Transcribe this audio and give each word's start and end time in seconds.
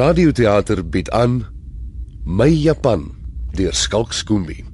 Radioteater 0.00 0.80
bied 0.88 1.10
aan 1.12 1.46
My 2.24 2.48
Japan 2.48 3.02
deur 3.52 3.74
Skalk 3.76 4.12
Skoombie. 4.16 4.64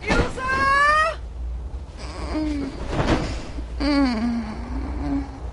Ilse! 0.00 0.50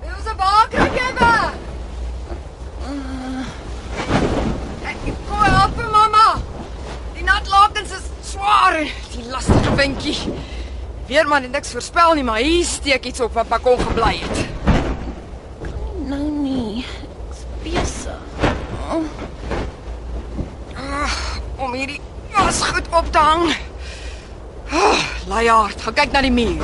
Ilse, 0.09 0.35
waar 0.35 0.67
kry 0.73 0.89
jy 0.99 1.09
weg? 1.21 1.55
Ek 4.91 4.99
kom 5.07 5.47
help 5.47 5.79
vir 5.79 5.91
mamma. 5.95 6.29
Die 7.15 7.23
natlakens 7.23 7.95
is 8.01 8.05
swaar 8.33 8.81
die 9.15 9.29
lastige 9.31 9.79
windjie. 9.79 10.17
Weerman 11.07 11.47
het 11.47 11.55
niks 11.55 11.71
voorspel 11.71 12.19
nie, 12.19 12.27
maar 12.27 12.43
hier 12.43 12.65
steek 12.67 13.07
iets 13.07 13.23
op 13.23 13.39
wat 13.39 13.47
Pakon 13.47 13.79
gebly 13.79 14.17
het. 14.25 14.49
Nou 16.11 16.31
nie. 16.43 16.85
Ek's 17.29 17.43
besig. 17.63 18.19
om 21.61 21.73
hierdie 21.73 21.99
was 22.33 22.61
goed 22.61 22.83
op 22.89 23.05
te 23.05 23.09
hang. 23.21 23.45
Oh, 24.71 24.99
Laaiaard, 25.29 25.81
gaan 25.85 25.97
kyk 25.97 26.13
na 26.15 26.21
die 26.25 26.33
muur. 26.33 26.63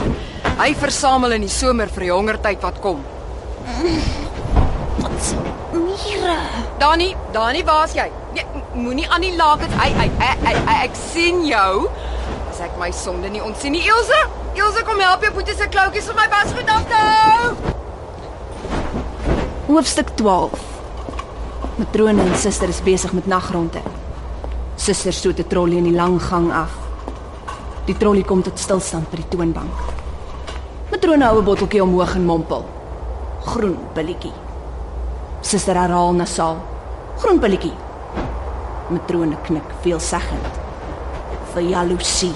Hy 0.58 0.72
versamel 0.80 1.36
in 1.38 1.44
die 1.46 1.52
somer 1.52 1.92
vir 1.94 2.08
die 2.08 2.14
hongertyd 2.14 2.64
wat 2.66 2.80
kom. 2.82 3.04
Wat 4.98 5.18
se 5.22 5.36
mure? 5.76 6.38
Dani, 6.82 7.12
Dani, 7.36 7.62
waar's 7.68 7.94
jy? 7.98 8.08
Jy 8.38 8.46
moenie 8.78 9.08
aan 9.10 9.26
die 9.26 9.36
lakens. 9.38 9.76
Ai 9.82 9.92
ai 9.98 10.10
ai 10.24 10.56
ai, 10.56 10.78
ek 10.88 10.98
sien 10.98 11.44
jou. 11.46 11.88
As 12.50 12.62
ek 12.66 12.78
my 12.82 12.90
sonde 12.96 13.30
nie 13.34 13.44
ontsien 13.44 13.76
nie. 13.76 13.84
Ilse, 13.86 14.22
Ilse 14.58 14.82
kom 14.88 15.02
help 15.04 15.26
jou 15.26 15.34
boetie 15.36 15.58
se 15.58 15.68
kloutjies 15.70 16.08
vir 16.10 16.18
my 16.18 16.28
wasgoed 16.34 16.74
af 16.74 16.88
te 16.90 17.04
hou. 17.04 17.76
Hoofstuk 19.68 20.16
12. 20.18 20.66
Matrone 21.78 22.24
en 22.24 22.38
suster 22.40 22.72
is 22.74 22.82
besig 22.82 23.14
met 23.14 23.28
nagronde. 23.30 23.84
Suster 24.78 25.14
stoot 25.14 25.40
'n 25.40 25.48
trollie 25.48 25.78
in 25.78 25.84
die 25.84 25.96
lang 25.96 26.22
gang 26.22 26.52
af. 26.52 26.72
Die 27.86 27.98
trollie 27.98 28.24
kom 28.24 28.42
tot 28.42 28.60
stilstand 28.60 29.10
by 29.10 29.16
die 29.16 29.28
toonbank. 29.28 29.74
Matrone 30.92 31.26
hou 31.26 31.40
'n 31.40 31.46
botteltjie 31.46 31.84
omhoog 31.84 32.16
en 32.16 32.26
mompel. 32.26 32.66
Groen 33.46 33.78
billetjie. 33.94 34.34
Suster 35.42 35.76
herhaal 35.76 36.14
nasaal. 36.14 36.58
Groen 37.18 37.40
billetjie. 37.40 37.74
Matrone 38.90 39.36
knik 39.44 39.68
veelzeggend. 39.82 40.54
Vir 41.54 41.64
jaloesie. 41.64 42.36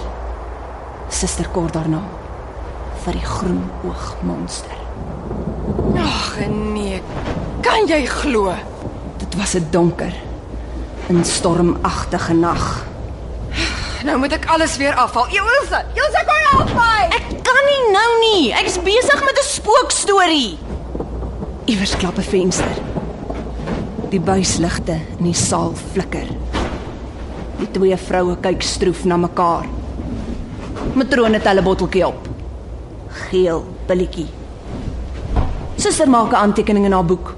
Suster 1.10 1.48
kort 1.50 1.74
daarna 1.74 2.02
vir 3.04 3.14
die 3.14 3.26
groen 3.26 3.62
oog 3.88 4.16
monster. 4.22 4.78
Ag 5.98 6.38
nee. 6.50 7.02
Kan 7.62 7.88
jy 7.88 8.06
glo? 8.06 8.54
Dit 9.18 9.36
was 9.36 9.56
'n 9.56 9.68
donker, 9.72 10.14
'n 11.20 11.24
stormagtige 11.26 12.34
nag. 12.34 12.86
Nou 14.04 14.18
moet 14.18 14.32
ek 14.34 14.46
alles 14.50 14.78
weer 14.78 14.96
afhaal. 14.96 15.28
Ilse, 15.30 15.86
Ilse 15.94 16.22
kom 16.26 16.46
help 16.50 16.72
my. 16.74 17.06
Ek 17.14 17.26
kan 17.46 17.66
nie 17.68 17.82
nou 17.94 18.12
nie. 18.22 18.54
Ek's 18.54 18.80
besig 18.82 19.20
met 19.26 19.38
'n 19.38 19.46
spookstorie. 19.46 20.58
Iewers 21.66 21.96
klap 21.98 22.18
'n 22.18 22.22
venster. 22.22 22.76
Die 24.10 24.20
buisligte 24.20 24.98
in 25.18 25.24
die 25.24 25.34
saal 25.34 25.74
flikker. 25.92 26.28
Die 27.60 27.72
twee 27.72 27.98
vroue 27.98 28.38
kyk 28.42 28.62
stroef 28.62 29.06
na 29.06 29.18
mekaar. 29.18 29.66
Matrone 30.94 31.42
tel 31.42 31.58
'n 31.58 31.64
botteltjie 31.64 32.08
op. 32.08 32.28
Geel 33.10 33.66
pilletjie. 33.86 34.28
Suster 35.76 36.10
maak 36.10 36.32
'n 36.32 36.36
aantekening 36.36 36.86
in 36.86 36.92
haar 36.92 37.06
boek. 37.06 37.36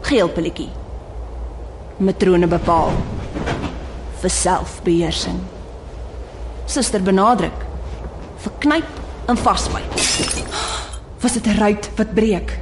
Geel 0.00 0.28
pilletjie. 0.28 0.70
Matrone 1.96 2.46
bepaal 2.46 2.92
vir 4.24 4.32
selfbeheersing. 4.32 5.40
Suster 6.70 7.02
benadruk 7.04 7.64
verknyp 8.44 8.88
en 9.28 9.36
vasbyt. 9.40 10.00
Was 11.20 11.32
dit 11.32 11.46
'n 11.46 11.58
ruit 11.58 11.90
wat 11.96 12.14
breek? 12.14 12.58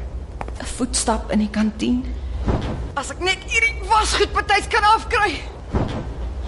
'n 0.61 0.67
Voetstap 0.77 1.31
in 1.31 1.39
die 1.39 1.51
kantien. 1.51 2.05
As 2.95 3.11
ek 3.11 3.21
net 3.21 3.39
hierdie 3.47 3.89
wasgoed 3.89 4.33
partytjie 4.33 4.71
kan 4.71 4.85
afkry. 4.97 5.41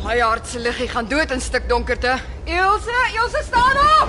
My 0.05 0.19
hart 0.19 0.47
se 0.47 0.59
liggie 0.59 0.89
gaan 0.89 1.09
dood 1.09 1.31
in 1.31 1.41
stik 1.41 1.69
donkerte. 1.69 2.19
Ilse, 2.45 2.99
Ilse 3.15 3.43
staan 3.47 3.77
op. 4.03 4.09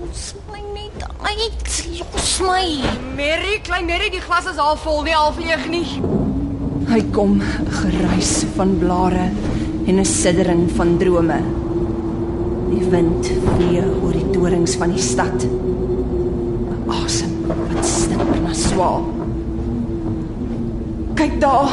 Los 0.00 0.34
my 0.52 0.60
net 0.74 1.08
uit. 1.22 1.88
Los 2.12 2.40
my. 2.40 2.82
Mary, 3.16 3.60
klein 3.62 3.86
Mary, 3.86 4.10
die 4.10 4.20
glas 4.20 4.46
is 4.46 4.56
half 4.56 4.80
vol, 4.82 5.02
nie 5.02 5.14
half 5.14 5.36
leeg 5.38 5.68
nie. 5.68 6.02
Hy 6.88 7.02
kom, 7.12 7.40
geruis 7.70 8.44
van 8.56 8.78
blare 8.78 9.30
en 9.88 9.98
'n 9.98 10.04
siddering 10.04 10.70
van 10.76 10.98
drome. 10.98 11.40
Die 12.70 12.84
wind 12.90 13.30
vee 13.56 13.82
oor 14.02 14.12
die 14.12 14.30
torings 14.30 14.76
van 14.76 14.90
die 14.92 15.02
stad. 15.02 15.44
'n 15.44 16.90
Asem 16.90 17.32
wat 17.48 17.84
stink 17.86 18.34
na 18.44 18.52
swaal. 18.52 19.04
Kyk 21.14 21.40
daar. 21.40 21.72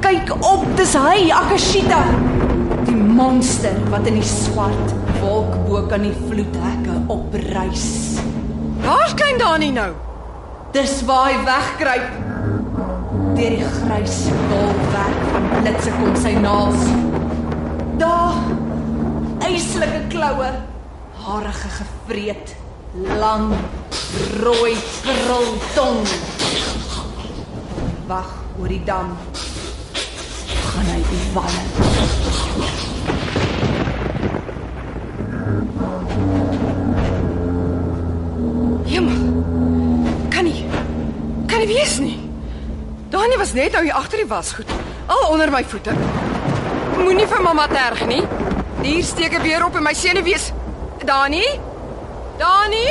Kyk 0.00 0.34
op, 0.40 0.66
dis 0.76 0.94
hy, 0.94 1.30
Akashita. 1.30 2.02
Die 2.84 2.96
monster 2.96 3.76
wat 3.90 4.06
in 4.06 4.14
die 4.14 4.28
swart 4.28 4.94
wolk 5.20 5.66
bo 5.66 5.82
kan 5.88 6.02
die 6.02 6.16
vloedhekke 6.28 6.94
opreis. 7.06 8.18
Waar's 8.84 9.14
klein 9.14 9.38
Dani 9.38 9.70
nou? 9.70 9.92
Dis 10.72 11.04
waar 11.04 11.32
hy 11.32 11.44
wegkruip. 11.44 12.10
Deur 13.34 13.50
die 13.50 13.64
grys 13.64 14.28
bolwerk 14.50 15.22
van 15.22 15.23
blitse 15.40 15.90
kom 15.98 16.14
sy 16.16 16.32
naels. 16.38 16.84
Daar 17.98 18.34
eislike 19.46 20.00
kloue, 20.08 20.50
harige 21.24 21.68
gevreet, 21.78 22.56
lang, 23.18 23.52
rooi 24.42 24.76
krul 25.02 25.50
tong. 25.74 26.00
Wag 28.06 28.30
oor 28.58 28.68
die 28.68 28.82
dam. 28.84 29.16
Gaan 30.64 30.90
hy 30.92 31.00
die 31.10 31.24
walle. 31.34 31.62
Hemel. 38.84 39.22
Kan 40.28 40.44
nie. 40.44 40.64
Kan 41.46 41.58
nie 41.58 41.70
wees 41.70 41.98
nie. 41.98 42.18
Dani 43.10 43.36
was 43.38 43.52
net 43.54 43.72
nou 43.72 43.84
hier 43.86 43.94
agter 43.94 44.22
die 44.22 44.28
wasgoed. 44.28 44.70
Al 45.06 45.28
onder 45.28 45.50
my 45.50 45.64
voete. 45.64 45.92
Moenie 46.96 47.26
vir 47.28 47.42
mamma 47.42 47.66
terg 47.68 48.06
nie. 48.08 48.22
Hier 48.82 49.04
steek 49.04 49.34
ek 49.36 49.42
weer 49.44 49.64
op 49.64 49.76
in 49.76 49.82
my 49.84 49.92
senuwees. 49.96 50.50
Dani? 51.04 51.44
Dani? 52.40 52.88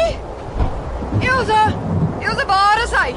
Ilse, 1.20 1.62
Ilse, 2.22 2.46
waar 2.46 2.82
is 2.84 2.94
hy? 2.94 3.14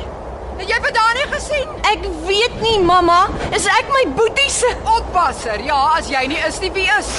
Het 0.57 0.71
jy 0.73 0.79
vir 0.87 0.95
Dani 0.97 1.27
gesien? 1.35 1.69
Ek 1.91 2.07
weet 2.25 2.57
nie, 2.63 2.79
mamma, 2.81 3.27
is 3.57 3.69
ek 3.69 3.93
my 3.93 4.05
boetie 4.17 4.51
se 4.51 4.73
Oppasser. 4.97 5.61
Ja, 5.69 5.81
as 5.99 6.09
jy 6.13 6.25
nie 6.33 6.41
is 6.49 6.61
nie, 6.65 6.73
wie 6.73 6.89
is? 6.97 7.13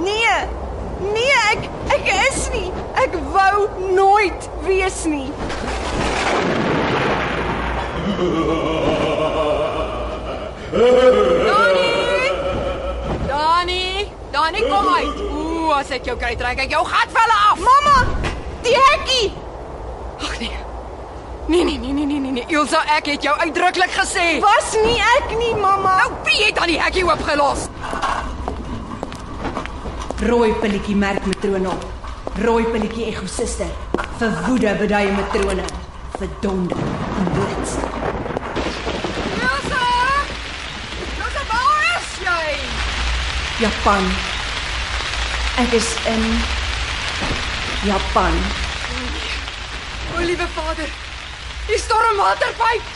Nee. 0.00 0.36
Nee, 1.00 1.36
ek 1.52 1.68
ek 1.98 2.10
is 2.30 2.48
nie. 2.54 2.68
Ek 3.00 3.12
wou 3.34 3.68
nooit 3.92 4.50
wees 4.64 5.04
nie. 5.08 5.28
Dani! 10.70 11.90
Dani! 13.26 14.08
Dani, 14.30 14.60
kom 14.68 14.86
uit. 14.94 15.20
Ooh, 15.34 15.74
as 15.74 15.90
ek 15.90 16.06
jou 16.06 16.14
kry, 16.18 16.36
trek 16.38 16.62
ek 16.62 16.70
jou 16.70 16.84
gat 16.86 17.10
velle 17.10 17.38
af. 17.50 17.58
Mamma, 17.58 17.96
die 18.62 18.76
hekkie. 18.76 19.32
Ag 20.22 20.38
nee. 20.38 20.58
Nee 21.50 21.64
nee 21.64 21.78
nee 21.82 21.92
nee 21.92 22.06
nee 22.06 22.20
nee 22.20 22.32
nee. 22.38 22.46
Ilse, 22.54 22.78
ek 22.96 23.10
het 23.10 23.26
jou 23.26 23.34
uitdruklik 23.42 23.90
gesê. 23.98 24.38
Was 24.44 24.76
nie 24.84 25.00
ek 25.18 25.34
nie, 25.40 25.50
mamma. 25.58 25.96
Nou 26.04 26.22
wie 26.28 26.38
het 26.44 26.54
dan 26.54 26.70
die 26.70 26.78
hekkie 26.78 27.02
oopgelos? 27.08 27.66
Rooi 30.30 30.52
pilletjie 30.62 30.94
merk 30.96 31.26
matrone 31.26 31.74
op. 31.74 31.86
Rooi 32.44 32.64
pilletjie 32.70 33.10
ego 33.10 33.26
suster. 33.26 33.72
Vir 34.22 34.42
woede 34.46 34.76
beduie 34.78 35.10
matrone. 35.18 35.66
Vir 36.20 36.36
donder 36.44 36.78
en 36.78 37.32
blits. 37.34 37.89
Japan. 43.60 44.00
Ek 45.60 45.74
is 45.76 45.88
in 46.08 46.22
Japan. 47.84 48.32
O, 50.16 50.20
liewe 50.24 50.46
Vader. 50.54 50.88
Die 51.68 51.76
stormwater 51.76 52.54
pyp. 52.56 52.86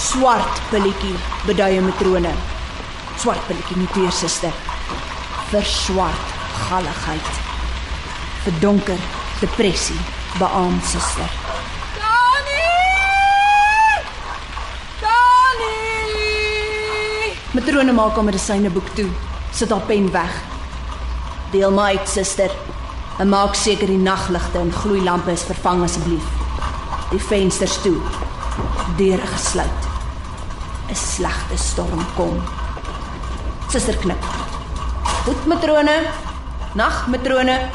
Swart 0.00 0.62
pilletjie 0.70 1.12
beduie 1.44 1.82
matrone. 1.84 2.32
Swart 3.20 3.44
pilletjie 3.44 3.76
nie 3.76 3.90
teer 3.92 4.14
suster. 4.16 4.54
Vir 5.50 5.68
swart 5.68 6.32
galligheid. 6.62 7.28
Vir 8.46 8.56
donker 8.64 9.04
depressie 9.42 9.98
beaam 10.38 10.78
suster. 10.94 11.28
Dani! 11.98 12.64
Dani! 15.04 15.76
Matrone 17.52 17.92
maak 18.00 18.16
hom 18.16 18.32
medisyne 18.32 18.72
boek 18.72 18.88
toe. 18.96 19.12
Sit 19.52 19.70
haar 19.70 19.84
pen 19.86 20.10
weg. 20.12 20.32
Deel 21.52 21.72
my 21.72 21.82
uit, 21.92 22.08
suster. 22.08 22.50
En 23.18 23.28
maak 23.28 23.54
seker 23.54 23.86
die 23.86 24.00
nagligte 24.00 24.58
en 24.58 24.72
gloeilampe 24.72 25.30
is 25.30 25.44
vervang 25.44 25.82
asseblief. 25.84 26.24
Die 27.10 27.20
vensters 27.20 27.76
toe. 27.84 27.98
Deure 28.96 29.26
gesluit. 29.26 29.88
'n 30.88 30.96
Slegte 30.96 31.56
storm 31.56 32.04
kom. 32.16 32.40
Suster 33.68 33.96
knip. 33.96 34.24
Goed 35.24 35.46
matrone. 35.46 35.96
Nag 36.74 37.06
matrone. 37.06 37.68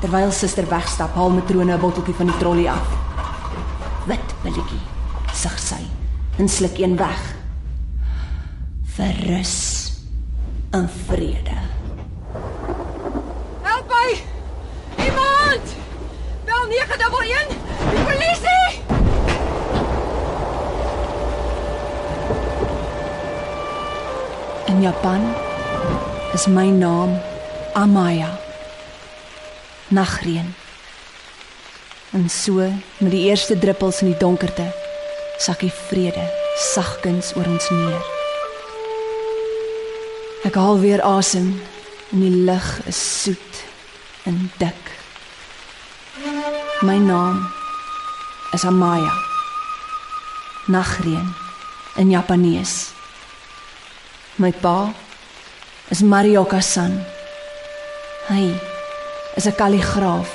Terwyl 0.00 0.32
suster 0.32 0.66
wegstap, 0.68 1.14
haal 1.14 1.30
matrone 1.30 1.72
'n 1.72 1.80
botteltjie 1.80 2.14
van 2.14 2.26
die 2.26 2.38
trolly 2.38 2.66
af. 2.66 2.88
Wit 4.06 4.34
billetjie, 4.42 4.80
sug 5.34 5.58
sy 5.58 5.84
en 6.38 6.48
sluk 6.48 6.78
een 6.78 6.96
weg. 6.96 7.20
Verrus 8.96 9.81
in 10.72 10.88
vrede. 11.06 11.56
Help 13.62 13.88
my! 13.88 14.16
Iemand! 15.04 15.66
Bel 16.44 16.66
911! 16.68 17.46
Die 17.90 18.02
polisie! 18.04 18.80
In 24.66 24.80
Japan 24.80 25.34
is 26.32 26.46
my 26.46 26.66
naam 26.66 27.20
Amaya. 27.72 28.38
Nagreën. 29.88 30.54
En 32.10 32.30
so 32.30 32.52
met 32.98 33.10
die 33.10 33.28
eerste 33.28 33.58
druppels 33.58 34.00
in 34.00 34.06
die 34.06 34.18
donkerte 34.18 34.72
sak 35.38 35.60
die 35.60 35.72
vrede 35.72 36.24
sagkens 36.72 37.36
oor 37.36 37.46
ons 37.46 37.70
neer. 37.70 38.21
Ek 40.42 40.56
haal 40.58 40.80
weer 40.82 40.98
asem 41.06 41.52
en 42.10 42.22
die 42.24 42.42
lug 42.42 42.66
is 42.90 42.98
soet 42.98 43.58
en 44.26 44.40
dik. 44.58 44.88
My 46.82 46.96
naam 46.98 47.44
is 48.50 48.64
Amaya. 48.66 49.12
Nagreën 50.66 51.28
in 52.02 52.10
Japanees. 52.10 52.90
My 54.34 54.50
pa 54.50 54.90
is 55.94 56.02
Marioka-san. 56.02 56.98
Hy 58.26 58.50
is 59.38 59.46
'n 59.46 59.54
kalligraaf, 59.54 60.30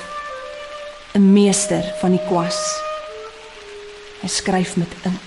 'n 1.14 1.32
meester 1.32 1.84
van 2.00 2.16
die 2.16 2.24
kwas. 2.28 2.80
Hy 4.22 4.28
skryf 4.28 4.76
met 4.76 4.92
ink 5.04 5.26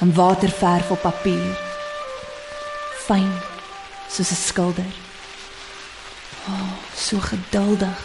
en 0.00 0.14
waterverf 0.14 0.90
op 0.90 1.02
papier. 1.02 1.52
Fyn 3.04 3.57
soos 4.10 4.30
'n 4.30 4.42
skilder. 4.48 4.92
O, 6.48 6.52
oh, 6.52 6.72
so 6.96 7.20
geduldig 7.20 7.98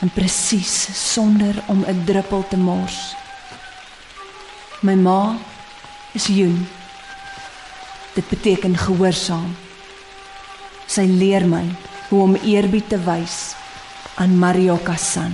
en 0.00 0.10
presies 0.10 0.88
sonder 1.12 1.54
om 1.66 1.84
'n 1.86 2.04
druppel 2.04 2.44
te 2.48 2.56
mors. 2.56 3.14
My 4.80 4.94
ma 4.94 5.36
is 6.12 6.26
Jun. 6.26 6.68
Dit 8.14 8.28
beteken 8.28 8.76
gehoorsaam. 8.76 9.56
Sy 10.86 11.06
leer 11.08 11.46
my 11.46 11.64
hoe 12.08 12.22
om 12.22 12.34
eerbied 12.34 12.88
te 12.88 12.98
wys 13.04 13.54
aan 14.14 14.38
Marioka-san. 14.38 15.32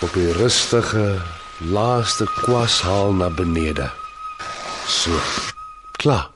Op 0.00 0.12
die 0.14 0.32
rustige 0.32 1.22
laaste 1.58 2.26
kwas 2.42 2.80
haal 2.80 3.12
na 3.12 3.30
benede. 3.30 3.90
So. 4.86 5.20
Klaar. 6.02 6.31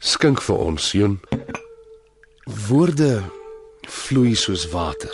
Skink 0.00 0.40
vir 0.40 0.56
ons, 0.56 0.92
Joen. 0.96 1.18
Woorde 2.68 3.20
vloei 3.84 4.32
soos 4.32 4.64
water. 4.72 5.12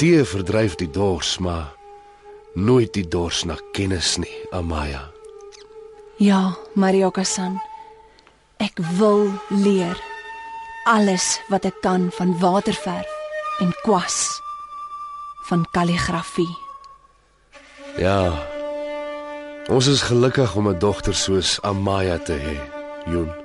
Tee 0.00 0.24
verdryf 0.24 0.78
die 0.80 0.88
dors, 0.88 1.36
maar 1.38 1.68
nooit 2.56 2.94
die 2.96 3.04
dors 3.04 3.42
na 3.44 3.58
kennis 3.76 4.16
nie, 4.16 4.32
Amaya. 4.56 5.10
Ja, 6.16 6.54
Marioka-san. 6.80 7.60
Ek 8.62 8.80
wil 8.96 9.28
leer 9.50 10.00
alles 10.88 11.34
wat 11.52 11.68
ek 11.68 11.76
kan 11.84 12.08
van 12.16 12.32
waterverf 12.40 13.12
en 13.60 13.76
kwas 13.84 14.40
van 15.50 15.68
kalligrafie. 15.76 16.50
Ja. 18.00 18.32
Ons 19.68 19.92
is 19.92 20.08
gelukkig 20.08 20.56
om 20.56 20.68
'n 20.68 20.78
dogter 20.78 21.14
soos 21.14 21.60
Amaya 21.62 22.18
te 22.18 22.32
hê, 22.32 22.58
Joen. 23.12 23.43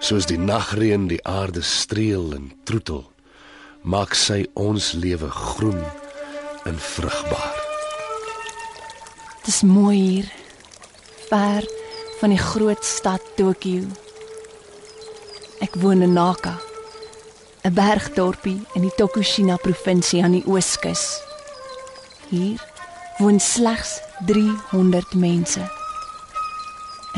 Soos 0.00 0.24
die 0.24 0.38
nagreën 0.40 1.10
die 1.10 1.20
aarde 1.28 1.60
streel 1.60 2.30
en 2.32 2.46
troetel, 2.64 3.02
maak 3.84 4.14
sy 4.16 4.46
ons 4.56 4.94
lewe 4.96 5.28
groen 5.28 5.82
en 6.64 6.78
vrugbaar. 6.80 7.58
Dis 9.44 9.60
mooi 9.62 9.96
hier. 9.96 10.30
Ver 11.28 11.68
van 12.20 12.32
die 12.32 12.40
groot 12.40 12.84
stad 12.84 13.24
Tokio. 13.36 13.84
Ek 15.60 15.76
woon 15.84 16.00
in 16.02 16.16
Naka, 16.16 16.56
'n 17.64 17.74
bergdorpie 17.74 18.60
in 18.74 18.82
die 18.82 18.94
Tokushima 18.96 19.56
provinsie 19.56 20.22
aan 20.24 20.32
die 20.32 20.46
ooskus. 20.46 21.20
Hier 22.30 22.56
woon 23.18 23.40
slegs 23.40 24.00
300 24.26 25.12
mense. 25.14 25.60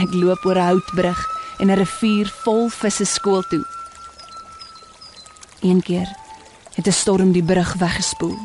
Ek 0.02 0.10
loop 0.14 0.44
oor 0.44 0.58
'n 0.58 0.66
houtbrug 0.66 1.41
en 1.62 1.70
'n 1.70 1.78
rivier 1.78 2.28
vol 2.42 2.68
visse 2.68 3.04
skool 3.04 3.42
toe. 3.42 3.64
Een 5.60 5.82
keer 5.82 6.08
het 6.74 6.86
'n 6.86 6.92
storm 7.02 7.32
die 7.32 7.44
brug 7.44 7.74
weggespoel. 7.74 8.38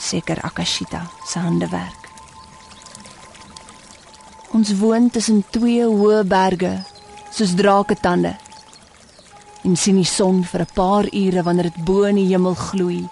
Seker 0.00 0.42
Akashita 0.42 1.10
se 1.26 1.38
handewerk. 1.38 2.02
Ons 4.50 4.76
woon 4.78 5.10
tussen 5.10 5.44
twee 5.50 5.84
hoë 5.84 6.24
berge, 6.24 6.82
soos 7.30 7.54
draketande. 7.54 8.36
En 9.62 9.76
sien 9.76 9.96
die 9.96 10.04
son 10.04 10.44
vir 10.44 10.60
'n 10.60 10.74
paar 10.74 11.06
ure 11.12 11.42
wanneer 11.42 11.70
dit 11.70 11.84
bo 11.84 12.02
in 12.02 12.14
die 12.14 12.28
hemel 12.28 12.54
gloei, 12.54 13.08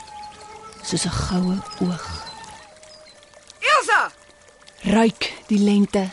soos 0.83 1.05
'n 1.05 1.11
goue 1.11 1.57
oog. 1.81 2.07
Elsa! 3.61 4.11
Ruik 4.83 5.33
die 5.47 5.59
lente. 5.59 6.11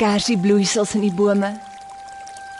Kersiebloeisels 0.00 0.94
in 0.96 1.02
die 1.04 1.12
bome. 1.12 1.50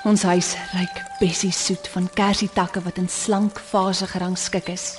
Ons 0.05 0.27
huis 0.29 0.51
ruik 0.75 0.99
bessie 1.23 1.53
soet 1.57 1.87
van 1.89 2.09
kersietakke 2.13 2.83
wat 2.85 2.99
in 3.01 3.09
slank 3.09 3.57
vase 3.71 4.05
gerangskik 4.11 4.67
is. 4.69 4.99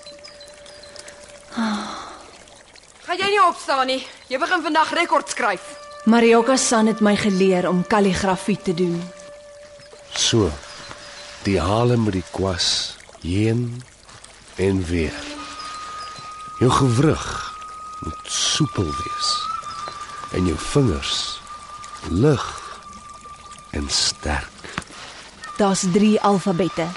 Gaan 1.54 3.20
jy 3.20 3.28
nie 3.30 3.44
opstaan 3.46 3.86
nie? 3.92 4.00
Jy 4.32 4.40
begin 4.42 4.64
vandag 4.66 4.94
rekord 4.98 5.30
skryf. 5.30 5.68
Marioka 6.10 6.56
San 6.58 6.90
het 6.90 7.04
my 7.06 7.14
geleer 7.14 7.68
om 7.70 7.84
kalligrafie 7.86 8.58
te 8.58 8.74
doen. 8.74 8.98
So. 10.18 10.50
Die 11.46 11.60
hale 11.62 11.98
met 11.98 12.18
die 12.18 12.26
kwas 12.34 12.98
heen 13.22 13.84
en 14.58 14.82
weer. 14.90 15.22
Jou 16.58 16.72
gewrig 16.74 17.28
moet 18.02 18.34
soepel 18.34 18.90
wees 18.90 19.30
en 20.34 20.50
jou 20.50 20.58
vingers 20.58 21.41
lig 22.10 22.62
en 23.70 23.90
sterk. 23.90 24.50
Daar's 25.58 25.86
3 25.92 26.22
alfabette. 26.22 26.88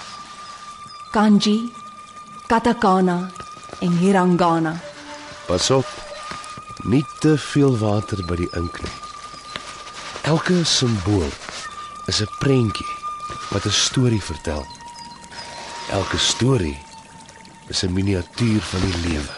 Kanji, 1.10 1.72
katakana 2.46 3.30
en 3.80 3.96
hiragana. 3.98 4.80
Pas 5.46 5.70
op. 5.70 5.86
Nie 6.84 7.04
te 7.20 7.38
veel 7.38 7.78
water 7.78 8.24
by 8.26 8.36
die 8.36 8.48
ink 8.52 8.80
nie. 8.82 8.92
Elke 10.24 10.64
simbool 10.64 11.30
is 12.06 12.20
'n 12.20 12.28
prentjie 12.38 12.92
wat 13.50 13.64
'n 13.66 13.70
storie 13.70 14.22
vertel. 14.22 14.66
Elke 15.90 16.18
storie 16.18 16.78
is 17.68 17.82
'n 17.82 17.92
miniatuur 17.92 18.60
van 18.60 18.80
die 18.80 19.08
lewe. 19.08 19.36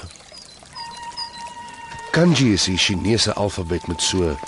Kanji 2.10 2.52
is 2.52 2.64
die 2.64 2.78
Chinese 2.78 3.34
alfabet 3.34 3.86
met 3.86 4.02
so 4.02 4.38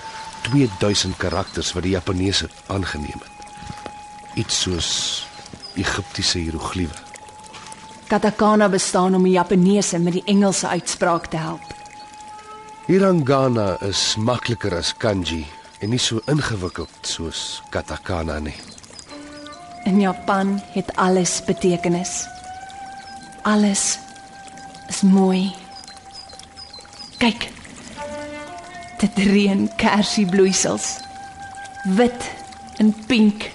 2000 0.50 1.16
karakters 1.16 1.72
wat 1.72 1.82
die 1.82 1.94
Japaneese 1.96 2.48
aangeneem 2.66 3.20
het. 3.20 3.48
Iets 4.34 4.60
soos 4.60 4.90
Egiptiese 5.74 6.38
hieroglife. 6.38 7.06
Katakana 8.08 8.68
bestaan 8.68 9.14
om 9.14 9.22
die 9.22 9.36
Japaneese 9.36 9.98
met 9.98 10.12
die 10.12 10.24
Engelse 10.24 10.68
uitspraak 10.68 11.26
te 11.26 11.36
help. 11.36 11.74
Hiragana 12.86 13.76
is 13.84 14.16
makliker 14.16 14.72
as 14.78 14.94
kanji 14.96 15.42
en 15.84 15.92
nie 15.92 16.00
so 16.00 16.22
ingewikkeld 16.26 17.04
soos 17.04 17.60
katakana 17.70 18.38
nie. 18.40 18.56
In 19.84 20.00
Japan 20.00 20.56
het 20.72 20.96
alles 20.96 21.42
betekenis. 21.44 22.24
Alles 23.42 23.98
is 24.88 25.02
mooi. 25.04 25.52
Kyk. 27.18 27.57
Dit 28.98 29.16
reën 29.16 29.70
kersiebloeisels. 29.76 30.98
Wit 31.94 32.36
In 32.78 32.94
pink. 33.06 33.50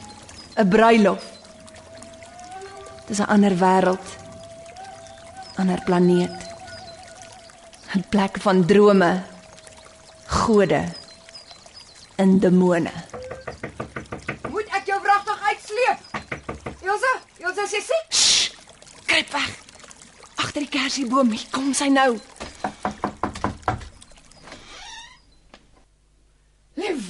'n 0.56 0.68
Bruilof. 0.68 1.24
Dis 3.08 3.20
'n 3.20 3.30
ander 3.34 3.56
wêreld. 3.58 4.08
Ander 5.56 5.82
planeet. 5.88 6.38
'n 7.96 8.04
Plek 8.10 8.38
van 8.46 8.66
drome. 8.66 9.24
Gode. 10.28 10.84
En 12.16 12.40
demone. 12.40 12.92
Moet 14.52 14.68
ek 14.78 14.86
jou 14.86 15.00
wragtig 15.02 15.40
uitsleep? 15.50 16.00
Elsa, 16.84 17.14
Elsa, 17.40 17.66
siek? 17.66 18.06
Shh, 18.10 18.52
kruip 19.06 19.32
weg. 19.32 19.52
Agter 20.36 20.62
die 20.62 20.70
kersieboom, 20.70 21.32
hier 21.32 21.48
kom 21.52 21.74
sy 21.74 21.88
nou. 21.88 22.20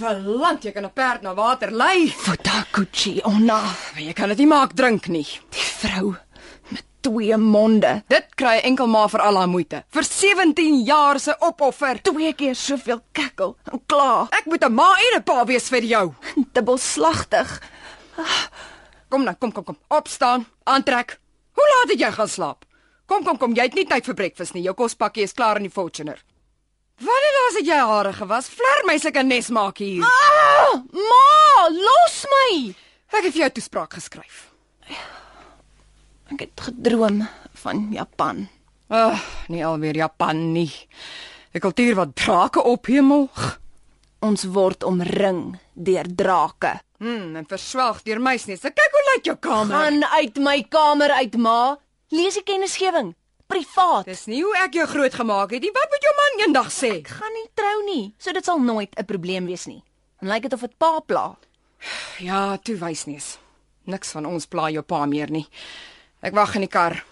Liewe 0.04 0.36
land, 0.38 0.64
jy 0.68 0.72
kan 0.76 0.84
'n 0.86 0.92
perd 0.92 1.22
na 1.22 1.34
water 1.34 1.72
lei. 1.72 2.10
Futakuchi, 2.10 3.22
onna, 3.24 3.62
Maar 3.94 4.02
jy 4.02 4.14
kan 4.14 4.28
dit 4.30 4.38
nie 4.38 4.48
maak 4.48 4.74
drink 4.76 5.08
nie. 5.08 5.24
die 5.50 5.62
vrou 5.62 6.16
met 6.72 6.84
twee 7.02 7.38
monde. 7.38 8.04
Dit 8.10 8.36
kry 8.36 8.60
enkel 8.64 8.88
maar 8.88 9.10
vir 9.10 9.22
al 9.22 9.38
haar 9.38 9.48
moeite. 9.48 9.84
Vir 9.90 10.04
17 10.04 10.84
jaar 10.84 11.20
se 11.20 11.36
opoffer. 11.40 12.02
Twee 12.02 12.34
keer 12.34 12.56
soveel 12.56 13.02
kekkel 13.14 13.56
en 13.72 13.82
kla. 13.86 14.28
Ek 14.32 14.46
moet 14.46 14.64
'n 14.64 14.74
ma 14.74 14.92
en 14.94 15.20
'n 15.20 15.24
pa 15.24 15.46
wees 15.46 15.70
vir 15.70 15.82
jou. 15.84 16.14
Dubbelslagtig. 16.54 17.62
Kom 19.10 19.24
nou, 19.24 19.36
kom 19.40 19.52
kom 19.52 19.64
kom. 19.64 19.78
Opstaan, 19.90 20.46
aantrek. 20.66 21.20
Hoe 21.54 21.64
laat 21.80 21.92
het 21.92 22.00
jy 22.00 22.12
gaan 22.12 22.28
slaap? 22.28 22.66
Kom 23.06 23.24
kom 23.24 23.38
kom, 23.38 23.54
jy 23.54 23.62
het 23.64 23.74
nie 23.76 23.86
tyd 23.86 24.06
vir 24.06 24.14
breakfast 24.16 24.54
nie. 24.54 24.64
Jou 24.64 24.74
kospakkie 24.74 25.24
is 25.24 25.34
klaar 25.34 25.56
in 25.58 25.64
die 25.64 25.70
Fortuner. 25.72 26.18
Wanneer 27.02 27.34
laas 27.38 27.58
het 27.58 27.68
jy 27.68 27.80
hare 27.80 28.14
gewas? 28.14 28.50
Vler 28.54 28.84
my 28.88 28.98
sulke 29.02 29.24
nes 29.26 29.50
maak 29.54 29.78
hier. 29.82 30.04
Ah, 30.06 30.76
ma, 30.94 31.68
los 31.74 32.20
my. 32.32 32.74
Ek 33.14 33.28
het 33.28 33.34
vir 33.34 33.44
jou 33.46 33.50
toespraak 33.58 33.94
geskryf. 33.98 34.44
Ek 36.34 36.46
het 36.46 36.64
gedroom 36.70 37.24
van 37.64 37.88
Japan. 37.94 38.48
Ag, 38.94 39.22
nie 39.50 39.64
alweer 39.66 39.96
Japan 39.98 40.52
nie. 40.54 40.72
'n 41.54 41.60
Kultuur 41.62 41.96
wat 41.96 42.16
drake 42.16 42.62
ophemel. 42.64 43.30
Ons 44.22 44.44
word 44.44 44.84
omring 44.84 45.60
deur 45.74 46.08
drake. 46.16 46.80
Hm, 47.00 47.36
en 47.36 47.46
verswelg 47.46 48.02
deur 48.04 48.22
muisnesse. 48.22 48.72
Kyk 48.72 48.92
hoe 48.92 49.04
lyk 49.14 49.26
jou 49.26 49.36
kamer. 49.38 49.76
Gaan 49.76 50.04
uit 50.04 50.38
my 50.38 50.64
kamer 50.70 51.12
uit, 51.12 51.36
ma. 51.38 51.78
Lees 52.10 52.34
die 52.34 52.44
kennisgewing. 52.44 53.16
Privaat. 53.54 54.08
Dis 54.10 54.26
nie 54.26 54.42
hoe 54.42 54.54
ek 54.64 54.74
jou 54.80 54.88
grootgemaak 54.90 55.52
het 55.54 55.62
nie. 55.62 55.72
Wat 55.76 55.92
moet 55.94 56.06
jou 56.08 56.14
man 56.18 56.42
eendag 56.42 56.70
sê? 56.74 56.90
Ek 57.04 57.14
gaan 57.20 57.36
nie 57.38 57.48
trou 57.54 57.78
nie, 57.86 58.04
so 58.18 58.34
dit 58.34 58.46
sal 58.46 58.60
nooit 58.60 58.90
'n 58.98 59.06
probleem 59.06 59.46
wees 59.46 59.68
nie. 59.70 59.84
En 60.22 60.28
lyk 60.28 60.50
dit 60.50 60.54
of 60.54 60.62
dit 60.62 60.78
pa 60.78 61.00
pla. 61.00 61.38
Ja, 62.20 62.58
toe 62.58 62.76
wysneus. 62.76 63.38
Niks 63.86 64.12
van 64.12 64.26
ons 64.26 64.46
pla 64.46 64.70
jou 64.70 64.82
pa 64.82 65.06
meer 65.06 65.30
nie. 65.30 65.48
Ek 66.22 66.34
wag 66.34 66.56
in 66.56 66.62
die 66.62 66.72
kar. 66.72 67.04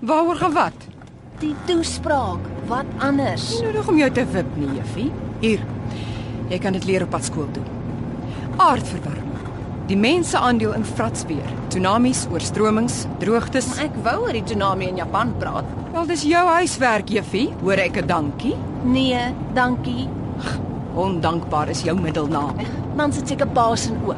Waaroor 0.00 0.36
gaan 0.36 0.52
wat? 0.52 0.86
Die 1.40 1.54
toespraak, 1.66 2.38
wat 2.68 2.86
anders? 2.98 3.48
Nie 3.50 3.62
nodig 3.62 3.88
om 3.88 3.98
jou 3.98 4.10
te 4.12 4.26
wip 4.26 4.56
nie, 4.56 4.68
juffie. 4.76 5.12
Hier. 5.40 5.64
Jy 6.48 6.58
kan 6.62 6.72
dit 6.72 6.84
leer 6.84 7.02
op 7.02 7.10
pad 7.10 7.24
skool 7.24 7.48
toe. 7.52 7.62
Aardverwarming. 8.62 9.22
Die 9.86 9.96
mense 9.98 10.38
aandeel 10.38 10.72
in 10.74 10.84
vratsweer, 10.84 11.50
tsunamies, 11.70 12.24
oorstromings, 12.34 13.04
droogtes. 13.22 13.68
Ek 13.82 13.94
wou 14.02 14.16
oor 14.24 14.34
die 14.34 14.42
tsunami 14.42 14.88
in 14.90 14.98
Japan 14.98 15.30
praat. 15.38 15.66
Wel, 15.92 16.08
dis 16.10 16.24
jou 16.26 16.42
huiswerk, 16.48 17.10
juffie. 17.14 17.52
Hoor 17.62 17.78
ek 17.78 17.96
'n 18.02 18.06
dankie? 18.06 18.56
Nee, 18.84 19.34
dankie. 19.54 20.08
Ondankbaar 20.94 21.68
is 21.68 21.82
jou 21.82 21.94
middelnaam. 22.00 22.56
Man 22.96 23.12
sit 23.12 23.28
seker 23.28 23.46
baas 23.46 23.86
en 23.86 24.00
oop. 24.06 24.16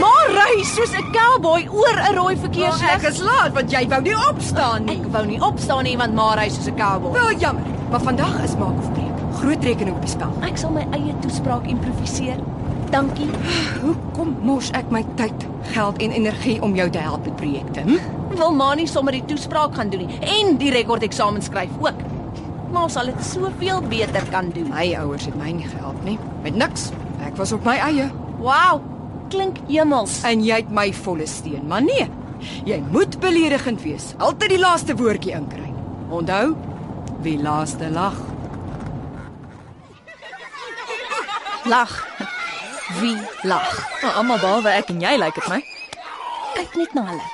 Maar 0.00 0.28
ry 0.34 0.62
soos 0.64 0.92
'n 0.92 1.12
cowboy 1.12 1.68
oor 1.70 1.96
'n 2.10 2.14
rooi 2.16 2.36
verkeerslig. 2.36 3.04
is 3.08 3.20
laat 3.20 3.52
want 3.52 3.70
jy 3.70 3.88
wou 3.88 4.00
nie 4.02 4.16
opstaan 4.28 4.88
Ek 4.88 5.06
wou 5.12 5.26
nie 5.26 5.40
opstaan 5.40 5.84
nie 5.84 5.96
want 5.96 6.14
maar 6.14 6.38
hy 6.38 6.48
soos 6.48 6.66
'n 6.66 6.76
cowboy. 6.76 7.12
Wel 7.12 7.38
jammer, 7.38 7.62
maar 7.90 8.00
vandag 8.00 8.42
is 8.44 8.56
maak 8.56 8.78
of 8.78 8.92
breek. 8.92 9.03
Groot 9.44 9.64
rekening 9.64 9.92
op 9.92 10.00
die 10.00 10.08
spel. 10.08 10.30
Ek 10.48 10.56
sal 10.56 10.70
my 10.72 10.86
eie 10.96 11.12
toespraak 11.20 11.66
improviseer. 11.68 12.38
Dankie. 12.94 13.26
Hoekom 13.82 14.30
mors 14.40 14.70
ek 14.72 14.88
my 14.94 15.02
tyd, 15.18 15.44
geld 15.74 16.00
en 16.00 16.14
energie 16.16 16.54
om 16.64 16.72
jou 16.78 16.86
te 16.94 17.02
help 17.04 17.28
met 17.28 17.36
projekte? 17.36 17.84
Hm? 17.84 17.98
Wil 18.38 18.56
maar 18.56 18.80
nie 18.80 18.88
sommer 18.88 19.12
die 19.12 19.24
toespraak 19.28 19.76
gaan 19.76 19.92
doen 19.92 20.08
nie 20.08 20.32
en 20.38 20.56
die 20.62 20.72
rekordeksamen 20.72 21.44
skryf 21.44 21.76
ook. 21.84 22.00
Maar 22.72 22.88
sal 22.90 23.12
dit 23.12 23.20
soveel 23.20 23.84
beter 23.92 24.24
kan 24.32 24.48
doen. 24.54 24.72
My 24.72 24.88
ouers 25.02 25.28
het 25.28 25.36
my 25.36 25.52
nie 25.52 25.68
gehelp 25.68 26.00
nie. 26.08 26.16
Met 26.46 26.56
niks. 26.56 26.88
Ek 27.28 27.36
was 27.36 27.52
op 27.52 27.68
my 27.68 27.76
eie. 27.84 28.08
Wow, 28.40 28.80
klink 29.28 29.60
hemels. 29.68 30.22
En 30.24 30.40
jy 30.40 30.62
het 30.64 30.72
my 30.72 30.88
volle 31.04 31.28
steun, 31.28 31.68
maar 31.68 31.84
nee. 31.84 32.08
Jy 32.64 32.80
moet 32.88 33.20
beledigend 33.20 33.84
wees. 33.84 34.14
Altyd 34.16 34.56
die 34.56 34.64
laaste 34.64 34.96
woordjie 34.96 35.36
inkry. 35.36 35.68
Onthou, 36.08 36.54
wie 37.20 37.36
laaste 37.44 37.92
lag. 37.92 38.16
Lag. 41.64 42.06
Wie 43.00 43.16
lag? 43.42 44.00
Nou, 44.02 44.12
almal 44.14 44.38
behalwe 44.38 44.72
ek 44.76 44.90
en 44.92 45.00
jy 45.00 45.14
lyk 45.16 45.38
dit 45.38 45.46
my. 45.48 45.60
Kyk 46.54 46.74
net 46.76 46.92
na 46.96 47.04
hulle. 47.08 47.28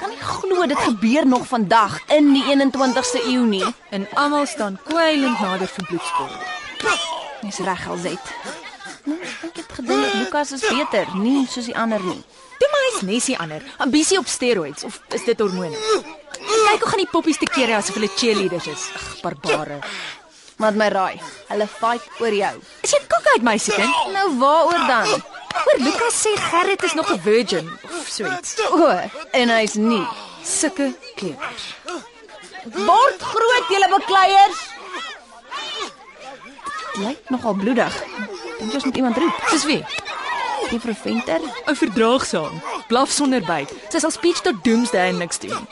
Kan 0.00 0.12
nie 0.12 0.20
glo 0.20 0.66
dit 0.68 0.82
gebeur 0.84 1.26
nog 1.26 1.46
vandag 1.48 1.96
in 2.12 2.28
die 2.36 2.42
21ste 2.44 3.22
eeu 3.24 3.46
nie. 3.48 3.64
En 3.90 4.04
almal 4.20 4.44
staan 4.46 4.76
kwylend 4.84 5.40
nader 5.40 5.68
vir 5.68 5.88
bloedspor. 5.88 6.36
Dis 7.40 7.62
reg 7.64 7.88
alzet. 7.88 8.34
Nou, 9.08 9.16
ek 9.48 9.62
het 9.62 9.72
gedink 9.78 10.14
Lukas 10.20 10.52
is 10.52 10.64
beter, 10.68 11.08
nie 11.16 11.46
soos 11.48 11.70
die 11.70 11.76
ander 11.76 12.04
nie. 12.04 12.20
Toe 12.60 12.68
maar 12.68 12.86
hy's 12.90 13.02
nesie 13.08 13.38
ander. 13.40 13.64
Ambisie 13.80 14.20
op 14.20 14.28
steroids 14.28 14.84
of 14.84 15.00
is 15.16 15.24
dit 15.24 15.40
hormone? 15.40 15.76
Kyk 16.70 16.84
hoe 16.84 16.90
gaan 16.92 17.00
die 17.00 17.10
poppies 17.10 17.40
te 17.40 17.48
kere 17.48 17.80
asof 17.80 17.96
hulle 17.96 18.12
cheerleaders 18.12 18.68
is. 18.68 18.90
Ag, 18.94 19.08
barbare. 19.24 19.80
Wat 20.60 20.76
my 20.76 20.90
raai, 20.92 21.16
hulle 21.48 21.66
fight 21.80 22.20
oor 22.20 22.36
jou. 22.36 22.52
Is 22.84 22.92
jy 22.92 23.00
uit 23.34 23.42
meisiekind? 23.42 23.94
Nou 24.12 24.38
waaroor 24.38 24.86
dan? 24.86 25.22
Oor 25.66 25.78
Lukas 25.78 26.18
sê 26.26 26.32
Gerrit 26.40 26.82
is 26.82 26.94
nog 26.94 27.10
'n 27.12 27.20
virgin 27.20 27.70
of 27.84 28.06
so 28.08 28.24
iets. 28.24 28.56
O, 28.70 28.90
en 29.30 29.48
hy's 29.48 29.74
nie. 29.74 30.06
Sulke 30.42 30.94
kleuters. 31.14 31.64
Word 32.64 33.22
groot 33.22 33.66
julle 33.68 33.88
bekleiers. 33.98 34.58
Lyk 36.94 37.28
nogal 37.28 37.54
bloedig. 37.54 37.94
Dink 38.58 38.70
jy 38.70 38.74
ons 38.74 38.84
moet 38.84 38.96
iemand 38.96 39.16
roep? 39.16 39.42
Soos 39.48 39.64
wie? 39.64 39.84
Juffrou 40.70 40.94
Venter? 40.94 41.40
Ou 41.66 41.74
verdraagsaam. 41.74 42.60
Blaf 42.88 43.10
sonder 43.10 43.42
byt. 43.46 43.72
Sy 43.88 43.98
sal 43.98 44.10
speech 44.10 44.42
tot 44.44 44.64
doomsday 44.64 45.08
en 45.08 45.18
niks 45.18 45.38
doen. 45.38 45.66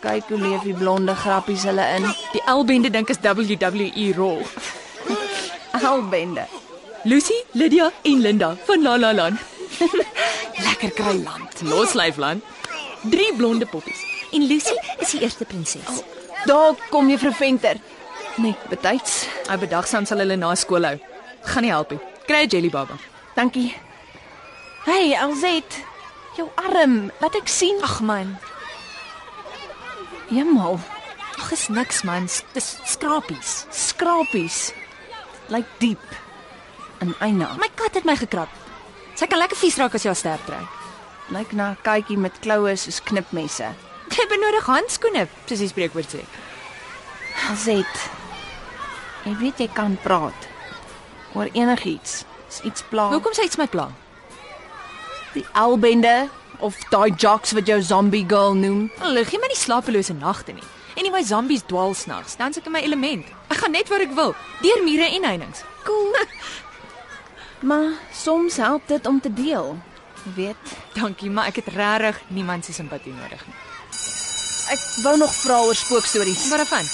Kyk 0.00 0.28
hoe 0.28 0.38
leef 0.38 0.62
die 0.62 0.74
blonde 0.74 1.14
grappies 1.14 1.64
hulle 1.66 1.86
in. 1.96 2.06
Die 2.32 2.42
L-bende 2.46 2.90
dink 2.90 3.08
is 3.08 3.18
WWE 3.22 4.12
Raw. 4.16 4.38
Albende. 5.72 6.46
Lucy, 7.04 7.44
Lydia 7.52 7.90
en 8.02 8.20
Linda 8.20 8.56
van 8.66 8.82
La 8.82 8.96
La 8.98 9.12
Land. 9.12 9.40
Lekker 10.66 10.90
kry 10.90 11.14
land. 11.22 11.60
Loslyfland. 11.62 12.42
Drie 13.02 13.34
blonde 13.36 13.66
poppies. 13.66 14.00
En 14.32 14.46
Lucy 14.46 14.74
is 14.98 15.10
die 15.10 15.20
eerste 15.20 15.44
prinses. 15.44 16.02
Daar 16.44 16.74
kom 16.90 17.08
juffrou 17.08 17.32
Venter. 17.34 17.76
Nee, 18.36 18.54
betyds. 18.68 19.26
Ou 19.50 19.58
bedagsaam 19.58 20.06
sal 20.06 20.18
hulle 20.22 20.36
na 20.36 20.54
skool 20.54 20.84
hou. 20.86 20.96
Gaan 21.42 21.62
nie 21.62 21.72
help 21.72 21.90
nie. 21.94 22.00
Kry 22.26 22.44
'n 22.44 22.48
jelly 22.48 22.70
baba. 22.70 22.98
Dankie. 23.34 23.74
Hey, 24.84 25.14
Alzet. 25.18 25.84
Jou 26.36 26.48
arm, 26.54 27.10
laat 27.20 27.34
ek 27.34 27.48
sien. 27.48 27.78
Ag 27.82 28.00
man, 28.00 28.38
Hemel, 30.28 30.78
ag 31.38 31.52
is 31.52 31.68
niks 31.68 32.02
man. 32.04 32.28
Dis 32.52 32.76
skrapies. 32.84 33.64
skrapies. 33.70 34.72
Lyk 35.48 35.68
diep. 35.78 36.16
In 37.04 37.14
eina. 37.20 37.52
My 37.60 37.68
kat 37.74 37.94
het 37.94 38.04
my 38.08 38.16
gekrap. 38.16 38.52
Sy 39.18 39.26
kan 39.26 39.38
lekker 39.38 39.58
vies 39.58 39.78
raak 39.80 39.94
as 39.94 40.04
jy 40.04 40.12
haar 40.12 40.18
sterk 40.18 40.44
trek. 40.46 40.74
Lyk 41.34 41.52
na 41.52 41.70
'n 41.70 41.78
katjie 41.82 42.16
met 42.16 42.40
kloue 42.40 42.76
soos 42.76 43.00
knipmesse. 43.02 43.68
Jy 44.16 44.24
benodig 44.28 44.64
handskoene, 44.66 45.28
soos 45.46 45.58
die 45.60 45.68
spreekwoord 45.68 46.08
sê. 46.08 46.24
Alzet. 47.50 47.96
Jy 49.24 49.34
weet 49.36 49.58
jy 49.60 49.68
kan 49.68 49.98
praat 50.02 50.48
oor 51.34 51.48
enigiets. 51.52 52.24
Is 52.48 52.60
iets 52.64 52.82
pla. 52.88 53.10
Hoekom 53.12 53.36
sê 53.36 53.44
iets 53.44 53.60
my 53.60 53.66
pla? 53.66 53.92
die 55.38 55.46
albende 55.52 56.28
of 56.58 56.76
daai 56.90 57.12
jocks 57.14 57.52
wat 57.52 57.68
jou 57.68 57.78
zombie 57.82 58.24
girl 58.28 58.56
noem? 58.58 58.88
Hulle 59.02 59.24
gee 59.28 59.40
my 59.40 59.50
nie 59.50 59.58
slapelose 59.58 60.14
nagte 60.18 60.56
nie. 60.56 60.66
En 60.96 61.06
nie 61.06 61.14
my 61.14 61.22
zombies 61.22 61.62
dwaal 61.68 61.94
snags, 61.94 62.34
dan 62.36 62.52
se 62.52 62.60
ek 62.60 62.66
in 62.66 62.74
my 62.74 62.82
element. 62.82 63.26
Ek 63.58 63.64
gaan 63.64 63.74
net 63.74 63.88
waar 63.90 64.02
ek 64.04 64.12
wil, 64.14 64.36
deur 64.62 64.82
mure 64.86 65.06
en 65.16 65.24
heininge. 65.26 65.62
Cool. 65.82 66.14
maar 67.68 67.96
soms 68.14 68.54
help 68.62 68.84
dit 68.86 69.06
om 69.10 69.16
te 69.18 69.32
deel. 69.34 69.72
Jy 70.22 70.34
weet, 70.36 70.74
Dankie, 70.94 71.26
maar 71.26 71.50
ek 71.50 71.58
het 71.58 71.72
regtig 71.74 72.20
niemand 72.36 72.62
se 72.68 72.76
simpatie 72.76 73.10
nodig 73.16 73.42
nie. 73.48 73.56
Ek 74.70 74.84
wou 75.02 75.16
nog 75.18 75.34
vra 75.40 75.58
oor 75.66 75.74
spookstories. 75.74 76.46
Waarvan? 76.52 76.86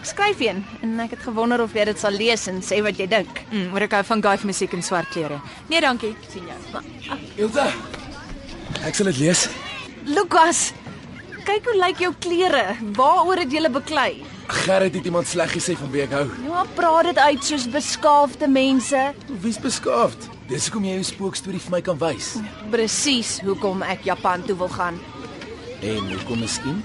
Ek 0.00 0.08
skryf 0.08 0.40
een 0.40 0.64
en 0.80 0.96
ek 1.04 1.18
het 1.18 1.26
gewonder 1.26 1.60
of 1.60 1.76
jy 1.76 1.84
dit 1.90 2.00
sal 2.00 2.16
lees 2.16 2.48
en 2.48 2.64
sê 2.64 2.80
wat 2.80 2.96
jy 2.96 3.10
dink. 3.12 3.44
Mm, 3.52 3.68
maar 3.74 3.84
ek 3.84 3.98
hou 3.98 4.04
van 4.14 4.24
gaaf 4.24 4.48
musiek 4.48 4.72
en 4.72 4.88
swart 4.88 5.12
klere. 5.12 5.42
Nee, 5.68 5.84
dankie. 5.84 6.14
sien 6.32 6.48
jou. 6.48 6.84
Ilse. 7.44 7.68
Ek 8.88 8.96
sal 8.96 9.12
dit 9.12 9.20
lees. 9.26 9.50
Lukas, 10.08 10.70
kyk 11.44 11.68
hoe 11.68 11.76
lyk 11.82 12.06
jou 12.08 12.14
klere. 12.24 12.70
Waaroor 12.96 13.44
het 13.44 13.52
jy 13.52 13.68
beklei? 13.68 14.14
Gerrit 14.46 14.94
het 14.94 15.04
iemand 15.04 15.26
sleg 15.26 15.52
gesê 15.56 15.72
van 15.78 15.90
wie 15.90 16.02
ek 16.04 16.12
hou. 16.12 16.24
Ja, 16.44 16.64
praat 16.76 17.08
dit 17.08 17.18
uit 17.18 17.44
soos 17.44 17.64
beskaafde 17.70 18.48
mense. 18.48 19.00
Wie's 19.40 19.58
beskaafd? 19.60 20.28
Dis 20.50 20.66
hoekom 20.68 20.84
jy 20.84 20.98
jou 20.98 21.06
spookstorie 21.08 21.60
vir 21.64 21.72
my 21.72 21.80
kan 21.84 21.96
wys. 22.00 22.34
Presies 22.72 23.38
hoekom 23.44 23.82
ek 23.88 24.04
Japan 24.04 24.44
toe 24.44 24.56
wil 24.60 24.68
gaan. 24.68 25.00
En 25.80 26.12
hoekom 26.12 26.44
miskien? 26.44 26.82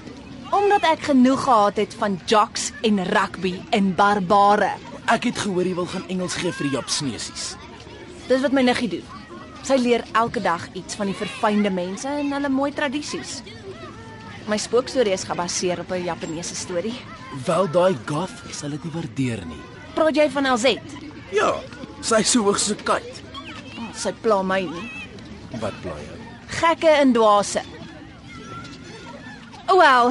Omdat 0.50 0.88
ek 0.88 1.10
genoeg 1.12 1.44
gehad 1.44 1.76
het 1.84 1.94
van 2.00 2.16
jocks 2.26 2.70
en 2.82 3.04
rugby 3.12 3.54
en 3.76 3.92
barbare. 3.94 4.72
Ek 5.12 5.28
het 5.28 5.38
gehoor 5.44 5.68
jy 5.68 5.76
wil 5.76 5.88
gaan 5.92 6.08
Engels 6.08 6.38
gee 6.40 6.52
vir 6.56 6.68
die 6.68 6.76
Japsnesies. 6.78 7.54
Dis 8.30 8.40
wat 8.40 8.56
my 8.56 8.64
niggie 8.64 8.88
doen. 8.96 9.16
Sy 9.66 9.76
leer 9.76 10.06
elke 10.16 10.40
dag 10.40 10.64
iets 10.72 10.96
van 10.96 11.10
die 11.10 11.16
verfynde 11.18 11.70
mense 11.70 12.08
en 12.08 12.32
hulle 12.32 12.48
mooi 12.48 12.70
tradisies. 12.72 13.40
My 14.48 14.56
spookstorie 14.58 15.12
is 15.12 15.24
gebaseer 15.24 15.80
op 15.80 15.90
'n 15.92 16.04
Japaneese 16.04 16.54
storie. 16.54 16.94
Wel 17.46 17.70
daai 17.70 17.96
goth 18.06 18.42
sal 18.50 18.70
dit 18.70 18.84
nie 18.84 18.92
waardeer 18.92 19.46
nie. 19.46 19.62
Praat 19.94 20.16
jy 20.16 20.30
van 20.30 20.46
LZ? 20.52 20.76
Ja, 21.32 21.54
sy 22.00 22.14
is 22.14 22.30
so 22.30 22.42
hoog 22.42 22.58
so 22.58 22.74
kite. 22.74 23.20
Sy 23.94 24.12
pla 24.22 24.42
my 24.42 24.60
nie. 24.60 24.90
Wat 25.60 25.74
pla 25.82 25.92
jy? 25.98 26.16
Gekke 26.46 26.88
en 26.88 27.12
dwaase. 27.12 27.62
Wel, 29.66 30.10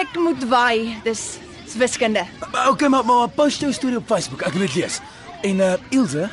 ek 0.00 0.16
moet 0.18 0.44
waai. 0.48 0.96
Dis 1.04 1.38
dis 1.64 1.76
wiskunde. 1.76 2.26
Okay, 2.68 2.88
maar 2.88 3.04
maar 3.04 3.28
post 3.28 3.60
jou 3.60 3.72
storie 3.72 3.96
op 3.96 4.06
Facebook. 4.06 4.42
Ek 4.42 4.52
wil 4.52 4.66
dit 4.66 4.74
lees. 4.74 5.00
En 5.42 5.60
uh 5.60 5.74
Ilse, 5.90 6.30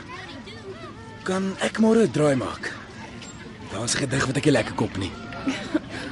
kan 1.23 1.55
ek 1.59 1.79
môre 1.79 2.03
'n 2.03 2.11
draai 2.11 2.35
maak? 2.35 2.73
Daar's 3.71 3.93
'n 3.93 3.97
gedig 3.97 4.25
wat 4.25 4.37
ek 4.37 4.45
nie 4.45 4.51
lekker 4.53 4.73
kop 4.73 4.97
nie. 4.97 5.11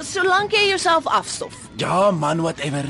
Solank 0.00 0.54
jy 0.56 0.70
jouself 0.70 1.06
afstof. 1.06 1.68
Ja, 1.76 2.10
man, 2.10 2.40
whatever. 2.40 2.86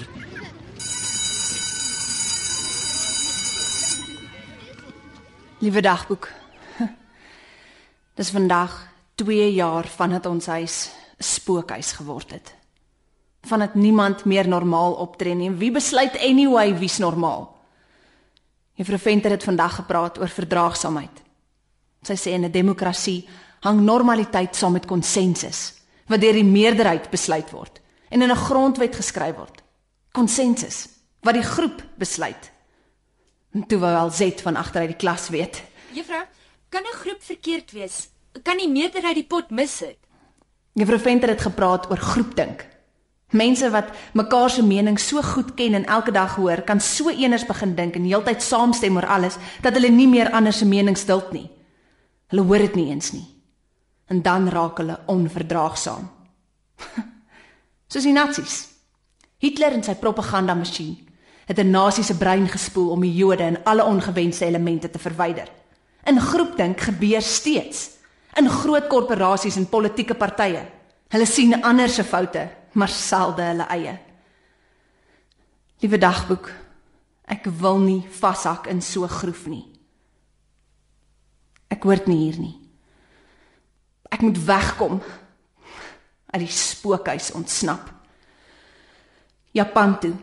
Liewe 5.59 5.81
dagboek. 5.83 6.29
Dis 8.19 8.31
vandag 8.31 8.76
2 9.19 9.50
jaar 9.52 9.88
vandat 9.90 10.26
ons 10.26 10.47
huis 10.47 10.90
'n 11.19 11.23
spookhuis 11.23 11.93
geword 11.93 12.31
het. 12.31 12.55
Vandat 13.43 13.75
niemand 13.75 14.25
meer 14.25 14.49
normaal 14.49 14.93
optree 14.93 15.35
nie. 15.35 15.49
En 15.49 15.59
Wie 15.59 15.71
besluit 15.71 16.19
anyway 16.19 16.79
wie's 16.79 16.99
normaal? 16.99 17.57
Juffrou 18.75 18.99
Venter 18.99 19.31
het 19.31 19.45
vandag 19.45 19.75
gepraat 19.75 20.19
oor 20.19 20.29
verdraagsaamheid. 20.29 21.23
Sy 22.02 22.14
sê 22.14 22.31
in 22.33 22.45
'n 22.45 22.50
demokrasie 22.50 23.29
hang 23.61 23.81
normaliteit 23.81 24.57
saam 24.57 24.73
met 24.73 24.87
konsensus 24.87 25.80
wat 26.11 26.21
deur 26.21 26.35
die 26.35 26.47
meerderheid 26.47 27.11
besluit 27.12 27.50
word 27.55 27.81
en 28.11 28.23
in 28.23 28.31
'n 28.31 28.45
grondwet 28.47 28.97
geskryf 28.97 29.37
word. 29.37 29.62
Konsensus 30.12 30.88
wat 31.23 31.35
die 31.35 31.43
groep 31.43 31.85
besluit. 31.99 32.50
En 33.52 33.67
toe 33.67 33.79
wou 33.79 33.95
al 33.97 34.11
Z 34.11 34.43
van 34.43 34.56
agteruit 34.56 34.89
die 34.89 34.97
klas 34.97 35.28
weet. 35.28 35.63
Juffrou, 35.93 36.25
kan 36.69 36.82
'n 36.82 36.97
groep 37.02 37.23
verkeerd 37.23 37.71
wees? 37.71 38.08
Kan 38.43 38.56
die 38.56 38.69
meerderheid 38.69 39.15
die 39.15 39.26
pot 39.26 39.50
missit? 39.50 39.99
Juffrou 40.73 40.99
Venter 40.99 41.28
het 41.28 41.41
gepraat 41.41 41.91
oor 41.91 41.99
groepdink. 41.99 42.67
Mense 43.30 43.71
wat 43.71 43.91
mekaar 44.13 44.50
se 44.50 44.63
mening 44.63 44.99
so 44.99 45.23
goed 45.23 45.54
ken 45.54 45.75
en 45.75 45.85
elke 45.87 46.11
dag 46.11 46.35
hoor, 46.35 46.63
kan 46.63 46.80
so 46.80 47.08
eenders 47.08 47.47
begin 47.47 47.75
dink 47.75 47.95
en 47.95 48.04
heeltyd 48.04 48.43
saamstem 48.43 48.97
oor 48.97 49.06
alles 49.06 49.37
dat 49.63 49.73
hulle 49.73 49.91
nie 49.91 50.08
meer 50.08 50.30
ander 50.30 50.52
se 50.52 50.65
mening 50.65 50.99
stilt 50.99 51.32
nie. 51.32 51.50
Hulle 52.26 52.43
hoor 52.43 52.58
dit 52.58 52.75
nie 52.75 52.91
eens 52.91 53.13
nie. 53.13 53.40
En 54.11 54.23
dan 54.23 54.49
raak 54.51 54.83
hulle 54.83 54.99
onverdraagsaam. 55.07 56.09
Soos 57.91 58.07
die 58.07 58.15
Nazis. 58.15 58.65
Hitler 59.41 59.77
en 59.79 59.87
sy 59.87 59.95
propaganda 59.99 60.55
masjien 60.55 60.99
het 61.51 61.59
'n 61.59 61.71
nasie 61.71 62.05
se 62.05 62.15
brein 62.15 62.49
gespoel 62.49 62.91
om 62.91 63.01
die 63.01 63.15
Jode 63.15 63.43
en 63.43 63.65
alle 63.65 63.85
ongewenste 63.85 64.45
elemente 64.45 64.91
te 64.91 64.99
verwyder. 64.99 65.49
In 66.05 66.21
groepdink 66.21 66.81
gebeur 66.81 67.23
steeds 67.23 67.91
in 68.37 68.49
groot 68.49 68.87
korporasies 68.87 69.57
en 69.57 69.69
politieke 69.69 70.15
partye. 70.15 70.63
Hulle 71.09 71.27
sien 71.27 71.63
ander 71.63 71.89
se 71.89 72.05
foute, 72.05 72.49
maar 72.73 72.89
selde 72.89 73.43
hulle 73.43 73.67
eie. 73.67 73.99
Liewe 75.81 75.99
dagboek, 75.99 76.53
ek 77.25 77.45
wil 77.45 77.79
nie 77.79 78.07
vashak 78.21 78.67
in 78.67 78.83
so 78.83 79.07
groef 79.07 79.47
nie. 79.47 79.67
Ek 81.69 81.83
hoort 81.83 82.07
nie 82.07 82.17
hier 82.17 82.39
nie. 82.39 82.60
Ek 84.11 84.21
moet 84.27 84.39
wegkom 84.45 85.01
uit 86.31 86.43
die 86.43 86.51
spookhuis 86.51 87.31
ontsnap. 87.35 87.91
Japan 89.55 89.99
toe. 89.99 90.15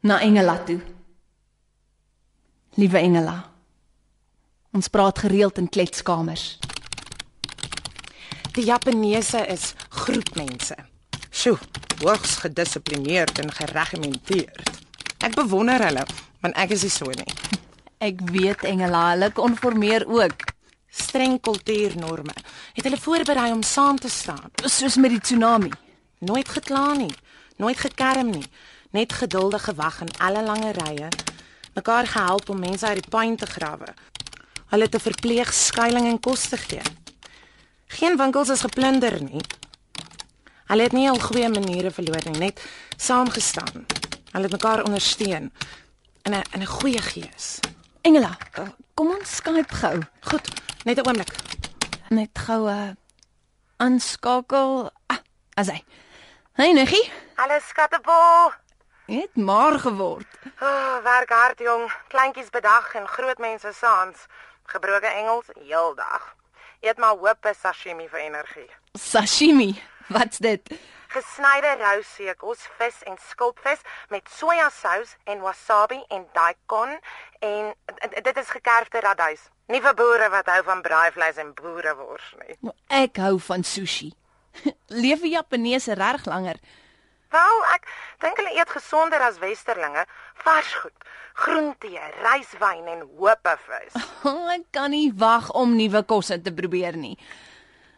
Na 0.00 0.20
Engela 0.20 0.58
toe. 0.64 0.80
Liewe 2.74 2.98
Engela. 2.98 3.36
Ons 4.72 4.88
praat 4.88 5.18
gereeld 5.18 5.58
in 5.60 5.68
kletskamers. 5.68 6.58
Die 8.52 8.64
Japaneese 8.64 9.46
is 9.48 9.74
groepmense. 9.88 10.76
Sjoe, 11.30 11.58
hoogs 12.00 12.36
gedissiplineerd 12.44 13.38
en 13.40 13.52
geregimenteerd. 13.52 14.70
Ek 15.24 15.36
bewonder 15.36 15.80
hulle, 15.86 16.04
want 16.40 16.56
ek 16.60 16.74
is 16.76 16.84
nie 16.84 16.92
so 16.92 17.12
nie. 17.16 17.28
Ek 18.02 18.20
weet 18.32 18.64
Engela, 18.68 19.06
hulle 19.12 19.30
konformeer 19.36 20.04
ook, 20.08 20.51
Streng 20.92 21.40
kultuurnorme 21.40 22.34
het 22.76 22.84
hulle 22.84 23.00
voorberei 23.00 23.52
om 23.52 23.62
saam 23.62 23.98
te 23.98 24.08
staan. 24.08 24.50
soos 24.64 24.96
met 24.96 25.10
die 25.10 25.20
tsunami. 25.20 25.70
Nooit 26.18 26.48
gekla 26.48 26.92
nie, 26.94 27.14
nooit 27.56 27.78
gekerm 27.78 28.30
nie, 28.30 28.44
net 28.90 29.12
geduldig 29.12 29.64
gewag 29.64 30.00
in 30.00 30.10
alle 30.18 30.42
lange 30.42 30.72
rye, 30.72 31.08
mekaar 31.74 32.06
gehelp 32.06 32.48
om 32.48 32.58
mense 32.58 32.86
uit 32.86 33.00
die 33.00 33.10
puin 33.10 33.36
te 33.36 33.46
grawe. 33.46 33.94
Hulle 34.66 34.88
te 34.88 35.00
verpleeg, 35.00 35.54
skuilings 35.54 36.08
en 36.08 36.20
kos 36.20 36.48
te 36.48 36.56
gee. 36.56 36.84
Geen 37.86 38.16
winkels 38.16 38.48
is 38.48 38.60
geplunder 38.60 39.22
nie. 39.22 39.40
Hulle 40.70 40.82
het 40.82 40.92
nie 40.92 41.08
al 41.10 41.18
goeie 41.20 41.48
maniere 41.48 41.90
verloor 41.90 42.22
nie, 42.30 42.38
net 42.38 42.62
saamgestaan. 42.96 43.86
Hulle 44.32 44.44
het 44.48 44.52
mekaar 44.52 44.84
ondersteun 44.84 45.50
in 46.22 46.34
'n 46.34 46.42
in 46.52 46.62
'n 46.62 46.66
goeie 46.66 47.02
gees. 47.02 47.58
Engela, 48.00 48.38
kom 48.94 49.10
ons 49.10 49.36
Skype 49.36 49.74
gou. 49.74 49.98
Goed, 50.20 50.48
net 50.84 50.98
'n 50.98 51.06
oomblik. 51.06 51.30
Net 52.08 52.38
gou 52.46 52.68
'n 52.68 52.72
uh, 52.78 52.90
aanskakel. 53.76 54.90
Ah, 55.06 55.18
as 55.54 55.68
hy. 55.68 55.84
Hey 56.52 56.72
Niggie, 56.72 57.10
Hallo 57.36 57.58
skattebol. 57.68 58.52
het 59.06 59.36
maar 59.36 59.78
geword. 59.78 60.26
Oh, 60.60 61.02
werk 61.02 61.30
hard 61.30 61.58
jong. 61.58 61.92
Kleintjies 62.08 62.50
bedag 62.50 62.94
en 62.94 63.08
groot 63.08 63.38
mense 63.38 63.72
saans. 63.72 64.26
Gebroke 64.64 65.06
Engels 65.06 65.46
heeldag. 65.66 66.34
Eet 66.80 66.98
maar 66.98 67.16
hoop 67.16 67.46
sashimi 67.60 68.08
vir 68.08 68.20
energie. 68.20 68.70
Sashimi. 68.92 69.82
Wat's 70.08 70.38
dit? 70.38 70.60
Gesnyde 71.12 71.74
rou 71.80 71.98
seekos, 72.06 72.62
vis 72.78 73.02
en 73.10 73.16
skulpvis 73.30 73.80
met 74.12 74.28
sojasous 74.32 75.16
en 75.28 75.40
wasabi 75.44 75.98
en 76.08 76.26
daikon 76.36 76.94
en 77.44 77.72
dit 78.22 78.36
is 78.40 78.50
gekerfde 78.54 79.00
radduis. 79.04 79.48
Nie 79.68 79.80
vir 79.84 79.94
boere 79.96 80.28
wat 80.32 80.48
hou 80.52 80.62
van 80.66 80.80
braaivleis 80.84 81.36
en 81.40 81.52
boerewors 81.58 82.32
nie. 82.42 82.56
Nou, 82.64 82.74
Ek 82.88 83.16
hou 83.22 83.36
van 83.40 83.64
sushi. 83.64 84.12
Leef 85.02 85.20
die 85.24 85.34
Japaneese 85.36 85.94
reg 85.96 86.24
langer. 86.28 86.58
Wel, 87.32 87.62
ek 87.72 87.86
dink 88.20 88.36
hulle 88.42 88.52
eet 88.58 88.68
gesonder 88.74 89.22
as 89.24 89.38
westerlinge. 89.40 90.02
Varsgoed, 90.44 91.06
groentee, 91.44 92.02
ryswyn 92.24 92.88
en 92.92 93.06
hopevis. 93.20 93.96
Oh, 94.28 94.46
ek 94.52 94.68
kan 94.76 94.92
nie 94.94 95.08
wag 95.18 95.48
om 95.58 95.72
nuwe 95.74 96.04
kosse 96.06 96.36
te 96.44 96.52
probeer 96.54 96.94
nie. 96.96 97.16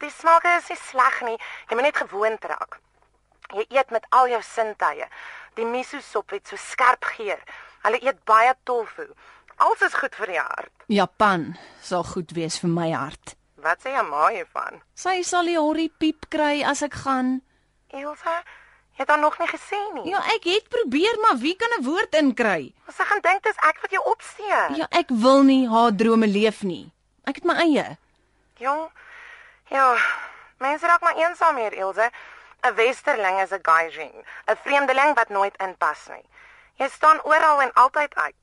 Die 0.00 0.08
smake 0.10 0.54
is 0.60 0.70
nie 0.72 0.78
sleg 0.80 1.18
nie. 1.26 1.34
Jy 1.68 1.76
moet 1.76 1.88
net 1.90 1.98
gewoond 2.00 2.46
raak. 2.48 2.78
Jy 3.52 3.66
eet 3.68 3.90
met 3.90 4.06
al 4.10 4.28
jou 4.28 4.42
sintuie. 4.42 5.06
Die 5.54 5.64
miso 5.68 6.00
sop 6.00 6.30
het 6.30 6.48
so 6.48 6.56
skerp 6.56 7.04
geur. 7.04 7.40
Hulle 7.84 8.00
eet 8.02 8.24
baie 8.24 8.54
tofu. 8.64 9.06
Alles 9.56 9.82
is 9.82 9.94
goed 9.94 10.14
vir 10.14 10.26
die 10.26 10.40
hart. 10.40 10.72
Japan 10.88 11.56
sal 11.82 12.02
goed 12.04 12.32
wees 12.34 12.58
vir 12.58 12.70
my 12.70 12.90
hart. 12.92 13.36
Wat 13.64 13.80
sê 13.84 13.92
jy 13.94 14.02
maar 14.08 14.32
hiervan? 14.34 14.80
Sy 14.94 15.22
sal 15.22 15.46
die 15.48 15.58
horrie 15.58 15.88
piep 15.88 16.26
kry 16.32 16.62
as 16.66 16.82
ek 16.82 16.96
gaan. 17.04 17.38
Elsa, 17.94 18.40
jy 18.96 19.04
het 19.04 19.08
haar 19.12 19.20
nog 19.22 19.38
nie 19.38 19.48
gesien 19.48 19.94
nie. 19.94 20.10
Ja, 20.10 20.20
ek 20.34 20.44
het 20.50 20.68
probeer, 20.68 21.20
maar 21.22 21.38
wie 21.38 21.54
kan 21.56 21.70
'n 21.78 21.84
woord 21.84 22.14
inkry? 22.14 22.74
Ons 22.86 22.96
gaan 22.98 23.20
dink 23.20 23.42
dis 23.42 23.56
ek 23.56 23.78
wat 23.82 23.90
jou 23.90 24.02
opsteek. 24.04 24.76
Ja, 24.76 24.86
ek 24.90 25.08
wil 25.08 25.42
nie 25.42 25.68
haar 25.68 25.92
drome 25.92 26.26
leef 26.26 26.62
nie. 26.62 26.92
Ek 27.24 27.36
het 27.36 27.44
my 27.44 27.54
eie. 27.54 27.96
Jong. 28.58 28.90
Ja, 29.70 29.96
mense 30.58 30.86
raak 30.86 31.00
maar 31.00 31.16
eensaam 31.16 31.56
hier, 31.56 31.72
Elsa. 31.72 32.10
'n 32.64 32.74
Westerling 32.74 33.40
is 33.40 33.52
'n 33.52 33.62
gaijin, 33.62 34.24
'n 34.50 34.56
vreemdeling 34.64 35.14
wat 35.14 35.28
nooit 35.28 35.56
inpas 35.56 36.06
nie. 36.08 36.24
Jy 36.74 36.88
staan 36.88 37.22
oral 37.22 37.60
en 37.62 37.72
altyd 37.72 38.14
uit. 38.14 38.42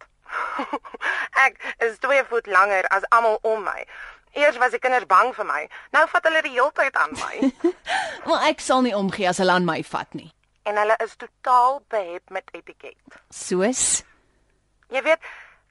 ek 1.46 1.76
is 1.78 1.98
2 2.00 2.24
voet 2.30 2.46
langer 2.48 2.88
as 2.88 3.04
almal 3.10 3.40
om 3.42 3.64
my. 3.64 3.86
Eers 4.34 4.58
was 4.58 4.72
die 4.72 4.80
kinders 4.80 5.06
bang 5.06 5.34
vir 5.36 5.46
my, 5.46 5.70
nou 5.92 6.08
vat 6.08 6.24
hulle 6.24 6.42
die 6.42 6.52
hele 6.56 6.72
tyd 6.72 6.96
aan 6.96 7.12
my. 7.12 7.52
Maar 8.26 8.46
ek 8.48 8.60
sal 8.60 8.82
nie 8.82 8.96
omgee 8.96 9.28
as 9.28 9.38
hulle 9.38 9.52
aan 9.52 9.66
my 9.66 9.84
vat 9.84 10.14
nie. 10.14 10.32
en 10.64 10.78
hulle 10.78 10.96
is 11.04 11.16
totaal 11.16 11.82
behep 11.90 12.30
met 12.30 12.44
etiket. 12.54 12.96
Soos 13.30 14.04
Jy 14.90 15.02
weet, 15.02 15.20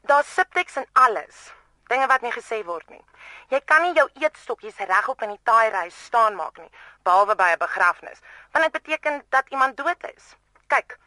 daar's 0.03 0.35
subtext 0.35 0.77
in 0.77 0.87
alles. 0.93 1.53
Dinge 1.91 2.07
wat 2.07 2.23
nie 2.23 2.31
gesê 2.31 2.61
word 2.65 2.87
nie. 2.91 3.03
Jy 3.51 3.61
kan 3.67 3.83
nie 3.83 3.95
jou 3.99 4.07
eetstokkies 4.23 4.79
regop 4.87 5.23
in 5.27 5.33
die 5.35 5.45
taairy 5.49 5.89
staan 5.91 6.37
maak 6.39 6.59
nie, 6.63 6.71
behalwe 7.03 7.35
by 7.35 7.49
'n 7.53 7.59
begrafnis, 7.59 8.21
want 8.53 8.65
dit 8.65 8.73
beteken 8.79 9.23
dat 9.29 9.49
iemand 9.51 9.77
dood 9.77 10.05
is. 10.15 10.37
Kyk, 10.69 10.99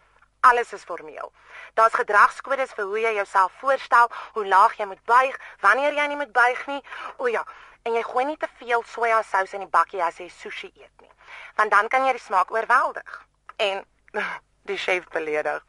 alles 0.42 0.74
is 0.74 0.84
formeel. 0.84 1.32
Daar's 1.74 1.94
gedragskodes 1.94 2.74
vir 2.74 2.86
hoe 2.86 3.00
jy 3.00 3.14
jouself 3.14 3.52
voorstel, 3.62 4.12
hoe 4.34 4.48
laag 4.48 4.76
jy 4.78 4.86
moet 4.86 5.06
buig, 5.06 5.40
wanneer 5.60 5.94
jy 5.94 6.08
nie 6.08 6.16
moet 6.16 6.32
buig 6.32 6.68
nie. 6.68 6.82
O 7.18 7.28
ja, 7.28 7.46
en 7.84 7.94
jy 7.94 8.04
gooi 8.04 8.26
nie 8.26 8.38
te 8.38 8.48
veel 8.58 8.84
sojasous 8.84 9.54
in 9.54 9.60
die 9.60 9.72
bakkie 9.72 10.04
as 10.04 10.18
jy 10.18 10.30
sushi 10.30 10.72
eet 10.76 11.02
nie, 11.02 11.12
want 11.56 11.72
dan 11.72 11.88
kan 11.88 12.06
jy 12.06 12.12
die 12.12 12.26
smaak 12.28 12.52
oorweldig. 12.52 13.26
En 13.56 13.86
die 14.70 14.78
chef 14.78 15.08
beledig. 15.08 15.64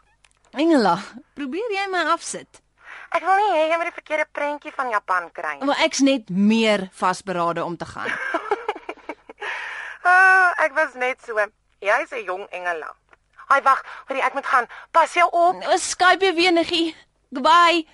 Engela, 0.50 0.98
probeer 1.34 1.70
jy 1.70 1.86
my 1.90 2.04
afsit? 2.12 2.63
Ek 3.10 3.22
wil 3.24 3.36
nie 3.36 3.52
hê 3.52 3.68
jy 3.70 3.76
moet 3.76 3.86
die 3.90 3.98
verkeerde 4.00 4.26
prentjie 4.32 4.72
van 4.72 4.90
Japan 4.90 5.30
kry 5.32 5.56
nie. 5.58 5.64
Maar 5.66 5.80
ek's 5.84 6.00
net 6.00 6.28
meer 6.30 6.88
vasberade 6.92 7.64
om 7.64 7.76
te 7.76 7.84
gaan. 7.86 8.10
Ah, 10.06 10.52
ek 10.60 10.74
was 10.76 10.92
net 11.00 11.16
so. 11.24 11.32
Jy's 11.80 12.12
'n 12.12 12.24
jong 12.28 12.44
engela. 12.52 12.90
Ai 13.48 13.60
wag, 13.64 13.80
hoorie 14.06 14.22
ek 14.22 14.34
moet 14.34 14.46
gaan. 14.46 14.66
Pas 14.92 15.12
jou 15.14 15.24
op. 15.32 15.56
Nou 15.64 15.78
Skype 15.78 16.32
weer 16.36 16.50
enetjie. 16.52 16.94
Goodbye. 17.32 17.86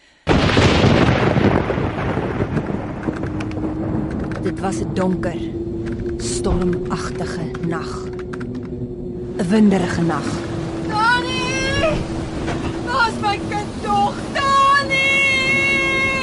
Dit 4.42 4.58
was 4.60 4.76
'n 4.82 4.94
donker, 4.94 5.38
stormagtige 6.18 7.44
nag. 7.66 7.90
'n 9.38 9.48
Winderige 9.48 10.02
nag. 10.02 10.26
Dani! 10.88 11.94
Waar's 12.86 13.16
my 13.22 13.38
kind 13.50 13.70
tog? 13.82 14.14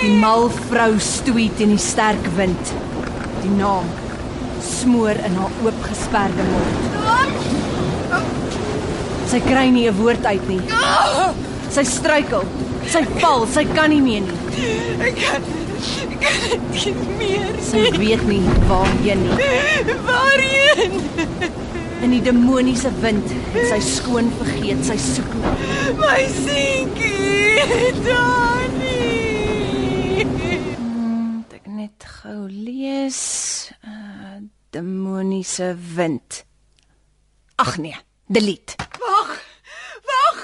Die 0.08 0.16
mal 0.16 0.46
vrou 0.70 0.94
stoei 1.04 1.50
teen 1.60 1.74
die 1.74 1.82
sterk 1.84 2.28
wind. 2.38 2.70
Die 3.44 3.50
naam 3.58 3.90
smoor 4.64 5.18
in 5.28 5.36
haar 5.36 5.58
oopgesperde 5.66 6.46
mond. 6.48 6.78
Sy 9.28 9.42
kry 9.44 9.66
nie 9.76 9.84
'n 9.90 9.98
woord 9.98 10.24
uit 10.26 10.48
nie. 10.48 10.62
Sy 11.76 11.84
struikel. 11.84 12.48
Sy 12.88 13.04
val, 13.20 13.44
sy 13.52 13.66
kan 13.76 13.90
nie 13.92 14.00
meer 14.00 14.24
nie. 14.24 14.40
Ek 15.10 15.20
kan 15.20 15.44
ek 15.44 16.16
kan 16.24 16.40
nie 16.80 16.96
meer. 17.20 17.52
Sy 17.60 17.92
weet 18.00 18.24
nie 18.32 18.42
waarheen 18.72 19.28
nie. 19.28 19.36
Waarheen? 20.08 21.02
In 22.02 22.12
die 22.16 22.22
demoniese 22.22 22.94
wind 23.02 23.28
sy 23.74 23.80
skoon 23.84 24.32
vergeet 24.40 24.86
sy 24.88 24.96
soek 24.96 25.36
na. 25.44 25.52
My 26.00 26.24
seentjie. 26.32 27.60
Dani! 28.08 28.97
Gou 32.28 32.48
lees. 32.52 33.72
Uh 33.84 34.44
demoniese 34.70 35.72
wind. 35.96 36.44
Ag 37.56 37.78
nee, 37.78 37.96
delete. 38.28 38.76
Wag. 39.00 39.30
Wag. 40.10 40.42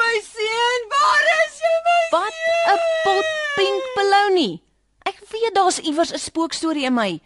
My 0.00 0.14
seun, 0.24 0.86
waar 0.88 1.26
is 1.44 1.58
jy 1.60 1.74
my? 1.84 1.98
Wat 2.14 2.38
'n 2.72 2.80
pot 3.04 3.28
pink 3.56 3.84
belounie. 3.94 4.62
Ek 5.04 5.20
weet 5.30 5.54
daar's 5.54 5.78
iewers 5.78 6.12
'n 6.12 6.18
spookstorie 6.18 6.84
in 6.84 6.94
my. 6.94 7.20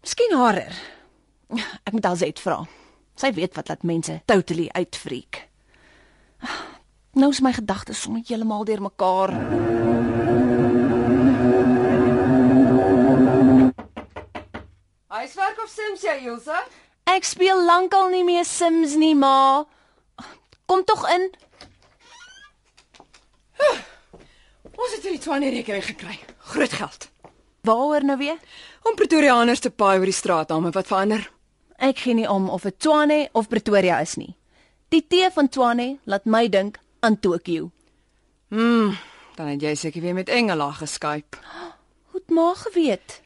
Miskien 0.00 0.36
harer. 0.36 0.74
Ek 1.84 1.92
moet 1.92 2.04
Alzet 2.04 2.38
vra. 2.38 2.68
Sy 3.16 3.32
weet 3.32 3.54
wat 3.54 3.68
laat 3.68 3.82
mense 3.82 4.22
totally 4.24 4.68
uitfreak. 4.68 5.48
Nou 7.12 7.30
is 7.30 7.40
my 7.40 7.52
gedagtes 7.52 8.00
sommer 8.00 8.22
heeltemal 8.24 8.64
deurmekaar. 8.64 9.89
Huiswerk 15.20 15.58
of 15.60 15.68
Sims 15.68 16.00
jy, 16.00 16.14
Ilse? 16.30 16.56
Ek 17.12 17.26
speel 17.28 17.58
lankal 17.68 18.06
nie 18.08 18.22
meer 18.24 18.46
Sims 18.48 18.94
nie, 18.96 19.12
ma. 19.12 19.66
Kom 20.64 20.80
tog 20.88 21.02
in. 21.12 21.26
Ons 24.80 24.94
het 24.94 25.04
hierdie 25.04 25.20
20 25.20 25.52
rekening 25.58 25.84
gekry. 25.90 26.16
Groot 26.54 26.72
geld. 26.72 27.10
Waaroor 27.68 28.08
nou 28.08 28.16
weer? 28.22 28.40
Om 28.88 28.96
Pretoriaaners 28.96 29.60
te 29.60 29.68
paai 29.68 29.98
oor 29.98 30.08
die 30.08 30.16
straatname 30.16 30.72
wat 30.72 30.88
verander. 30.88 31.28
Ek 31.76 32.00
gee 32.06 32.16
nie 32.16 32.24
om 32.24 32.48
of 32.48 32.64
dit 32.64 32.80
Tshwane 32.80 33.26
of 33.36 33.52
Pretoria 33.52 34.00
is 34.00 34.16
nie. 34.16 34.32
Die 34.88 35.04
T 35.04 35.28
van 35.36 35.52
Tshwane 35.52 35.98
laat 36.08 36.24
my 36.24 36.46
dink 36.48 36.80
aan 37.04 37.20
Tokio. 37.20 37.68
Dan 39.36 39.52
het 39.52 39.60
jy 39.68 39.76
seker 39.76 40.00
weer 40.00 40.16
met 40.16 40.32
Engela 40.32 40.72
geskyp. 40.80 41.36
Hoe 42.08 42.24
het 42.24 42.32
ma 42.32 42.54
geweet? 42.56 43.20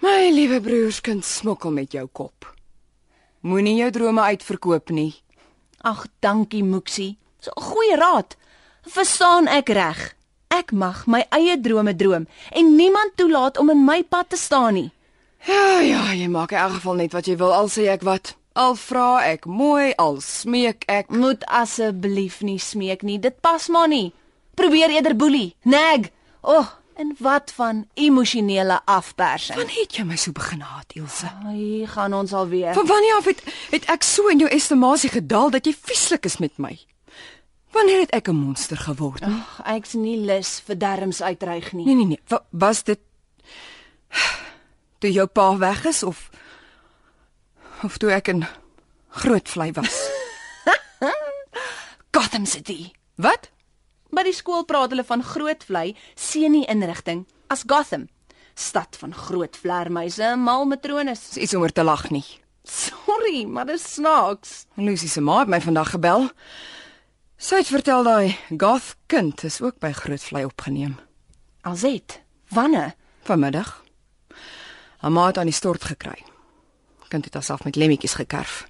My 0.00 0.30
liewe 0.32 0.60
broerskind 0.64 1.24
smokkel 1.24 1.74
met 1.76 1.92
jou 1.92 2.06
kop. 2.12 2.46
Moenie 3.44 3.76
jou 3.82 3.90
drome 3.92 4.22
uitverkoop 4.32 4.88
nie. 4.96 5.12
Ag, 5.84 6.06
dankie 6.24 6.62
Moeksie. 6.64 7.18
So 7.40 7.50
'n 7.56 7.62
goeie 7.62 7.96
raad. 7.96 8.36
Verstaan 8.82 9.46
ek 9.48 9.68
reg? 9.68 10.16
Ek 10.48 10.72
mag 10.72 11.06
my 11.06 11.26
eie 11.30 11.60
drome 11.60 11.96
droom 11.96 12.26
en 12.50 12.76
niemand 12.76 13.12
toelaat 13.16 13.58
om 13.58 13.70
in 13.70 13.84
my 13.84 14.02
pad 14.02 14.28
te 14.28 14.36
staan 14.36 14.74
nie. 14.74 14.90
Ja, 15.46 15.80
ja, 15.80 16.12
jy 16.12 16.28
maak 16.28 16.52
in 16.52 16.58
elk 16.58 16.72
geval 16.72 16.94
net 16.94 17.12
wat 17.12 17.26
jy 17.26 17.36
wil 17.36 17.52
al 17.52 17.68
sê 17.68 17.88
ek 17.88 18.02
wat. 18.02 18.36
Al 18.52 18.74
vra 18.74 19.22
ek 19.24 19.44
mooi, 19.44 19.92
al 19.96 20.20
smeek 20.20 20.84
ek. 20.86 21.10
Moet 21.10 21.44
asseblief 21.44 22.40
nie 22.40 22.58
smeek 22.58 23.02
nie. 23.02 23.18
Dit 23.18 23.40
pas 23.40 23.68
maar 23.68 23.88
nie. 23.88 24.12
Probeer 24.54 24.90
eerder 24.90 25.16
boelie, 25.16 25.54
nag. 25.62 26.10
O, 26.40 26.56
oh, 26.58 26.66
en 27.00 27.16
wat 27.18 27.52
van 27.56 27.86
emosionele 27.94 28.80
afpersing? 28.84 29.56
Wanneer 29.56 29.80
het 29.80 29.96
jy 29.96 30.04
my 30.04 30.16
so 30.20 30.32
begin 30.36 30.60
haat, 30.60 30.92
Ilse? 30.98 31.30
Ai, 31.48 31.86
gaan 31.88 32.14
ons 32.14 32.32
alweer. 32.36 32.74
Van 32.76 32.86
wanneer 32.86 33.16
af 33.16 33.28
het, 33.30 33.40
het 33.70 33.88
ek 33.92 34.04
so 34.04 34.28
in 34.28 34.42
jou 34.42 34.50
estimasie 34.52 35.10
gedaal 35.12 35.52
dat 35.54 35.68
jy 35.68 35.72
vieslik 35.88 36.28
is 36.28 36.36
met 36.44 36.58
my? 36.60 36.74
Wanneer 37.72 38.04
het 38.04 38.12
ek 38.18 38.28
'n 38.28 38.36
monster 38.36 38.76
geword? 38.76 39.22
Ag, 39.22 39.60
ek's 39.64 39.94
nie 39.94 40.18
lus 40.18 40.60
vir 40.66 40.78
derms 40.78 41.22
uitreig 41.22 41.72
nie. 41.72 41.86
Nee 41.86 41.94
nee 41.94 42.06
nee, 42.06 42.20
Wa 42.28 42.44
was 42.50 42.82
dit 42.82 43.00
toe 44.98 45.12
jou 45.12 45.26
pa 45.26 45.56
weg 45.56 45.84
is 45.84 46.02
of 46.02 46.30
of 47.82 47.96
toe 47.96 48.10
ek 48.10 48.28
'n 48.28 48.46
groot 49.08 49.48
vlei 49.48 49.72
was? 49.72 50.10
Gotham 52.14 52.46
City. 52.46 52.92
Wat? 53.14 53.50
By 54.10 54.24
die 54.26 54.34
skool 54.34 54.64
praat 54.66 54.90
hulle 54.90 55.04
van 55.06 55.22
Grootvlei 55.22 55.94
seunie 56.18 56.64
inrigting 56.70 57.26
as 57.50 57.62
Gotham, 57.66 58.08
stad 58.54 58.96
van 58.98 59.14
groot 59.14 59.56
vlermuise 59.56 60.24
en 60.32 60.42
mal 60.42 60.66
matrones. 60.66 61.22
Dis 61.34 61.44
iets 61.44 61.54
om 61.54 61.62
oor 61.62 61.74
te 61.74 61.84
lag 61.86 62.08
nie. 62.10 62.24
Sorry, 62.66 63.44
maar 63.46 63.66
dis 63.70 63.86
snaaks. 63.94 64.64
Lucy 64.74 65.08
se 65.08 65.22
ma 65.22 65.40
het 65.40 65.50
my 65.50 65.60
vandag 65.62 65.94
gebel. 65.94 66.28
Sy 67.40 67.62
het 67.62 67.70
vertel 67.72 68.04
daai 68.04 68.36
goth 68.58 68.96
kind 69.08 69.44
is 69.48 69.60
ook 69.62 69.78
by 69.80 69.94
Grootvlei 69.96 70.44
opgeneem 70.44 70.98
Alzet, 71.62 72.20
wanneer? 72.48 72.94
vanmiddag. 73.22 73.84
Haar 74.98 75.12
ma 75.12 75.26
het 75.26 75.38
aan 75.38 75.48
die 75.48 75.54
stort 75.54 75.84
gekry. 75.84 76.18
Kind 77.08 77.24
het 77.24 77.34
haarself 77.34 77.64
met 77.64 77.76
lemmetjies 77.76 78.14
gekerf. 78.14 78.68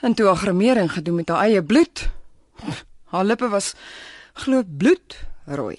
En 0.00 0.14
toe 0.14 0.26
haar 0.26 0.36
gremering 0.36 0.92
gedoen 0.92 1.14
met 1.14 1.28
haar 1.28 1.46
eie 1.48 1.62
bloed. 1.62 2.08
Haar 3.12 3.24
lippe 3.24 3.48
was 3.48 3.74
glo 4.34 4.62
bloed 4.66 5.16
rooi. 5.46 5.78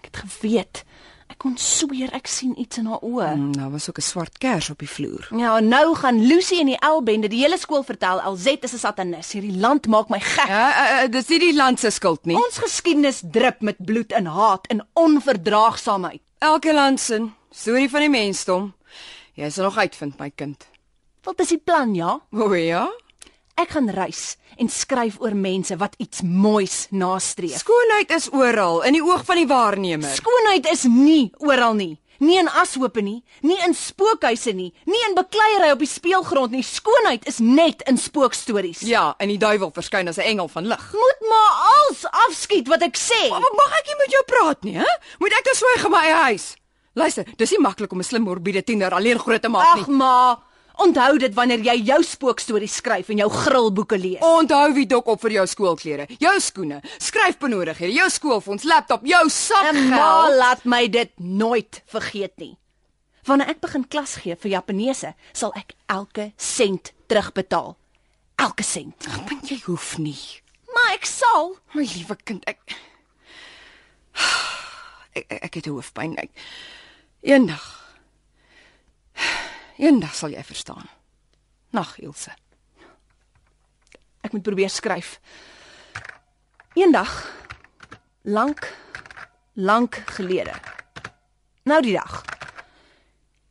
Ek 0.00 0.10
het 0.10 0.22
geweet. 0.24 0.84
Ek 1.32 1.38
kon 1.40 1.56
sweer 1.58 2.12
ek 2.14 2.28
sien 2.30 2.52
iets 2.60 2.78
in 2.78 2.86
haar 2.86 3.02
oë. 3.02 3.28
En 3.32 3.44
daar 3.56 3.70
was 3.72 3.88
ook 3.88 3.98
'n 3.98 4.06
swart 4.06 4.38
kers 4.38 4.70
op 4.70 4.78
die 4.78 4.88
vloer. 4.88 5.28
Ja, 5.36 5.60
nou 5.60 5.94
gaan 5.96 6.26
Lucy 6.26 6.60
en 6.60 6.66
die 6.66 6.86
L-bende 6.86 7.28
die 7.28 7.40
hele 7.40 7.58
skool 7.58 7.82
vertel 7.82 8.20
Alzet 8.20 8.64
is 8.64 8.72
'n 8.72 8.78
satanis. 8.78 9.32
Hierdie 9.32 9.58
land 9.58 9.86
maak 9.86 10.08
my 10.08 10.20
gek. 10.20 10.46
Ja, 10.48 10.68
uh, 10.70 11.04
uh, 11.04 11.10
dis 11.10 11.28
nie 11.28 11.38
die 11.38 11.54
land 11.54 11.80
se 11.80 11.90
skuld 11.90 12.24
nie. 12.24 12.36
Ons 12.36 12.58
geskiedenis 12.58 13.22
drup 13.30 13.60
met 13.60 13.76
bloed 13.78 14.12
en 14.12 14.26
haat 14.26 14.66
en 14.66 14.86
onverdraagsaamheid. 14.92 16.20
Elke 16.38 16.74
land 16.74 17.00
se 17.00 17.28
storie 17.50 17.90
van 17.90 18.00
die 18.00 18.10
mensdom. 18.10 18.74
Jy 19.34 19.50
sal 19.50 19.64
nog 19.64 19.76
uitvind, 19.76 20.18
my 20.18 20.30
kind. 20.30 20.66
Wat 21.22 21.40
is 21.40 21.48
die 21.48 21.58
plan, 21.58 21.94
ja? 21.94 22.20
O 22.30 22.54
ja. 22.54 22.90
Ek 23.54 23.70
gaan 23.70 23.86
reis 23.94 24.34
en 24.58 24.68
skryf 24.68 25.20
oor 25.22 25.34
mense 25.38 25.76
wat 25.78 25.94
iets 26.02 26.22
moois 26.26 26.86
nastreef. 26.90 27.60
Skoonheid 27.62 28.10
is 28.10 28.26
oral 28.34 28.80
in 28.82 28.96
die 28.96 29.02
oog 29.04 29.22
van 29.26 29.38
die 29.38 29.46
waarnemer. 29.46 30.10
Skoonheid 30.10 30.66
is 30.72 30.82
nie 30.90 31.30
oral 31.38 31.76
nie. 31.78 31.94
Nie 32.22 32.38
in 32.38 32.48
ashope 32.48 33.02
nie, 33.02 33.20
nie 33.42 33.56
in 33.66 33.74
spookhuise 33.74 34.52
nie, 34.54 34.68
nie 34.86 35.00
in 35.08 35.16
bekleierery 35.18 35.72
op 35.74 35.80
die 35.82 35.90
speelgrond 35.90 36.54
nie. 36.54 36.62
Skoonheid 36.62 37.26
is 37.30 37.40
net 37.42 37.82
in 37.90 37.98
spookstories. 37.98 38.84
Ja, 38.86 39.14
en 39.18 39.32
die 39.32 39.38
duiwel 39.38 39.72
verskyn 39.74 40.08
as 40.08 40.18
'n 40.18 40.26
engel 40.34 40.48
van 40.48 40.66
lig. 40.66 40.92
Moet 40.92 41.20
maar 41.28 41.54
als 41.78 42.04
afskiet 42.28 42.68
wat 42.68 42.82
ek 42.82 42.96
sê. 42.96 43.28
Maar 43.30 43.40
mag 43.40 43.78
ek 43.78 43.86
nie 43.86 43.98
met 43.98 44.10
jou 44.10 44.24
praat 44.26 44.62
nie, 44.62 44.76
hè? 44.78 44.90
Moet 45.18 45.32
ek 45.32 45.44
dan 45.44 45.54
swyg 45.54 45.84
in 45.84 45.90
my 45.90 46.02
eie 46.06 46.14
huis? 46.30 46.54
Luister, 46.94 47.24
dis 47.36 47.50
nie 47.50 47.58
maklik 47.60 47.92
om 47.92 47.98
'n 47.98 48.04
slim 48.04 48.22
morbiede 48.22 48.62
tiener 48.62 48.90
alleen 48.94 49.18
groot 49.18 49.42
te 49.42 49.48
maak 49.48 49.78
Ag 49.78 49.86
nie. 49.88 49.96
Onthou 50.82 51.18
dit 51.18 51.34
wanneer 51.34 51.62
jy 51.64 51.76
jou 51.88 52.00
spookstories 52.04 52.74
skryf 52.80 53.08
en 53.12 53.18
jou 53.22 53.28
grillboeke 53.30 53.98
lees. 53.98 54.22
Onthou 54.24 54.72
wie 54.74 54.86
dok 54.90 55.06
op 55.12 55.20
vir 55.24 55.36
jou 55.38 55.46
skoolklere, 55.46 56.06
jou 56.18 56.34
skoene, 56.40 56.80
skryfbenodighede, 56.98 57.92
jou 57.94 58.08
skoolfonds, 58.10 58.64
laptop, 58.64 59.06
jou 59.06 59.22
En 59.22 59.28
ma 59.28 59.30
sakgeld. 59.30 60.38
laat 60.38 60.64
my 60.64 60.88
dit 60.88 61.10
nooit 61.16 61.82
vergeet 61.86 62.36
nie. 62.38 62.56
Wanneer 63.24 63.54
ek 63.54 63.60
begin 63.60 63.86
klas 63.88 64.16
gee 64.20 64.36
vir 64.36 64.50
Japaneese, 64.50 65.14
sal 65.32 65.52
ek 65.56 65.72
elke 65.88 66.32
sent 66.36 66.92
terugbetaal. 67.08 67.76
Elke 68.36 68.62
sent. 68.62 69.06
Want 69.28 69.48
jy 69.48 69.60
hoef 69.64 69.94
nie. 69.98 70.18
Maar 70.74 70.94
ek 70.98 71.06
sal. 71.06 71.54
My 71.72 71.86
liewe 71.86 72.16
kind, 72.24 72.42
ek 72.50 72.58
ek, 75.14 75.24
ek, 75.30 75.40
ek 75.48 75.54
het 75.54 75.66
hoofpyn. 75.70 76.18
Ek 76.18 76.30
eendag 77.22 77.83
eendag 79.76 80.14
sal 80.14 80.30
jy 80.30 80.44
verstaan. 80.44 80.88
Nag, 81.74 81.98
Ilse. 81.98 82.30
Ek 84.24 84.32
moet 84.32 84.42
probeer 84.42 84.70
skryf. 84.70 85.18
Eendag 86.74 87.12
lank 88.22 88.72
lank 89.54 90.02
gelede. 90.06 90.52
Nou 91.62 91.82
die 91.82 91.92
dag. 91.92 92.22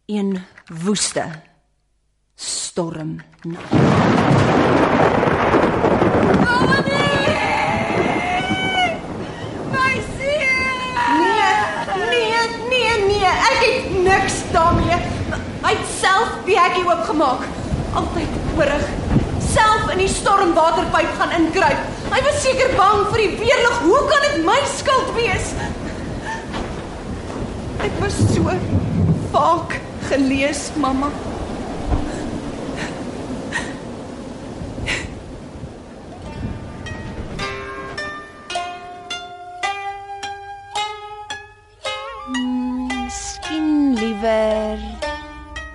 Een 0.05 0.43
woeste 0.67 1.41
storm. 2.35 3.21
Nee, 3.43 3.53
nee, 12.09 12.47
nee, 12.69 13.05
nee, 13.07 13.25
ek 13.25 13.59
het 13.63 14.03
niks 14.03 14.51
daarmee. 14.51 15.12
Self 16.03 16.31
die 16.43 16.57
hekkie 16.59 16.83
oopgemaak. 16.83 17.45
Altyd 17.95 18.33
hoorig. 18.57 18.87
Self 19.53 19.91
in 19.93 20.01
die 20.01 20.09
stormwaterpyp 20.11 21.13
gaan 21.19 21.31
inkruip. 21.37 21.85
Hy 22.11 22.19
was 22.25 22.41
seker 22.43 22.73
bang 22.75 23.05
vir 23.13 23.21
die 23.21 23.29
weerlig. 23.39 23.77
Hoe 23.85 24.01
kan 24.09 24.25
dit 24.27 24.41
my 24.43 24.57
skuld 24.67 25.13
wees? 25.15 25.53
Ek 27.87 27.95
was 28.01 28.19
so 28.33 28.57
vaak 29.31 29.77
gelees, 30.09 30.67
mamma. 30.75 31.13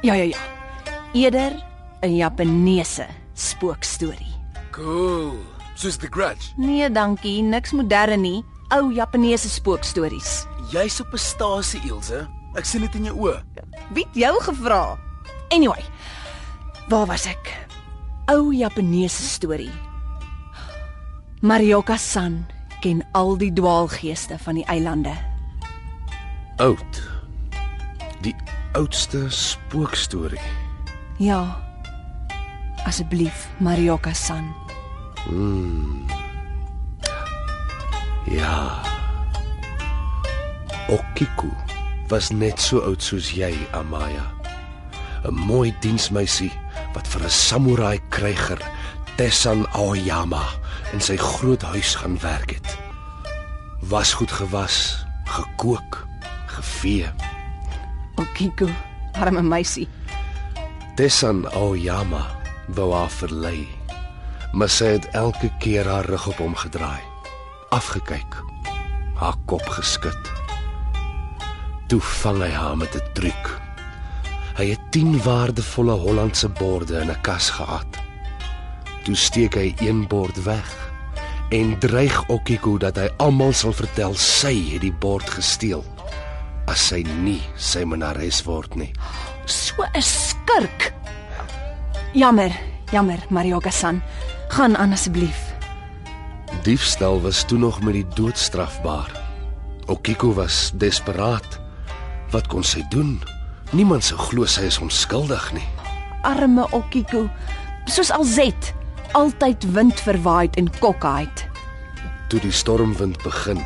Ja 0.09 0.15
ja 0.15 0.25
ja. 0.25 0.41
Eerder 1.13 1.53
'n 2.01 2.17
Japaneese 2.17 3.07
spookstorie. 3.35 4.33
Cool. 4.73 5.37
Soos 5.75 5.97
The 5.97 6.07
Grudge. 6.11 6.49
Nee, 6.57 6.91
dankie, 6.91 7.43
niks 7.43 7.73
modern 7.73 8.21
nie. 8.21 8.45
Ou 8.69 8.93
Japaneese 8.93 9.49
spookstories. 9.49 10.47
Jy's 10.73 11.01
op 11.01 11.13
'n 11.13 11.19
stasie, 11.19 11.81
Ilse. 11.85 12.27
Ek 12.55 12.65
sien 12.65 12.81
dit 12.81 12.95
in 12.95 13.05
jou 13.05 13.17
oë. 13.19 13.43
Wie 13.93 14.05
het 14.05 14.15
jou 14.15 14.43
gevra? 14.43 14.99
Anyway, 15.49 15.85
waar 16.89 17.07
was 17.07 17.27
ek? 17.27 17.69
Ou 18.27 18.55
Japaneese 18.55 19.23
storie. 19.23 19.73
Marioka-san 21.41 22.47
ken 22.81 23.07
al 23.13 23.37
die 23.37 23.53
dwaalgeeste 23.53 24.39
van 24.39 24.55
die 24.55 24.65
eilande. 24.65 25.13
Oud. 26.57 27.03
Die 28.21 28.35
oudste 28.73 29.31
spookstorie. 29.31 30.41
Ja. 31.19 31.59
Asseblief, 32.85 33.49
Marioka-san. 33.59 34.55
Ja. 38.31 38.83
Okiku 40.89 41.51
was 42.09 42.31
net 42.31 42.61
so 42.61 42.81
oud 42.81 43.03
soos 43.03 43.31
jy, 43.37 43.53
Amaya. 43.73 44.25
'n 45.25 45.35
Mooi 45.35 45.75
diensmeisie 45.81 46.53
wat 46.95 47.07
vir 47.09 47.25
'n 47.25 47.31
samurai 47.31 47.99
kryger, 48.09 48.61
Tessan 49.17 49.67
Aoyama, 49.73 50.45
in 50.93 51.01
sy 51.01 51.17
groot 51.17 51.63
huis 51.63 51.95
gaan 51.95 52.19
werk 52.21 52.51
het. 52.51 52.79
Was 53.81 54.13
goed 54.13 54.33
gewas, 54.33 55.05
gekook, 55.25 56.07
gevee. 56.47 57.11
Okiko, 58.19 58.67
arme 59.15 59.43
meisie. 59.47 59.87
Tessan 60.99 61.45
Aoyama 61.55 62.25
wou 62.75 62.89
haar 62.91 63.13
verlei, 63.15 63.69
maar 64.59 64.71
sy 64.75 64.97
het 64.97 65.07
elke 65.15 65.53
keer 65.63 65.87
haar 65.87 66.09
rug 66.11 66.27
op 66.33 66.41
hom 66.43 66.57
gedraai, 66.59 66.99
afgekyk, 67.71 68.41
haar 69.21 69.39
kop 69.47 69.63
geskud. 69.77 70.33
Toe 71.87 72.01
vang 72.03 72.43
hy 72.43 72.51
haar 72.51 72.75
met 72.77 72.97
'n 72.99 73.07
truc. 73.15 73.53
Hy 74.59 74.67
het 74.75 74.83
10 74.91 75.23
waardevolle 75.23 75.95
Hollandse 75.95 76.49
borde 76.49 76.99
in 76.99 77.11
'n 77.11 77.21
kas 77.23 77.51
gehad. 77.51 78.03
Toe 79.05 79.15
steek 79.15 79.55
hy 79.55 79.75
een 79.79 80.09
bord 80.09 80.43
weg 80.43 80.91
en 81.51 81.79
dreig 81.79 82.29
Okiko 82.29 82.79
dat 82.79 82.97
hy 82.97 83.09
almal 83.17 83.53
sal 83.53 83.73
vertel 83.73 84.15
sy 84.15 84.73
het 84.73 84.81
die 84.81 84.93
bord 84.93 85.31
gesteel 85.31 85.85
as 86.69 86.89
sy 86.91 87.03
nie 87.25 87.41
sy 87.57 87.85
menares 87.89 88.43
word 88.47 88.77
nie. 88.77 88.93
So 89.47 89.83
'n 89.95 90.03
skurk. 90.03 90.93
Jammer, 92.13 92.53
jammer, 92.93 93.21
Marioka-san. 93.31 94.03
Gaan 94.49 94.77
aan 94.77 94.93
asseblief. 94.93 95.55
Diefstal 96.63 97.21
was 97.21 97.45
toe 97.45 97.59
nog 97.59 97.81
met 97.83 97.93
die 97.95 98.07
dood 98.15 98.39
strafbaar. 98.39 99.11
Okiko 99.87 100.35
was 100.35 100.73
desperaat. 100.75 101.61
Wat 102.31 102.47
kon 102.47 102.65
sy 102.65 102.83
doen? 102.89 103.21
Niemand 103.73 104.05
sou 104.05 104.19
glo 104.19 104.45
sy 104.45 104.63
is 104.69 104.79
onskuldig 104.79 105.53
nie. 105.53 105.69
Arme 106.23 106.67
Okiko, 106.73 107.29
soos 107.85 108.11
alzet, 108.11 108.75
altyd 109.13 109.65
wind 109.73 110.01
verwaaid 110.01 110.57
en 110.57 110.71
kokkheid. 110.81 111.47
Toe 112.29 112.41
die 112.41 112.53
stormwind 112.53 113.23
begin 113.23 113.61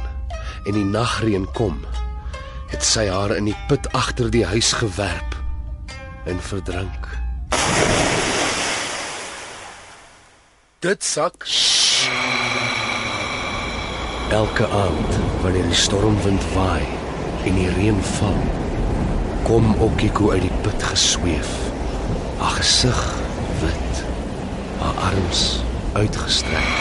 en 0.67 0.73
die 0.73 0.85
nagreën 0.85 1.47
kom, 1.55 1.81
het 2.73 2.85
sy 2.85 3.05
haar 3.13 3.35
in 3.37 3.51
die 3.51 3.57
put 3.69 3.87
agter 3.93 4.31
die 4.33 4.45
huis 4.49 4.73
gewerp 4.73 5.37
en 6.25 6.41
verdrink. 6.41 7.09
Dit 10.83 11.05
sak. 11.05 11.45
Elke 14.33 14.67
aand 14.67 15.19
wanneer 15.43 15.69
die 15.69 15.77
stormwind 15.77 16.45
waai 16.57 16.87
en 17.45 17.59
die 17.59 17.69
reën 17.77 18.01
val, 18.17 18.41
kom 19.45 19.75
Okiko 19.83 20.33
uit 20.33 20.47
die 20.47 20.59
put 20.65 20.89
gesweef. 20.89 21.53
Haar 22.41 22.57
gesig 22.57 23.03
wit, 23.61 24.05
haar 24.81 25.03
arms 25.13 25.47
uitgestrek. 25.93 26.75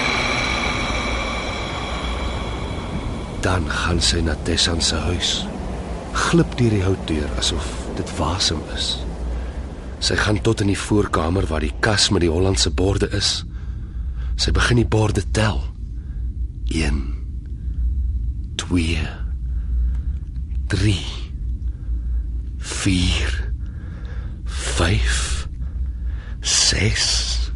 Dan 3.42 3.68
gaan 3.70 4.02
sy 4.02 4.22
na 4.24 4.38
Tessan 4.46 4.82
se 4.82 4.96
huis. 4.96 5.42
Glip 6.12 6.58
deur 6.60 6.74
die 6.74 6.84
houtdeur 6.84 7.30
asof 7.40 7.68
dit 7.98 8.18
wasem 8.18 8.62
is. 8.76 8.94
Sy 10.02 10.18
gaan 10.18 10.42
tot 10.42 10.64
in 10.64 10.72
die 10.72 10.80
voorkamer 10.80 11.46
waar 11.50 11.64
die 11.64 11.74
kas 11.84 12.10
met 12.10 12.24
die 12.26 12.32
Hollandse 12.32 12.72
borde 12.74 13.10
is. 13.16 13.42
Sy 14.36 14.52
begin 14.56 14.82
die 14.82 14.88
borde 14.88 15.24
tel. 15.36 15.62
1 16.72 17.02
2 18.56 18.98
3 20.72 20.96
4 22.58 23.54
5 24.46 25.48
6 26.42 27.52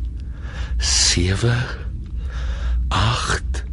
7 0.78 1.56
8 2.90 3.64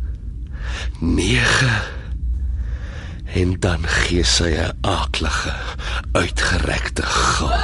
9 1.01 2.02
en 3.35 3.57
dan 3.61 3.87
gee 3.87 4.25
sy 4.25 4.51
'n 4.57 4.77
aaklige 4.81 5.53
uitgerekte 6.13 7.03
gil. 7.03 7.55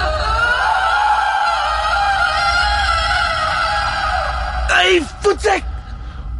Hey, 4.72 5.02
voetsek! 5.20 5.64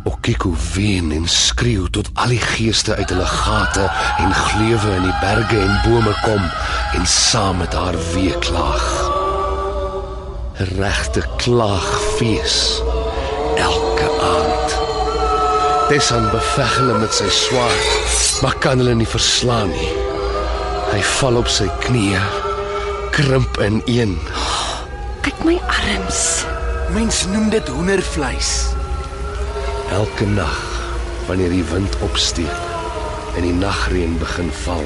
Okiko 0.04 0.54
ween 0.74 1.12
en 1.12 1.28
skreeu 1.28 1.90
tot 1.90 2.10
al 2.14 2.28
die 2.28 2.40
geeste 2.40 2.94
uit 2.94 3.08
hulle 3.08 3.26
gate 3.26 3.90
en 4.18 4.32
gleuwe 4.34 4.94
in 4.96 5.02
die 5.02 5.18
berge 5.20 5.58
en 5.60 5.80
bome 5.84 6.14
kom 6.22 6.50
en 6.92 7.06
saam 7.06 7.56
met 7.56 7.72
haar 7.72 7.98
weeklaag. 8.14 8.88
'n 10.58 10.80
Regte 10.80 11.22
klaagfees 11.36 12.82
aand. 13.58 13.87
Tessan 15.88 16.26
beveg 16.28 16.72
hulle 16.76 16.98
met 17.00 17.14
sy 17.16 17.30
swaard, 17.32 17.84
maar 18.44 18.52
kan 18.60 18.76
hulle 18.76 18.92
nie 18.98 19.06
verslaan 19.08 19.70
nie. 19.72 19.86
Hy 20.90 20.98
val 21.14 21.38
op 21.40 21.48
sy 21.48 21.64
knieë, 21.86 22.20
krimp 23.16 23.56
in 23.64 23.80
een. 23.88 24.12
Kyk 25.24 25.40
my 25.48 25.56
arms. 25.72 26.20
Mens 26.92 27.22
noem 27.32 27.48
dit 27.56 27.72
hoendervleis. 27.72 28.52
Elke 29.96 30.28
nag 30.28 30.60
wanneer 31.24 31.56
die 31.56 31.64
wind 31.72 31.96
opsteek 32.04 33.32
en 33.40 33.48
die 33.48 33.56
nagreën 33.56 34.20
begin 34.20 34.52
val. 34.66 34.84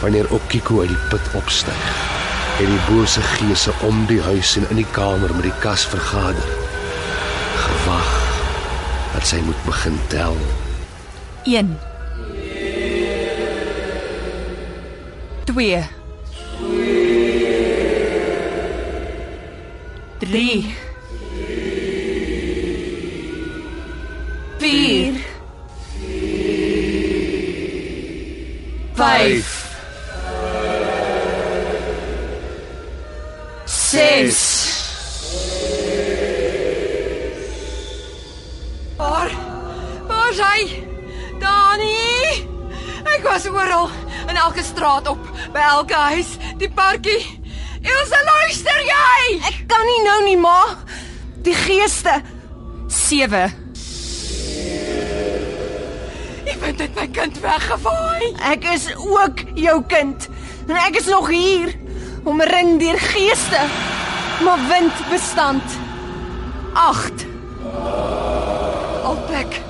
Wanneer 0.00 0.32
Okiko 0.32 0.86
uit 0.86 0.94
die 0.94 1.02
put 1.12 1.34
opstyg, 1.36 1.88
het 2.62 2.70
die 2.72 2.84
bose 2.88 3.20
geese 3.36 3.76
om 3.84 4.06
die 4.08 4.22
huis 4.24 4.56
en 4.56 4.70
in 4.72 4.80
die 4.86 4.92
kamer 4.96 5.36
met 5.36 5.50
die 5.50 5.58
kas 5.60 5.84
vergader. 5.92 6.55
Dat 9.16 9.26
sy 9.26 9.40
moet 9.40 9.64
begin 9.64 9.96
tel. 10.12 10.36
1 11.44 11.78
2 15.44 15.84
3 20.18 20.74
4 24.58 25.14
5 28.94 29.64
6 33.64 34.56
Dani! 41.76 42.48
Ek 43.04 43.24
was 43.24 43.46
oral, 43.46 43.90
in 44.28 44.36
elke 44.36 44.62
straat 44.64 45.08
op, 45.08 45.20
by 45.52 45.60
elke 45.60 45.94
huis, 45.94 46.36
die 46.56 46.70
parkie. 46.72 47.20
Elsa, 47.84 48.20
luister 48.24 48.80
jy? 48.80 49.36
Ek 49.50 49.58
kan 49.68 49.84
nie 49.84 49.98
nou 50.06 50.16
nie, 50.24 50.38
ma. 50.40 50.56
Die 51.44 51.54
geeste. 51.54 52.14
7 52.88 53.52
Ek 56.46 56.56
vind 56.62 56.80
dit 56.80 56.96
my 56.96 57.06
kind 57.12 57.40
weggevaai. 57.44 58.32
Ek 58.54 58.64
is 58.72 58.88
ook 58.96 59.44
jou 59.58 59.76
kind. 59.90 60.28
En 60.70 60.74
ek 60.86 61.00
is 61.02 61.12
nog 61.12 61.28
hier, 61.28 61.74
omring 62.24 62.78
deur 62.80 62.98
geeste. 63.12 63.68
Maar 64.46 64.66
wind 64.72 65.06
bestand. 65.12 65.78
8 66.72 67.26
Al 69.06 69.24
plek. 69.28 69.65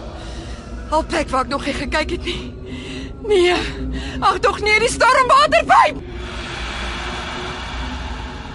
Al 0.90 1.04
plek 1.04 1.28
waar 1.28 1.44
ek 1.44 1.48
nog 1.50 1.64
nie 1.64 1.74
gekyk 1.74 2.10
het 2.10 2.24
nie. 2.24 2.54
Nee. 3.26 3.54
Ag 4.20 4.38
tog 4.38 4.60
nee, 4.60 4.78
die 4.78 4.90
stormwaterpyp. 4.90 6.02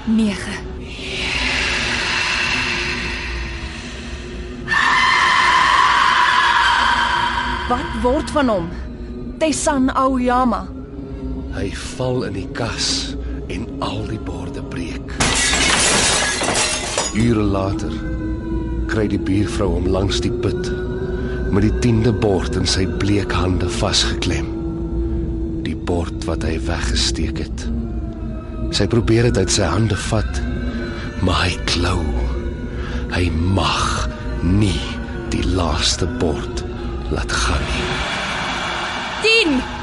9 0.06 0.70
Wat 7.72 7.91
word 8.02 8.32
van 8.32 8.50
hom? 8.50 8.70
Tessan 9.39 9.89
Aoyama. 9.96 10.65
Hy 11.56 11.70
val 11.96 12.26
in 12.28 12.34
die 12.36 12.48
kas 12.58 13.15
en 13.48 13.67
al 13.80 14.04
die 14.10 14.20
borde 14.20 14.63
breek. 14.74 15.13
Ure 17.15 17.44
later 17.44 17.96
kry 18.91 19.08
die 19.08 19.20
buurvrou 19.20 19.70
hom 19.78 19.88
langs 19.88 20.20
die 20.24 20.34
put 20.44 20.67
met 21.52 21.68
die 21.68 21.74
10de 21.84 22.14
bord 22.24 22.56
in 22.56 22.68
sy 22.70 22.86
bleek 23.02 23.34
hande 23.36 23.68
vasgeklem. 23.70 24.48
Die 25.66 25.76
bord 25.76 26.24
wat 26.30 26.46
hy 26.48 26.56
weggesteek 26.68 27.42
het. 27.44 27.66
Sy 28.72 28.88
probeer 28.92 29.28
dit 29.30 29.42
uit 29.42 29.52
sy 29.52 29.68
hande 29.68 29.98
vat, 30.08 30.42
maar 31.26 31.44
hy 31.44 31.58
klou. 31.74 32.00
Hy 33.12 33.28
mag 33.58 34.08
nie 34.42 34.80
die 35.36 35.44
laaste 35.52 36.08
bord 36.24 36.64
laat 37.12 37.36
gaan 37.44 37.68
nie. 37.76 37.92
10 39.28 39.81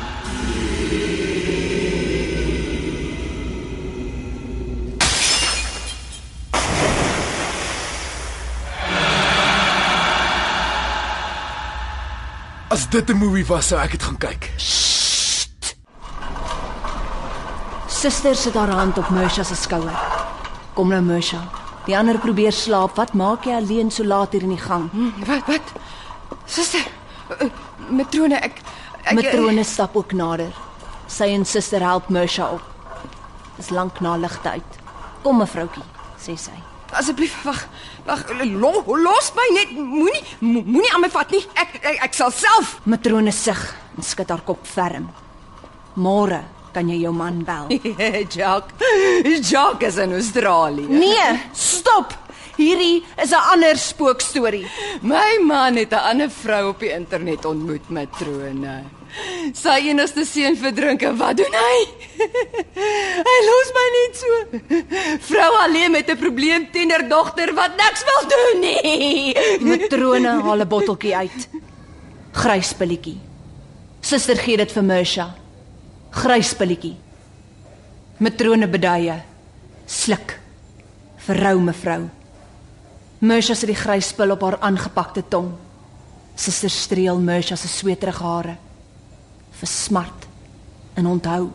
As 12.70 12.88
dit 12.88 13.08
'n 13.10 13.16
movie 13.16 13.46
was, 13.46 13.66
sou 13.66 13.80
ek 13.80 13.90
dit 13.90 14.02
gaan 14.02 14.18
kyk. 14.18 14.50
Suster 17.88 18.34
sit 18.36 18.54
haar 18.54 18.70
hand 18.70 18.98
op 18.98 19.08
Mersha 19.08 19.42
se 19.42 19.54
skouer. 19.54 19.96
Kom 20.74 20.88
nou 20.88 21.00
Mersha. 21.02 21.40
Die 21.86 21.96
ander 21.96 22.18
probeer 22.18 22.52
slaap. 22.52 22.96
Wat 22.96 23.12
maak 23.12 23.44
jy 23.44 23.54
alleen 23.54 23.90
so 23.90 24.04
laat 24.04 24.32
hier 24.32 24.42
in 24.42 24.48
die 24.48 24.64
gang? 24.68 24.90
Wat 25.26 25.46
wat? 25.46 25.72
Suster, 26.44 26.84
uh, 27.40 27.48
matrone, 27.88 28.34
ek 28.34 28.60
ek 29.04 29.14
Matrone 29.14 29.64
stap 29.64 29.96
ook 29.96 30.12
nader. 30.12 30.52
Sy 31.06 31.24
en 31.24 31.44
suster 31.44 31.80
help 31.80 32.08
Mersha 32.08 32.50
op. 32.52 32.62
Dis 33.56 33.70
lank 33.70 34.00
na 34.00 34.16
ligte 34.16 34.50
uit. 34.50 34.78
Kom 35.22 35.38
mevroutjie, 35.38 35.84
sê 36.20 36.36
sy. 36.36 36.77
Asseblief 36.92 37.34
wag. 37.44 37.66
Wag, 38.06 38.30
lo, 38.44 38.82
los 38.96 39.32
my 39.36 39.48
net. 39.54 39.70
Moenie 39.76 40.22
mo- 40.40 40.62
moenie 40.64 40.92
aan 40.94 41.00
my 41.00 41.08
vat 41.10 41.30
nie. 41.30 41.44
Ek 41.54 41.74
ek, 41.82 41.98
ek 42.04 42.14
sal 42.14 42.30
self. 42.32 42.78
Matrone 42.84 43.32
sug 43.32 43.60
en 43.96 44.02
skud 44.02 44.28
haar 44.30 44.40
kop 44.44 44.66
ferm. 44.66 45.08
Môre 45.96 46.42
kan 46.72 46.88
jy 46.88 47.00
jou 47.02 47.12
man 47.12 47.42
bel. 47.44 47.68
Jock. 48.36 48.72
Jock 49.50 49.82
is 49.82 49.96
in 49.98 50.12
Australië. 50.14 50.86
Nee, 50.88 51.40
stop. 51.52 52.14
Hierdie 52.58 53.04
is 53.22 53.30
'n 53.30 53.42
ander 53.52 53.76
spookstorie. 53.78 54.66
My 55.02 55.38
man 55.44 55.76
het 55.76 55.92
'n 55.92 56.02
ander 56.10 56.30
vrou 56.30 56.68
op 56.70 56.80
die 56.80 56.90
internet 56.90 57.44
ontmoet, 57.44 57.88
matrone. 57.90 58.84
Sy 59.54 59.88
enigste 59.90 60.24
seun 60.28 60.56
verdrink 60.56 61.02
en 61.02 61.16
wat 61.18 61.38
doen 61.40 61.54
hy? 61.56 61.78
hy 63.28 63.36
los 63.46 63.72
my 63.76 63.86
net 63.94 64.20
so. 64.20 64.40
Vrou 65.28 65.48
alleen 65.62 65.92
met 65.92 66.10
'n 66.10 66.18
probleem 66.18 66.68
tienerdogter 66.72 67.54
wat 67.54 67.76
niks 67.76 68.04
wil 68.10 68.28
doen 68.34 68.60
nie. 68.60 69.34
Matrone 69.70 70.40
haal 70.42 70.60
'n 70.60 70.68
botteltjie 70.68 71.16
uit. 71.16 71.48
Grys 72.32 72.72
pilletjie. 72.74 73.18
Suster 74.00 74.36
gee 74.36 74.56
dit 74.56 74.72
vir 74.72 74.84
Mersha. 74.84 75.34
Grys 76.10 76.54
pilletjie. 76.54 76.96
Matrone 78.18 78.68
beduie. 78.68 79.22
Sluk. 79.86 80.38
Verrou 81.26 81.60
mevrou. 81.60 82.08
Mersha 83.20 83.54
sit 83.54 83.68
die 83.72 83.74
grys 83.74 84.12
pil 84.12 84.30
op 84.30 84.42
haar 84.42 84.58
aangepakte 84.60 85.24
tong. 85.28 85.52
Suster 86.36 86.70
streel 86.70 87.18
Mersha 87.18 87.56
se 87.56 87.68
sweterige 87.68 88.24
hare. 88.24 88.56
Versmart 89.58 90.26
en 90.94 91.06
onthou. 91.06 91.50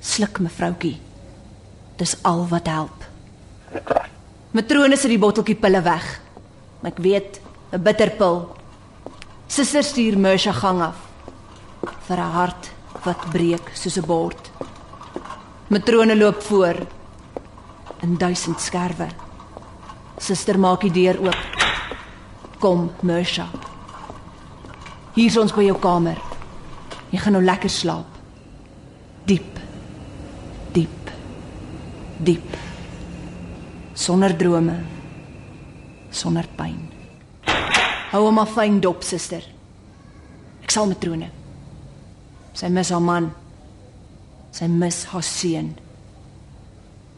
Sluk 0.00 0.40
mevroutjie. 0.40 0.98
Dis 1.96 2.16
al 2.22 2.46
wat 2.48 2.68
help. 2.68 3.04
Matrone 4.56 4.96
sit 4.96 5.12
die 5.12 5.20
botteltjie 5.20 5.56
pille 5.60 5.80
weg. 5.84 6.06
Ek 6.82 6.98
weet, 6.98 7.40
'n 7.72 7.82
bitterpil. 7.82 8.48
Suster 9.46 9.82
stuur 9.82 10.18
Mersha 10.18 10.52
gang 10.52 10.82
af 10.82 10.96
vir 12.06 12.18
'n 12.18 12.32
hart 12.32 12.70
wat 13.04 13.30
breek 13.30 13.70
soos 13.74 13.96
'n 13.96 14.06
bord. 14.06 14.50
Matrone 15.68 16.16
loop 16.16 16.42
voor 16.42 16.76
in 18.02 18.16
duisend 18.16 18.60
skerwe. 18.60 19.08
Suster 20.18 20.58
maak 20.58 20.80
die 20.80 20.90
deur 20.90 21.18
oop. 21.20 21.40
Kom, 22.58 22.90
Mersha. 23.02 23.46
Hier's 25.14 25.36
ons 25.36 25.52
by 25.52 25.62
jou 25.62 25.78
kamer. 25.78 26.29
Jy 27.10 27.18
gaan 27.18 27.34
nou 27.34 27.42
lekker 27.42 27.70
slaap. 27.70 28.18
Diep. 29.26 29.58
Diep. 30.72 31.10
Diep. 32.22 32.56
Sonder 33.94 34.36
drome. 34.36 34.76
Sonder 36.10 36.46
pyn. 36.56 36.78
Hou 38.10 38.24
hom 38.26 38.40
af 38.42 38.54
fyn 38.54 38.80
dop, 38.82 39.02
suster. 39.06 39.44
Ek 40.62 40.70
sal 40.74 40.88
matrone. 40.90 41.28
Sy 42.54 42.70
mis 42.70 42.90
haar 42.94 43.02
man. 43.02 43.30
Sy 44.54 44.66
mis 44.70 45.04
haar 45.10 45.26
seun. 45.26 45.72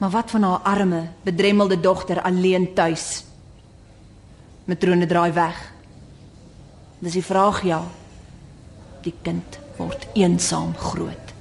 Maar 0.00 0.12
wat 0.12 0.32
van 0.34 0.44
haar 0.48 0.68
arme, 0.68 1.02
bedremmelde 1.24 1.78
dogter 1.80 2.20
alleen 2.24 2.72
tuis? 2.74 3.24
Matrone 4.68 5.06
draai 5.06 5.32
weg. 5.36 5.58
Dis 7.00 7.16
die 7.18 7.24
vraag 7.24 7.62
ja. 7.66 7.80
Die 9.02 9.14
kind 9.22 9.61
word 9.76 10.06
eensaam 10.14 10.74
groot. 10.76 11.32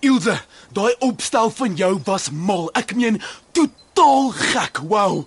Ilse, 0.00 0.40
daai 0.72 0.94
opstel 1.04 1.50
van 1.50 1.76
jou 1.76 2.00
was 2.04 2.30
mal. 2.30 2.70
Ek 2.72 2.94
meen 2.96 3.20
totaal 3.52 4.30
gek. 4.36 4.80
Wow. 4.88 5.26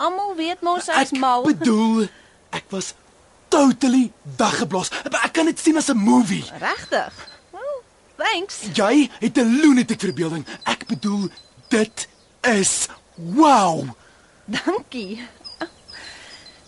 Almal 0.00 0.32
weet 0.38 0.62
mos 0.64 0.88
Ek 0.88 1.12
bedoel, 1.44 2.08
ek 2.56 2.64
was 2.72 2.94
totally 3.52 4.12
weggeblaas. 4.38 4.88
Ek 5.10 5.34
kan 5.36 5.50
dit 5.50 5.58
sien 5.58 5.76
as 5.76 5.90
'n 5.90 5.96
movie. 5.96 6.44
Regtig? 6.58 7.12
Well, 7.52 7.82
thanks. 8.16 8.64
Jy 8.72 9.10
het 9.20 9.36
'n 9.36 9.60
lunatic 9.60 10.00
verbeelding. 10.00 10.46
Ek 10.64 10.86
bedoel, 10.86 11.28
dit 11.68 12.08
is 12.40 12.88
wow. 13.14 13.88
Dankie. 14.44 15.20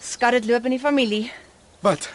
Skat 0.00 0.30
dit 0.32 0.44
loop 0.44 0.64
in 0.64 0.70
die 0.76 0.80
familie. 0.80 1.32
Wat? 1.80 2.11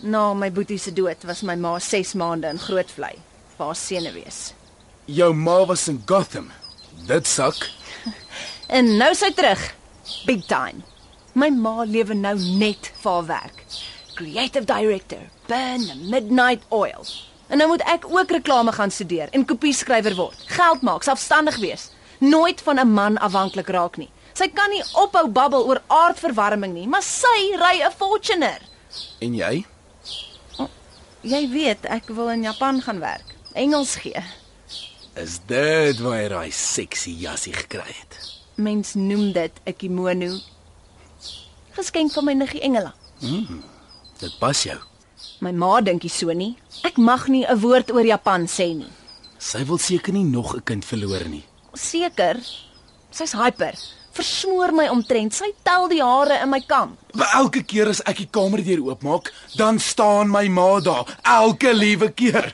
Na 0.00 0.34
my 0.34 0.50
boetie 0.52 0.78
se 0.78 0.92
dood 0.94 1.24
was 1.26 1.42
my 1.42 1.56
ma 1.56 1.78
6 1.78 2.14
maande 2.14 2.46
in 2.46 2.58
Grootvlei, 2.58 3.16
vir 3.56 3.64
haar 3.66 3.76
senuwees. 3.76 4.52
Jou 5.06 5.32
ma 5.34 5.64
was 5.66 5.88
in 5.88 6.02
Gotham. 6.06 6.52
Dit 7.06 7.26
sak. 7.26 7.56
En 8.68 8.84
nou 9.00 9.14
sy 9.16 9.30
terug. 9.32 9.62
Big 10.26 10.42
time. 10.46 10.82
My 11.32 11.48
ma 11.50 11.86
lewe 11.88 12.14
nou 12.14 12.34
net 12.60 12.90
vir 13.00 13.10
haar 13.12 13.24
werk. 13.26 13.62
Creative 14.18 14.66
director, 14.68 15.22
Burn 15.48 15.86
Midnight 16.10 16.66
Oil. 16.68 17.06
En 17.48 17.58
nou 17.58 17.68
moet 17.70 17.82
ek 17.88 18.04
ook 18.12 18.30
reklame 18.36 18.74
gaan 18.76 18.92
studeer 18.92 19.32
en 19.32 19.46
kopieskrywer 19.48 20.14
word. 20.18 20.42
Geld 20.52 20.84
maak, 20.84 21.06
selfstandig 21.06 21.56
wees. 21.64 21.88
Nooit 22.20 22.60
van 22.60 22.78
'n 22.78 22.92
man 22.92 23.18
afhanklik 23.18 23.68
raak 23.68 23.96
nie. 23.96 24.10
Sy 24.34 24.48
kan 24.54 24.70
nie 24.70 24.84
ophou 24.92 25.26
babbel 25.28 25.66
oor 25.66 25.82
aardverwarming 25.86 26.74
nie, 26.74 26.86
maar 26.86 27.02
sy 27.02 27.56
ry 27.56 27.80
'n 27.82 27.90
Fortuner. 27.96 28.60
En 29.20 29.34
jy? 29.34 29.64
Jy 31.26 31.48
weet, 31.50 31.86
ek 31.90 32.10
wil 32.14 32.30
in 32.30 32.42
Japan 32.46 32.78
gaan 32.82 33.00
werk. 33.02 33.34
Engels 33.58 33.96
gee. 33.98 34.22
Is 35.18 35.40
dit 35.50 35.98
waar 35.98 36.20
jy 36.20 36.28
daai 36.30 36.50
sexy 36.54 37.10
jassie 37.18 37.52
gekry 37.56 37.90
het? 37.90 38.18
Mens 38.54 38.94
noem 38.94 39.32
dit 39.32 39.52
'n 39.66 39.74
kimono. 39.76 40.38
Geskenk 41.74 42.12
van 42.12 42.24
my 42.24 42.32
niggie 42.34 42.60
Engela. 42.60 42.94
Dit 44.18 44.38
pas 44.38 44.62
jou. 44.62 44.78
My 45.40 45.52
ma 45.52 45.80
dink 45.80 46.02
nie 46.02 46.10
so 46.10 46.32
nie. 46.32 46.56
Ek 46.84 46.96
mag 46.96 47.28
nie 47.28 47.44
'n 47.46 47.58
woord 47.60 47.90
oor 47.90 48.04
Japan 48.06 48.46
sê 48.46 48.74
nie. 48.74 48.90
Sy 49.38 49.64
wil 49.64 49.78
seker 49.78 50.12
nie 50.12 50.24
nog 50.24 50.54
'n 50.54 50.62
kind 50.62 50.84
verloor 50.84 51.28
nie. 51.28 51.44
Seker. 51.74 52.36
Sy's 53.10 53.32
hyper. 53.32 53.74
Versmoor 54.18 54.72
my 54.74 54.88
omtrent. 54.90 55.36
Sy 55.38 55.52
tel 55.62 55.86
die 55.92 56.02
hare 56.02 56.40
in 56.42 56.50
my 56.50 56.58
kam. 56.66 56.96
Maar 57.14 57.36
elke 57.38 57.62
keer 57.66 57.88
as 57.90 58.00
ek 58.10 58.24
die 58.24 58.28
kamerdeur 58.34 58.82
oopmaak, 58.88 59.30
dan 59.58 59.78
staan 59.82 60.30
my 60.30 60.44
ma 60.50 60.80
daar, 60.82 61.06
elke 61.22 61.72
liewe 61.74 62.10
keer. 62.18 62.50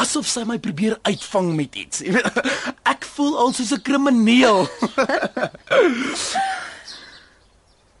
Asof 0.00 0.28
sy 0.28 0.44
my 0.48 0.58
probeer 0.62 0.98
uitvang 1.08 1.54
met 1.56 1.80
iets. 1.80 2.04
Jy 2.04 2.12
weet, 2.18 2.28
Ek 2.92 3.08
voel 3.16 3.36
al 3.40 3.52
soos 3.56 3.72
'n 3.72 3.82
krimineel. 3.84 4.64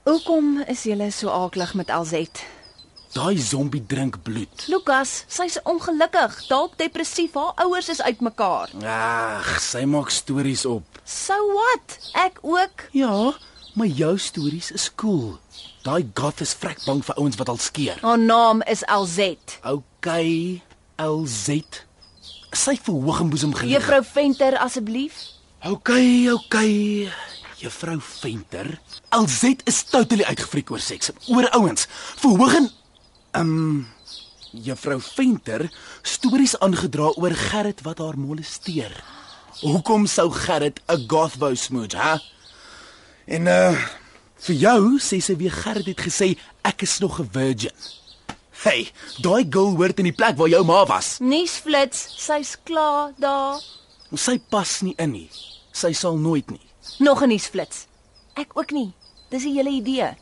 Hoekom 0.08 0.62
is 0.68 0.84
jy 0.88 1.10
so 1.12 1.28
aaklig 1.28 1.74
met 1.74 1.90
Alzet? 1.90 2.44
Daai 3.12 3.38
zombie 3.40 3.80
drink 3.86 4.18
bloed. 4.22 4.64
Lukas, 4.68 5.24
sy's 5.32 5.56
ongelukkig, 5.64 6.34
dalk 6.48 6.76
depressief. 6.76 7.32
Haar 7.38 7.54
ouers 7.64 7.88
is 7.88 8.02
uitmekaar. 8.04 8.68
Ag, 8.84 9.48
sy 9.64 9.86
maak 9.88 10.12
stories 10.12 10.66
op. 10.68 11.00
So 11.08 11.36
what? 11.54 11.96
Ek 12.12 12.36
ook. 12.44 12.84
Ja, 12.92 13.32
maar 13.74 13.86
jou 13.86 14.12
stories 14.20 14.70
is 14.76 14.90
cool. 15.00 15.38
Daai 15.86 16.04
goth 16.14 16.42
is 16.44 16.52
vrek 16.58 16.84
bang 16.84 17.00
vir 17.04 17.16
ouens 17.16 17.38
wat 17.40 17.48
al 17.48 17.60
skeer. 17.62 17.96
Haar 18.04 18.20
naam 18.20 18.60
is 18.68 18.84
Alzet. 18.86 19.56
Okay, 19.64 20.60
LZ. 21.00 21.62
Sy 22.52 22.76
verhoog 22.76 23.22
en 23.24 23.32
boesem 23.32 23.54
gelig. 23.56 23.78
Juffrou 23.78 24.02
Venter 24.04 24.58
asseblief. 24.60 25.22
Okay, 25.64 26.28
okay. 26.30 27.08
Juffrou 27.58 27.96
Venter. 28.04 28.76
LZ 29.16 29.64
is 29.64 29.80
totally 29.88 30.28
uitgefriek 30.28 30.70
oor 30.70 30.82
seks, 30.82 31.10
oor 31.32 31.48
ouens. 31.56 31.88
Verhoog 32.20 32.54
en 32.60 32.68
um 33.32 33.86
Juffrou 34.52 35.00
Venter 35.00 35.68
stories 36.02 36.56
aangedra 36.58 37.12
oor 37.16 37.34
Gerrit 37.36 37.82
wat 37.84 37.98
haar 37.98 38.18
molesteer. 38.18 38.92
Hoekom 39.60 40.06
sou 40.06 40.30
Gerrit 40.30 40.80
'n 40.88 41.06
goth 41.06 41.36
wou 41.38 41.54
smooch, 41.56 41.92
hè? 41.92 42.18
En 43.26 43.46
uh 43.46 43.76
vir 44.38 44.54
jou 44.54 44.98
sê 44.98 45.20
sy 45.20 45.36
weer 45.36 45.52
Gerrit 45.52 45.86
het 45.86 46.00
gesê 46.00 46.38
ek 46.62 46.82
is 46.82 46.98
nog 46.98 47.20
'n 47.20 47.28
virgin. 47.32 47.76
Hey, 48.62 48.90
daai 49.22 49.46
girl 49.50 49.76
hoort 49.76 49.98
in 49.98 50.04
die 50.04 50.12
plek 50.12 50.36
waar 50.36 50.48
jou 50.48 50.64
ma 50.64 50.84
was. 50.86 51.18
Nuusflits, 51.20 52.08
sy's 52.18 52.56
klaar 52.64 53.12
daar. 53.16 53.60
Sy 54.14 54.38
pas 54.50 54.80
nie 54.82 54.94
in 54.98 55.12
nie. 55.12 55.30
Sy 55.72 55.92
sal 55.92 56.16
nooit 56.16 56.50
nie. 56.50 56.66
Nog 56.98 57.22
'n 57.22 57.28
nuusflits. 57.28 57.86
Ek 58.34 58.50
ook 58.54 58.70
nie. 58.70 58.92
Dis 59.30 59.42
die 59.42 59.52
hele 59.52 59.70
idee. 59.70 60.16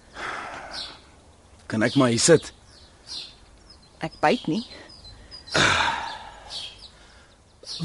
Kan 1.66 1.82
ek 1.82 1.94
maar 1.94 2.08
hier 2.08 2.20
sit? 2.20 2.52
Ek 4.04 4.12
byt 4.20 4.46
nie. 4.46 4.64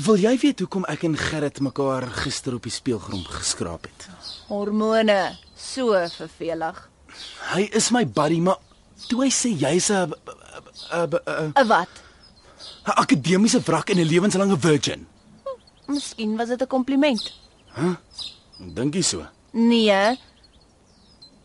Wil 0.05 0.22
jy 0.24 0.38
weet 0.39 0.59
hoekom 0.64 0.86
ek 0.88 1.03
en 1.03 1.18
Gerrit 1.20 1.59
mekaar 1.59 2.05
gister 2.22 2.55
op 2.55 2.64
die 2.64 2.72
speelgrond 2.72 3.28
geskraap 3.28 3.88
het? 3.89 4.07
Hormone, 4.47 5.36
so 5.55 5.97
vervelig. 6.16 6.78
Hy 7.51 7.66
is 7.76 7.89
my 7.91 8.05
buddy, 8.07 8.39
maar 8.39 8.59
toe 9.09 9.26
hy 9.26 9.32
sê 9.36 9.51
jy's 9.51 9.89
'n 9.91 10.14
'n 10.91 11.12
'n 11.59 11.68
Wat? 11.68 11.91
'n 12.88 12.95
akademiese 13.03 13.59
wrak 13.68 13.89
en 13.89 13.99
'n 13.99 14.07
lewenslange 14.07 14.57
virgin. 14.59 15.07
Miskien 15.88 16.38
was 16.38 16.47
dit 16.47 16.62
'n 16.62 16.68
kompliment. 16.68 17.34
Dink 18.59 18.93
jy 18.93 19.01
so? 19.01 19.28
Nee. 19.51 20.18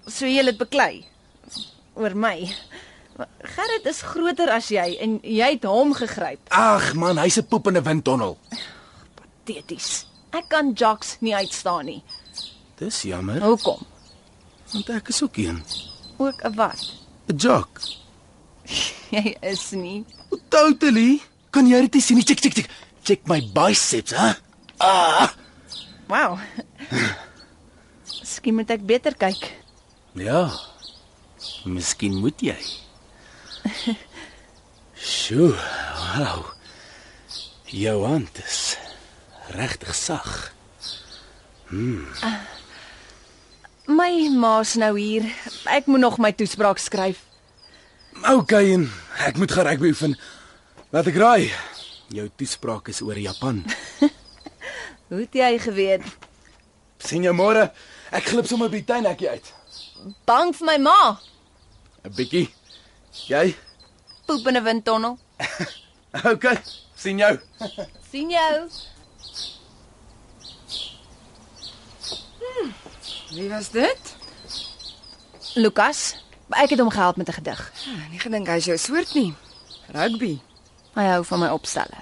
So 0.06 0.26
jy 0.26 0.44
het 0.44 0.58
beklei 0.58 1.04
oor 1.94 2.14
my. 2.14 2.46
Gerrit 3.40 3.86
is 3.86 4.02
groter 4.02 4.50
as 4.52 4.68
jy 4.68 4.96
en 5.00 5.18
jy 5.22 5.50
het 5.54 5.64
hom 5.64 5.94
gegryp. 5.96 6.40
Ag 6.52 6.94
man, 6.94 7.18
hy's 7.18 7.38
'n 7.38 7.46
poep 7.48 7.66
in 7.68 7.76
'n 7.76 7.82
windtunnel. 7.82 8.38
Teties. 9.44 10.06
Ek 10.32 10.48
kan 10.48 10.72
jocks 10.74 11.16
nie 11.20 11.34
uitstaan 11.34 11.84
nie. 11.84 12.02
Dis 12.78 13.02
jammer, 13.02 13.40
Hoekom? 13.42 13.86
want 14.72 14.88
ek 14.90 15.08
is 15.08 15.22
ook 15.22 15.36
een. 15.36 15.62
Ook 16.18 16.42
'n 16.44 16.54
wat? 16.54 16.92
'n 17.28 17.36
Jock. 17.36 17.80
Jy 19.10 19.36
is 19.40 19.70
nie. 19.70 20.04
Totally. 20.48 21.22
Kan 21.50 21.66
jy 21.66 21.88
dit 21.88 22.02
sien? 22.02 22.20
Check, 22.24 22.40
check, 22.40 22.52
check. 22.52 22.68
Check 23.02 23.26
my 23.26 23.40
biceps, 23.54 24.10
hè? 24.10 24.32
Ah. 24.78 25.30
Wow. 26.08 26.38
Miskien 28.20 28.54
moet 28.54 28.70
ek 28.70 28.82
beter 28.86 29.14
kyk. 29.16 29.52
Ja. 30.12 30.50
Miskien 31.64 32.14
moet 32.20 32.40
jy. 32.40 32.56
Sjoe, 35.26 35.56
wow. 36.14 36.44
Jou 37.66 38.04
hand 38.06 38.36
is 38.44 38.76
regtig 39.50 39.94
sag. 39.98 40.52
My 43.90 44.12
ma's 44.30 44.76
nou 44.78 44.92
hier. 44.94 45.26
Ek 45.66 45.90
moet 45.90 46.04
nog 46.04 46.20
my 46.22 46.30
toespraak 46.30 46.78
skryf. 46.78 47.24
Okay, 48.22 48.70
en 48.76 48.86
ek 49.26 49.42
moet 49.42 49.50
gaan 49.50 49.66
rugby 49.66 49.90
oefen. 49.90 50.14
Laat 50.94 51.10
ek 51.10 51.18
raai. 51.18 51.50
Jou 52.14 52.30
toespraak 52.38 52.94
is 52.94 53.02
oor 53.02 53.18
Japan. 53.18 53.64
Hoe 55.10 55.24
het 55.24 55.34
jy 55.34 55.52
geweet? 55.66 56.06
sien 57.02 57.26
jou 57.26 57.34
môre. 57.34 57.72
Ek 58.14 58.30
glip 58.30 58.46
sommer 58.46 58.70
by 58.70 58.78
die 58.78 58.86
tuinhekkie 58.94 59.34
uit. 59.34 59.54
Bang 60.22 60.54
vir 60.54 60.70
my 60.70 60.78
ma. 60.86 60.98
'n 62.06 62.14
Bietjie. 62.14 62.46
Jy? 63.26 63.56
Poep 64.26 64.46
in 64.46 64.56
'n 64.56 64.62
windtunnel. 64.64 65.18
Okay. 66.24 66.56
sien 66.94 67.18
jou. 67.18 67.38
sien 68.10 68.30
jou. 68.30 68.68
Wie 73.34 73.48
was 73.50 73.68
dit? 73.70 74.16
Lukas, 75.54 76.14
ek 76.56 76.70
het 76.72 76.80
hom 76.80 76.90
gehelp 76.90 77.16
met 77.16 77.28
'n 77.28 77.32
gedig. 77.32 77.72
Ah, 77.86 78.10
Nie 78.10 78.18
gedink 78.18 78.46
hy's 78.46 78.64
jou 78.64 78.76
soort 78.78 79.14
nie. 79.14 79.34
Rugby. 79.92 80.38
Hy 80.94 81.04
hou 81.04 81.24
van 81.24 81.38
my 81.40 81.48
opstelle. 81.48 82.00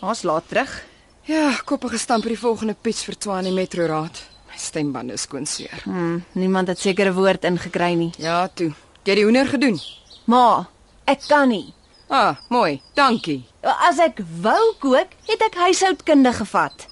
Ons 0.00 0.22
laat 0.22 0.48
terug. 0.48 0.84
Ja, 1.24 1.58
koppige 1.64 1.98
stamp 1.98 2.22
vir 2.22 2.30
die 2.32 2.38
volgende 2.38 2.74
pitch 2.80 3.04
vir 3.04 3.18
Twane 3.18 3.50
Metro 3.52 3.86
Raad. 3.86 4.22
My 4.50 4.56
stembande 4.58 5.12
is 5.12 5.22
skoon 5.22 5.46
seer. 5.46 5.80
Hmm, 5.84 6.24
niemand 6.32 6.68
het 6.68 6.78
seker 6.78 7.06
'n 7.06 7.14
woord 7.14 7.44
ingekry 7.44 7.94
nie. 7.94 8.12
Ja, 8.18 8.48
toe. 8.48 8.68
Jy 9.04 9.10
het 9.10 9.14
die 9.16 9.24
hoender 9.24 9.46
gedoen. 9.46 9.80
Ma, 10.26 10.68
ek 11.12 11.26
kan 11.28 11.48
nie. 11.52 11.72
Ah, 12.12 12.36
mooi. 12.52 12.80
Dankie. 12.98 13.42
As 13.62 13.98
ek 14.02 14.20
wou 14.42 14.74
kook, 14.82 15.12
het 15.28 15.42
ek 15.46 15.54
huishoudkunde 15.56 16.32
gevat. 16.36 16.86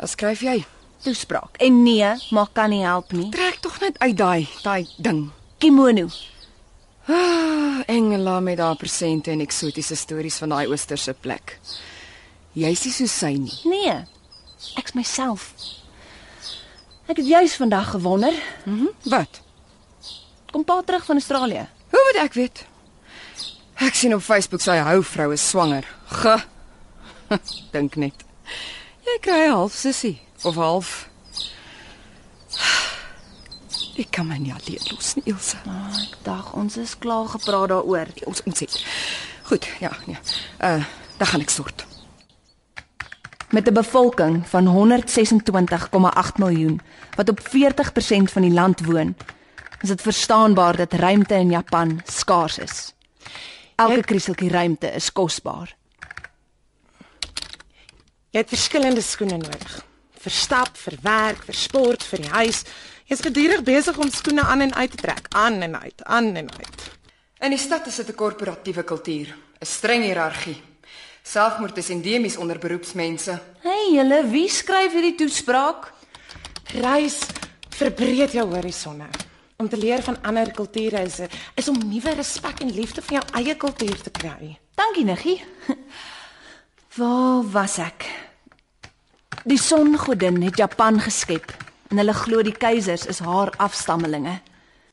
Wat 0.00 0.10
skryf 0.10 0.40
jy? 0.42 0.64
Toespraak. 1.04 1.56
En 1.64 1.82
nee, 1.82 2.08
maar 2.30 2.48
kan 2.52 2.70
nie 2.72 2.82
help 2.84 3.12
nie. 3.16 3.28
Trek 3.32 3.60
tog 3.64 3.78
net 3.80 3.98
uit 3.98 4.16
daai 4.16 4.48
daai 4.64 4.86
ding. 4.98 5.30
kimono. 5.60 6.08
Ah, 7.08 7.80
Engela 7.86 8.40
met 8.40 8.58
haar 8.58 8.76
persente 8.76 9.30
en 9.30 9.40
eksotiese 9.40 9.96
stories 9.96 10.36
van 10.38 10.48
daai 10.54 10.66
oosterse 10.68 11.14
plek. 11.20 11.58
Jy's 12.52 12.84
nie 12.84 12.92
so 12.92 13.06
sy 13.06 13.32
nie. 13.38 13.52
Nee. 13.64 13.96
Ek's 14.76 14.92
myself. 14.94 15.52
Ek 17.10 17.16
het 17.16 17.26
juis 17.26 17.54
vandag 17.56 17.90
gewonder, 17.90 18.34
Wat? 19.02 19.40
kom 20.50 20.64
pa 20.64 20.80
terug 20.82 21.04
van 21.06 21.16
Australië. 21.16 21.66
Hoe 21.90 22.02
moet 22.12 22.22
ek 22.24 22.32
weet? 22.34 22.64
Ek 23.80 23.94
sien 23.96 24.12
op 24.12 24.20
Facebook 24.20 24.60
sy 24.60 24.74
hou 24.84 24.98
vrou 25.08 25.30
is 25.32 25.44
swanger. 25.48 25.86
Ge. 26.20 26.34
Dink 27.72 27.96
net. 27.96 28.26
Jy 29.06 29.14
kry 29.24 29.46
half 29.48 29.72
sussie 29.72 30.18
of 30.44 30.58
half. 30.60 30.90
Ek 34.00 34.10
kan 34.12 34.28
my 34.28 34.36
nie 34.40 34.52
alleen 34.52 34.84
los 34.92 35.14
nie, 35.16 35.24
Ilse. 35.32 35.56
Ah, 35.64 35.96
ek 35.96 36.20
dink 36.24 36.52
ons 36.60 36.76
is 36.80 36.92
klaar 37.00 37.32
gepraat 37.32 37.72
daaroor. 37.72 38.12
Ons 38.28 38.44
ons 38.44 38.62
het. 38.66 38.76
Goed, 39.48 39.66
ja, 39.80 39.90
ja. 40.08 40.20
Uh, 40.60 40.84
dan 41.16 41.32
gaan 41.32 41.48
ek 41.48 41.56
sort. 41.56 41.86
Met 43.50 43.66
'n 43.66 43.74
bevolking 43.74 44.44
van 44.48 44.68
126,8 44.68 46.38
miljoen 46.38 46.80
wat 47.16 47.28
op 47.28 47.40
40% 47.40 48.30
van 48.30 48.42
die 48.42 48.54
land 48.54 48.84
woon, 48.84 49.16
is 49.80 49.88
dit 49.88 50.00
verstaanbaar 50.00 50.76
dat 50.76 50.92
ruimte 50.92 51.34
in 51.34 51.50
Japan 51.50 52.00
skaars 52.04 52.58
is. 52.58 52.92
Elke 53.80 54.02
krieseltjie 54.04 54.50
ruimte 54.52 54.90
is 54.92 55.08
kosbaar. 55.16 55.70
Jy 58.30 58.42
het 58.42 58.52
verskillende 58.52 59.02
skoene 59.02 59.38
nodig. 59.40 59.76
Vir 60.20 60.34
stap, 60.36 60.76
vir 60.76 60.98
werk, 61.02 61.46
vir 61.48 61.56
sport, 61.56 62.04
vir 62.04 62.26
die 62.26 62.32
huis. 62.34 62.64
Jy's 63.08 63.22
gedurig 63.24 63.62
besig 63.64 63.96
om 63.98 64.10
skoene 64.12 64.44
aan 64.44 64.66
en 64.66 64.74
uit 64.76 64.92
te 64.92 65.00
trek, 65.00 65.30
aan 65.34 65.62
en 65.64 65.78
uit, 65.80 66.04
aan 66.04 66.34
en 66.36 66.50
uit. 66.58 66.84
In 67.40 67.54
die 67.56 67.58
stad 67.58 67.86
is 67.88 67.96
dit 67.96 68.08
'n 68.08 68.14
korporatiewe 68.14 68.84
kultuur, 68.84 69.34
'n 69.60 69.66
streng 69.66 70.04
hiërargie. 70.04 70.62
Selfmoord 71.22 71.76
is 71.76 71.88
endemies 71.88 72.36
onder 72.36 72.58
beroepsmense. 72.58 73.40
Hey 73.62 73.92
julle, 73.92 74.26
wie 74.28 74.48
skryf 74.48 74.92
hierdie 74.92 75.14
toespraak? 75.14 75.92
Reis 76.74 77.18
verbreed 77.68 78.32
jou 78.32 78.46
horisonne. 78.54 79.08
Om 79.60 79.68
te 79.68 79.76
leer 79.76 80.02
van 80.02 80.16
ander 80.22 80.48
kulture 80.56 81.02
is 81.04 81.18
is 81.54 81.68
om 81.68 81.76
nuwe 81.88 82.14
respek 82.16 82.62
en 82.64 82.70
liefde 82.72 83.02
vir 83.04 83.18
jou 83.18 83.24
eie 83.36 83.56
kultuur 83.56 83.98
te 84.00 84.10
kry. 84.10 84.54
Dankie, 84.74 85.04
Niggie. 85.04 85.44
Waar 86.96 87.44
was 87.52 87.76
ek? 87.76 88.06
Die 89.44 89.60
songodin 89.60 90.40
het 90.46 90.56
Japan 90.56 90.96
geskep 91.04 91.52
en 91.92 92.00
hulle 92.00 92.16
glo 92.16 92.40
die 92.46 92.56
keisers 92.56 93.04
is 93.04 93.20
haar 93.20 93.52
afstammelinge. 93.60 94.38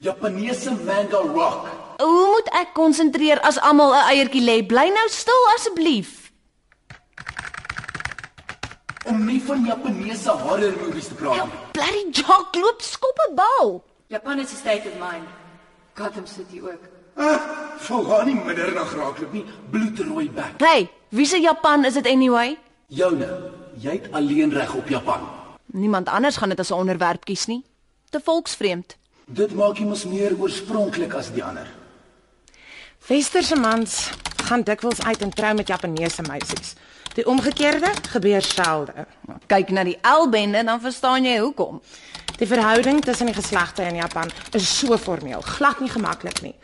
Japaneese 0.03 0.75
manga 0.83 1.23
rock. 1.31 1.71
Hoe 2.03 2.27
moet 2.35 2.51
ek 2.59 2.75
konsentreer 2.75 3.39
as 3.47 3.63
almal 3.63 3.95
'n 3.95 4.05
eiertjie 4.11 4.43
lê? 4.43 4.61
Bly 4.67 4.89
nou 4.91 5.07
stil 5.07 5.51
asseblief. 5.55 6.31
Om 9.07 9.25
nie 9.25 9.41
van 9.47 9.63
Japaneese 9.63 10.31
horror 10.43 10.75
movies 10.83 11.07
te 11.07 11.15
praat 11.15 11.45
nie. 11.45 11.67
Bloody 11.71 12.09
Jock 12.11 12.55
loop 12.55 12.81
skop 12.81 13.29
'n 13.31 13.35
bal. 13.35 13.79
Japan 14.09 14.39
is 14.39 14.51
'n 14.51 14.55
state 14.55 14.87
of 14.87 14.93
mind. 14.99 15.27
Gotham 15.93 16.25
City 16.25 16.61
ook. 16.61 16.83
Val 17.77 18.09
haar 18.09 18.25
nie 18.25 18.35
middernag 18.35 18.93
raakloop 18.95 19.33
nie, 19.33 19.45
bloedrooi 19.69 20.29
bek. 20.29 20.53
Hey, 20.57 20.89
wie 21.09 21.25
se 21.25 21.39
Japan 21.39 21.85
is 21.85 21.93
dit 21.93 22.07
anyway? 22.07 22.57
Joune, 22.87 23.51
jy 23.77 23.91
het 23.91 24.11
alleen 24.11 24.53
reg 24.53 24.73
op 24.73 24.87
Japan. 24.87 25.19
Niemand 25.65 26.07
anders 26.07 26.37
gaan 26.37 26.49
dit 26.49 26.59
as 26.59 26.69
'n 26.69 26.73
onderwerp 26.73 27.23
kies 27.23 27.45
nie. 27.45 27.65
Te 28.09 28.19
volksvreemd. 28.23 28.97
Dit 29.25 29.53
maak 29.53 29.77
jy 29.77 29.85
mos 29.85 30.05
meer 30.05 30.39
oorspronklik 30.39 31.13
as 31.13 31.31
die 31.31 31.43
ander. 31.43 31.67
Westerse 33.07 33.55
mans 33.55 34.09
gaan 34.43 34.63
dikwels 34.63 35.03
uit 35.03 35.21
en 35.21 35.29
trou 35.29 35.53
met 35.53 35.67
Japaneese 35.67 36.21
meisies. 36.21 36.73
Die 37.13 37.27
omgekeerde 37.27 37.91
gebeur 38.09 38.41
selde. 38.41 38.93
Kyk 39.45 39.69
na 39.69 39.83
die 39.83 39.99
L-bende 40.01 40.63
dan 40.63 40.81
verstaan 40.81 41.23
jy 41.23 41.39
hoekom. 41.39 41.81
Die 42.37 42.47
verhouding 42.47 43.01
tussen 43.03 43.25
die 43.25 43.35
geslagte 43.35 43.81
in 43.83 43.95
Japan 43.95 44.31
is 44.51 44.79
so 44.79 44.97
formeel, 44.97 45.41
glad 45.41 45.79
nie 45.79 45.89
gemaklik 45.89 46.41
nie. 46.41 46.55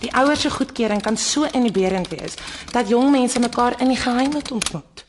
Die 0.00 0.12
ouers 0.16 0.40
se 0.40 0.50
goedkeuring 0.50 1.02
kan 1.02 1.16
so 1.16 1.46
inhiberend 1.52 2.08
wees 2.08 2.36
dat 2.72 2.88
jong 2.88 3.10
mense 3.10 3.40
mekaar 3.40 3.80
in 3.80 3.88
die 3.88 4.00
geheim 4.00 4.30
moet 4.30 4.50
ontmoet. 4.50 5.04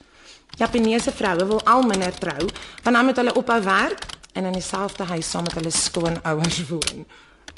Japaneese 0.58 1.12
vroue 1.12 1.46
wil 1.46 1.62
al 1.64 1.84
minder 1.88 2.14
trou, 2.20 2.50
want 2.84 2.96
dan 2.96 3.06
moet 3.06 3.16
hulle 3.16 3.34
ophou 3.34 3.62
werk 3.64 4.06
en 4.34 4.46
in 4.46 4.56
dieselfde 4.56 5.04
huis 5.04 5.30
saam 5.30 5.44
met 5.44 5.54
hulle 5.54 5.72
skoonouers 5.72 6.68
woon. 6.68 7.06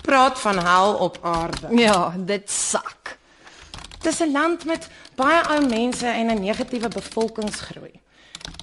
Praat 0.02 0.40
van 0.40 0.60
hel 0.66 0.94
op 0.94 1.18
aarde. 1.22 1.68
Ja, 1.78 2.14
dit 2.18 2.50
sak. 2.52 3.18
Dis 4.02 4.20
'n 4.20 4.32
land 4.32 4.66
met 4.66 4.90
baie 5.16 5.42
ou 5.50 5.66
mense 5.68 6.08
en 6.08 6.28
'n 6.28 6.42
negatiewe 6.42 6.88
bevolkingsgroei. 6.88 8.02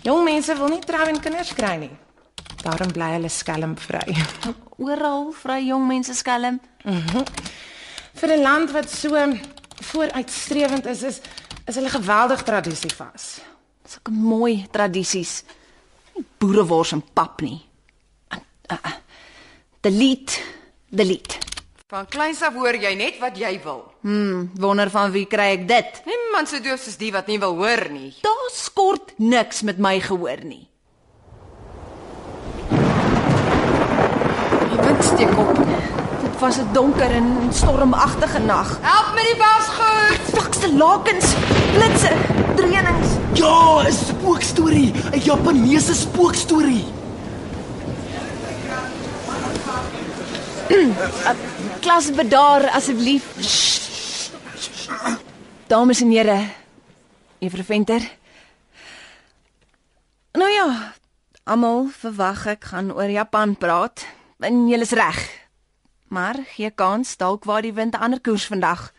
Jong 0.03 0.25
mense 0.25 0.57
wil 0.57 0.69
nie 0.69 0.85
trou 0.85 1.07
en 1.09 1.21
kinders 1.21 1.55
kry 1.55 1.75
nie. 1.77 1.97
Daarom 2.61 2.93
bly 2.93 3.15
hulle 3.17 3.29
skelmvry. 3.33 4.17
Oral 4.87 5.31
vry 5.33 5.63
jong 5.67 5.87
mense 5.89 6.15
skelm. 6.15 6.61
Vir 8.21 8.33
'n 8.37 8.43
land 8.43 8.71
wat 8.71 8.91
so 8.91 9.17
vooruitstrewend 9.81 10.87
is, 10.87 11.03
is 11.03 11.21
is 11.67 11.75
hulle 11.75 11.91
geweldig 11.91 12.43
tradisievas. 12.43 13.41
Sulke 13.87 14.11
mooi 14.11 14.67
tradisies. 14.71 15.43
Nie 16.15 16.25
boerewors 16.39 16.93
en 16.93 17.03
pap 17.15 17.41
nie. 17.41 17.61
Uh, 18.35 18.41
uh, 18.73 18.97
delete, 19.81 20.41
delete. 20.89 21.39
Van 21.91 22.07
kleins 22.07 22.43
af 22.47 22.55
hoor 22.55 22.77
jy 22.79 22.93
net 22.95 23.17
wat 23.19 23.39
jy 23.39 23.57
wil. 23.65 23.83
Hmm, 24.07 24.51
wonder 24.63 24.91
van 24.91 25.11
wie 25.11 25.25
kry 25.27 25.49
ek 25.57 25.65
dit? 25.67 26.03
Niemand 26.07 26.51
so 26.51 26.63
doof 26.63 26.79
soos 26.85 26.99
die 27.01 27.11
wat 27.11 27.27
nie 27.27 27.39
wil 27.43 27.57
hoor 27.59 27.89
nie. 27.91 28.13
Daar 28.23 28.51
skort 28.55 29.17
niks 29.19 29.65
met 29.67 29.81
my 29.83 29.97
gehoor 30.01 30.45
nie. 30.47 30.69
Die 34.71 34.79
wind 34.87 35.00
steek 35.15 35.39
op. 35.39 35.55
Dit 36.21 36.39
was 36.39 36.57
'n 36.57 36.69
donker 36.73 37.11
en 37.11 37.49
stormagtige 37.53 38.39
nag. 38.39 38.79
Help 38.81 39.15
met 39.15 39.25
die 39.25 39.37
wasgoed. 39.45 40.21
Vakste 40.39 40.75
lakens, 40.75 41.35
blitse, 41.75 42.13
dreunings. 42.57 43.09
Ja, 43.33 43.83
'n 43.87 43.93
spookstorie, 43.93 44.93
'n 45.13 45.19
Japaneese 45.19 45.95
spookstorie. 45.95 46.85
Klas 51.81 52.11
bedaar 52.11 52.71
asseblief. 52.71 53.25
Dames 55.67 56.01
en 56.01 56.11
here, 56.11 56.47
Juffrou 57.39 57.65
Venter. 57.65 58.11
Nou 60.33 60.51
ja, 60.51 60.93
almal 61.45 61.89
verwag 61.91 62.47
ek 62.47 62.65
gaan 62.65 62.93
oor 62.95 63.11
Japan 63.11 63.57
praat. 63.57 64.07
En 64.41 64.69
jy 64.71 64.79
is 64.81 64.95
reg. 64.97 65.19
Maar 66.09 66.39
gee 66.55 66.71
kans 66.73 67.17
dalk 67.21 67.45
waar 67.45 67.61
die 67.63 67.75
wind 67.77 67.95
'n 67.95 68.01
ander 68.01 68.21
koers 68.21 68.47
vandag. 68.47 68.93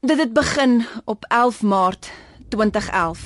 Dit 0.00 0.18
het 0.18 0.32
begin 0.32 0.86
op 1.04 1.24
11 1.28 1.62
Maart 1.62 2.10
2011 2.48 3.20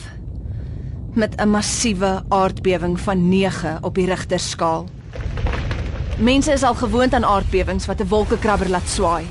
met 1.14 1.40
'n 1.40 1.49
massiewe 1.49 2.24
aardbewing 2.28 3.01
van 3.01 3.28
9 3.28 3.78
op 3.82 3.94
die 3.94 4.07
Richterskaal. 4.07 4.86
Mense 6.18 6.53
is 6.53 6.62
al 6.62 6.74
gewoond 6.74 7.12
aan 7.12 7.24
aardbewings 7.24 7.86
wat 7.86 8.01
'n 8.01 8.09
wolkekrabber 8.09 8.68
laat 8.68 8.88
swaai. 8.88 9.26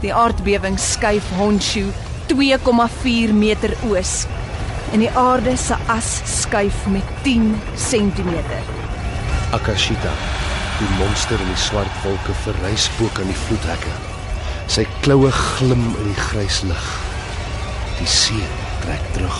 Die 0.00 0.14
aardbewing 0.14 0.78
skuif 0.78 1.30
Honshu 1.36 1.84
2,4 2.26 3.34
meter 3.34 3.76
oos 3.88 4.26
en 4.92 4.98
die 4.98 5.10
aarde 5.10 5.56
se 5.56 5.74
as 5.86 6.40
skuif 6.40 6.86
met 6.86 7.04
10 7.22 7.60
cm. 7.74 8.83
Akashita, 9.54 10.10
die 10.80 10.88
monster 10.98 11.38
in 11.38 11.50
die 11.52 11.60
swart 11.62 11.98
wolke 12.02 12.34
verrys 12.42 12.88
spook 12.88 13.20
aan 13.22 13.28
die 13.30 13.36
vloedhekke. 13.38 13.92
Sy 14.66 14.82
kloue 15.04 15.30
glim 15.30 15.84
in 15.92 16.08
die 16.08 16.16
grys 16.18 16.56
lig. 16.66 16.88
Die 18.00 18.08
see 18.10 18.48
trek 18.82 19.04
terug. 19.14 19.38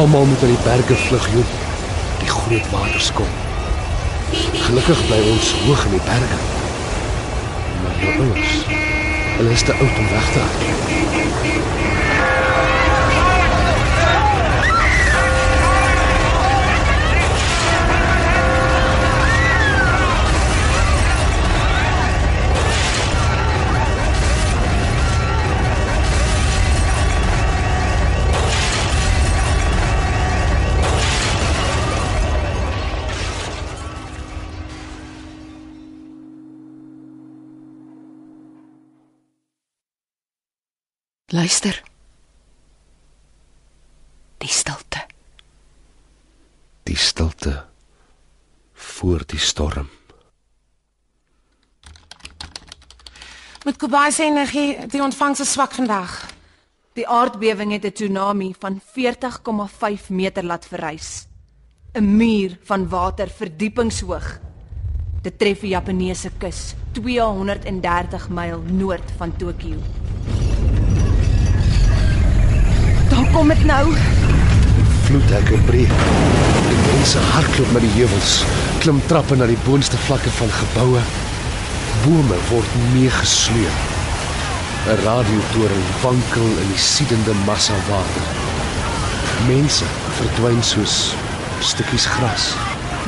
Almal 0.00 0.26
moet 0.26 0.42
uit 0.42 0.50
die 0.56 0.64
berge 0.66 0.98
vlug, 1.04 1.28
joh. 1.36 1.54
Die 2.24 2.32
groot 2.32 2.70
waters 2.72 3.12
kom. 3.14 3.30
Gelukkig 4.66 5.06
bly 5.06 5.20
ons 5.36 5.54
hoog 5.68 5.86
in 5.86 5.94
die 5.94 6.04
berge. 6.08 6.40
Maar 7.84 8.02
jou 8.02 8.16
ouers, 8.26 8.58
hulle 9.36 9.54
is 9.54 9.66
te 9.70 9.78
oud 9.78 10.02
om 10.02 10.14
weg 10.16 10.32
te 10.34 10.48
gaan. 10.48 12.03
Luister. 41.34 41.82
Die 44.38 44.48
stilte. 44.48 45.00
Die 46.82 46.96
stilte 46.96 47.64
voor 48.72 49.24
die 49.26 49.38
storm. 49.38 49.88
Met 53.64 53.76
Kobai 53.76 54.12
se 54.12 54.22
energie, 54.22 54.86
die 54.86 55.02
ontvangs 55.02 55.42
is 55.42 55.50
swak 55.56 55.74
vandag. 55.74 56.14
Die 56.94 57.08
aardbewing 57.08 57.72
het 57.72 57.84
'n 57.84 57.92
tsunami 57.92 58.54
van 58.58 58.80
40,5 58.94 60.08
meter 60.10 60.44
laat 60.44 60.66
verrys. 60.66 61.26
'n 61.94 62.16
Muur 62.16 62.58
van 62.62 62.88
water 62.88 63.28
verdiepingshoog. 63.28 64.38
Dit 65.22 65.38
tref 65.38 65.60
die 65.60 65.74
Japaneese 65.74 66.30
kus, 66.38 66.74
230 66.92 68.28
myl 68.28 68.62
noord 68.62 69.12
van 69.16 69.36
Tokio. 69.36 69.82
Kom 73.34 73.48
dit 73.50 73.64
nou. 73.66 73.88
Vloedhekke 75.08 75.56
breek. 75.66 75.94
Die 76.68 76.76
mense 76.84 77.18
hardloop 77.32 77.72
na 77.74 77.80
die 77.82 77.90
heuwels, 77.96 78.36
klim 78.84 79.00
trappe 79.10 79.34
na 79.34 79.48
die 79.50 79.58
boonste 79.64 79.98
vlakke 80.04 80.30
van 80.36 80.52
geboue. 80.54 81.02
Bome 82.04 82.38
word 82.52 82.78
meegesleep. 82.92 83.82
'n 84.86 85.02
Radiotoring 85.02 85.84
wankel 86.04 86.46
in 86.62 86.70
die 86.70 86.78
siedende 86.78 87.34
massa 87.42 87.74
water. 87.90 88.30
Mense 89.50 89.90
verdwyn 90.20 90.62
soos 90.62 90.96
stukkies 91.58 92.06
gras. 92.06 92.52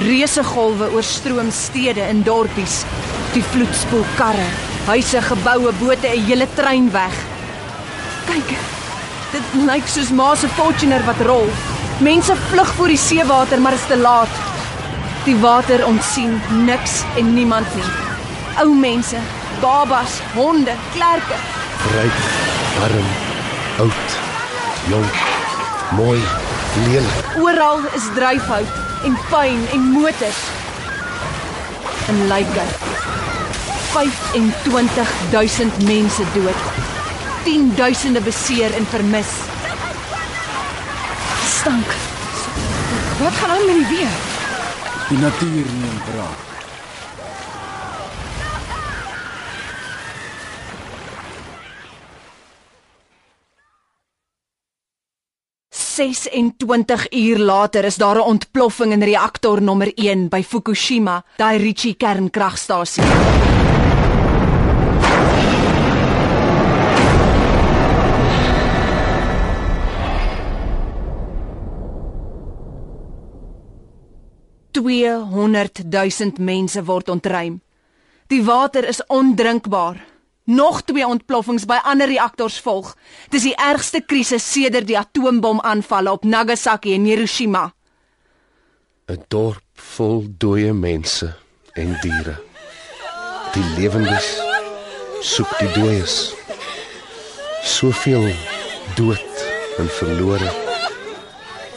Reuse 0.02 0.42
golwe 0.42 0.90
oorstroom 0.90 1.50
stede 1.54 2.02
en 2.02 2.26
dorpies. 2.26 2.82
Die 3.32 3.46
vloed 3.54 3.74
spoel 3.78 4.06
karre, 4.18 4.50
huise, 4.90 5.22
geboue, 5.22 5.72
bote, 5.78 6.08
'n 6.08 6.24
hele 6.26 6.48
trein 6.54 6.90
weg. 6.90 7.14
Kyk. 8.26 8.65
Dit 9.52 9.62
lyk 9.66 9.86
soos 9.86 10.10
Ma 10.10 10.34
se 10.34 10.48
Fortuner 10.48 11.02
wat 11.06 11.20
rol. 11.26 11.46
Mense 12.02 12.34
vlug 12.50 12.68
voor 12.74 12.88
die 12.92 12.98
seewater, 12.98 13.60
maar 13.60 13.72
is 13.72 13.86
te 13.86 13.96
laat. 13.96 14.28
Die 15.24 15.36
water 15.40 15.86
ontsien 15.86 16.40
niks 16.64 17.02
en 17.16 17.34
niemand 17.34 17.74
nie. 17.74 17.90
Ou 18.62 18.74
mense, 18.74 19.16
babas, 19.60 20.18
honde, 20.34 20.74
klerke. 20.94 21.38
Ryk, 21.94 22.18
arm, 22.82 23.08
oud, 23.84 24.16
jonk, 24.88 25.14
mooi, 25.96 26.20
lelik. 26.86 27.30
Oral 27.42 27.80
is 27.94 28.08
dryfhout 28.14 28.70
en 29.04 29.18
pyn 29.30 29.62
en 29.72 29.90
motors. 29.92 30.42
En 32.08 32.26
lyke. 32.32 32.66
25000 33.92 35.86
mense 35.86 36.22
dood. 36.34 36.75
10000de 37.46 38.20
beseer 38.20 38.74
en 38.74 38.86
vermis. 38.86 39.26
Stank. 41.58 41.94
Wat 43.18 43.32
gaan 43.32 43.50
aan 43.50 43.66
met 43.66 43.74
die 43.74 43.86
weer? 43.96 44.16
Die 45.08 45.18
natuur 45.18 45.66
neem 45.80 46.00
braak. 46.10 46.44
Ses 55.70 56.28
en 56.28 56.56
20 56.56 57.12
uur 57.12 57.38
later 57.38 57.84
is 57.84 57.96
daar 57.96 58.16
'n 58.16 58.20
ontploffing 58.20 58.92
in 58.92 59.02
reaktor 59.02 59.62
nommer 59.62 59.92
1 59.94 60.28
by 60.28 60.42
Fukushima, 60.42 61.24
Daiichi 61.36 61.96
kernkragstasie. 61.96 63.04
Tweehonderd 74.76 75.86
duisend 75.88 76.36
mense 76.38 76.82
word 76.84 77.08
ontruim. 77.08 77.54
Die 78.28 78.42
water 78.44 78.84
is 78.84 78.98
ondrinkbaar. 79.08 80.02
Nog 80.44 80.82
twee 80.84 81.06
ontploffings 81.06 81.64
by 81.64 81.78
ander 81.80 82.10
reaktors 82.10 82.58
volg. 82.60 82.90
Dis 83.32 83.46
die 83.48 83.54
ergste 83.56 84.02
krisis 84.04 84.44
sedert 84.44 84.84
die 84.90 84.98
atoombomaanvalle 85.00 86.12
op 86.12 86.26
Nagasaki 86.28 86.92
en 86.92 87.06
Hiroshima. 87.08 87.72
'n 89.08 89.22
Dorp 89.28 89.80
vol 89.96 90.26
dooie 90.38 90.72
mense 90.72 91.30
en 91.72 91.96
diere. 92.02 92.36
Die 93.54 93.64
lewendes 93.78 94.26
soek 95.22 95.54
die 95.58 95.70
dooies. 95.72 96.34
Soveel 97.64 98.28
dood 99.00 99.46
en 99.78 99.88
verlore. 99.88 100.52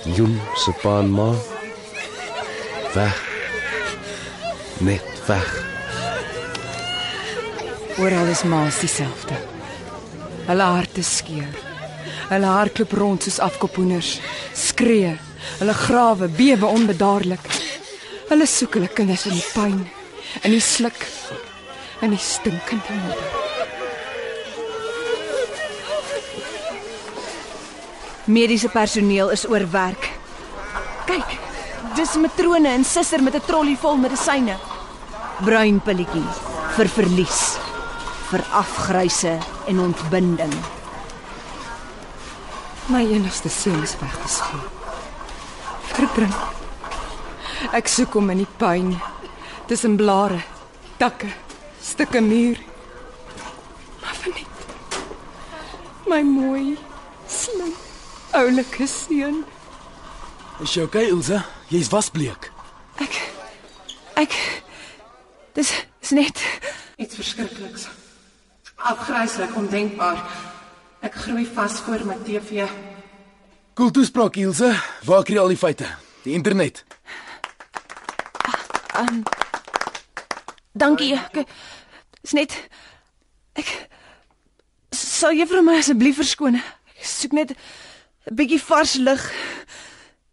Joen 0.04 0.36
se 0.56 0.76
pa 0.82 1.00
en 1.00 1.16
ma 1.16 1.30
weg. 2.94 3.22
Net 4.78 5.26
weg. 5.28 5.50
Oral 7.98 8.28
is 8.32 8.44
maas 8.44 8.80
dieselfde. 8.80 9.36
Hulle 10.48 10.64
harte 10.64 11.04
skeur. 11.04 11.58
Hulle 12.30 12.46
hardloop 12.46 12.94
rond 12.94 13.26
soos 13.26 13.40
afkopoeners, 13.44 14.20
skree. 14.56 15.18
Hulle 15.60 15.74
grawe 15.74 16.30
bewe 16.30 16.70
onbedaarlik. 16.70 17.52
Hulle 18.30 18.46
soek 18.48 18.78
hulle 18.78 18.90
kinders 18.94 19.26
in 19.26 19.36
die 19.38 19.46
pyn, 19.54 19.80
in 20.46 20.54
die 20.54 20.62
sluk, 20.64 21.06
in 22.06 22.14
die 22.14 22.22
stinkende 22.22 22.98
modder. 23.04 23.38
Mediese 28.30 28.70
personeel 28.70 29.32
is 29.34 29.48
oorwerk. 29.50 30.12
Kyk, 31.10 31.32
dis 32.00 32.16
matrone 32.16 32.70
en 32.72 32.84
suster 32.86 33.22
met 33.22 33.36
'n 33.36 33.46
trolly 33.46 33.76
vol 33.76 33.98
medisyne. 33.98 34.56
Bruin 35.44 35.80
pilletjie 35.80 36.30
vir 36.76 36.88
verlies, 36.88 37.58
vir 38.30 38.42
afgryse 38.52 39.34
en 39.68 39.80
ontbinding. 39.80 40.54
My 42.88 43.04
enigste 43.04 43.50
seun 43.50 43.84
is 43.84 43.98
weggespoel. 44.00 44.64
Verdrink. 45.92 46.40
Ek 47.74 47.88
soek 47.88 48.14
hom 48.14 48.30
in 48.30 48.38
die 48.38 48.54
pyn, 48.58 49.02
tussen 49.68 49.98
blare, 49.98 50.42
takke, 50.98 51.28
stukke 51.82 52.22
muur. 52.22 52.58
Maar 54.02 54.16
verniet. 54.24 54.60
My 56.08 56.24
mooi, 56.24 56.78
slim, 57.28 57.74
oulike 58.32 58.88
seun. 58.88 59.46
Is 60.62 60.74
jy 60.74 60.84
okay, 60.84 61.10
Ilse? 61.10 61.59
Jy's 61.70 61.90
wasbleek. 61.94 62.50
Ek 62.98 63.14
ek 64.18 64.34
dis 65.54 65.70
is 66.02 66.12
net 66.18 66.42
Iets 67.00 67.16
verskrikliks. 67.16 67.86
Afgryslik, 68.90 69.54
ondenkbaar. 69.56 70.20
Ek 71.06 71.14
groei 71.16 71.46
vas 71.48 71.78
voor 71.86 72.02
my 72.08 72.18
TV. 72.28 72.66
Cool 73.78 73.92
toespraak, 73.96 74.36
Ilse. 74.36 74.74
Waar 75.08 75.24
kry 75.24 75.38
al 75.40 75.54
die 75.54 75.60
feite? 75.60 75.88
Die 76.26 76.34
internet. 76.36 76.84
dankie. 80.74 81.14
Ek 81.16 81.46
is 82.26 82.36
net 82.36 82.56
ek 83.60 83.70
sal 84.96 85.38
juffrou 85.38 85.62
my 85.64 85.78
asseblief 85.80 86.20
verskoon. 86.20 86.60
Ek 86.60 87.06
soek 87.06 87.36
net 87.38 87.54
'n 87.54 88.36
bietjie 88.36 88.60
vars 88.60 88.96
lug. 89.00 89.24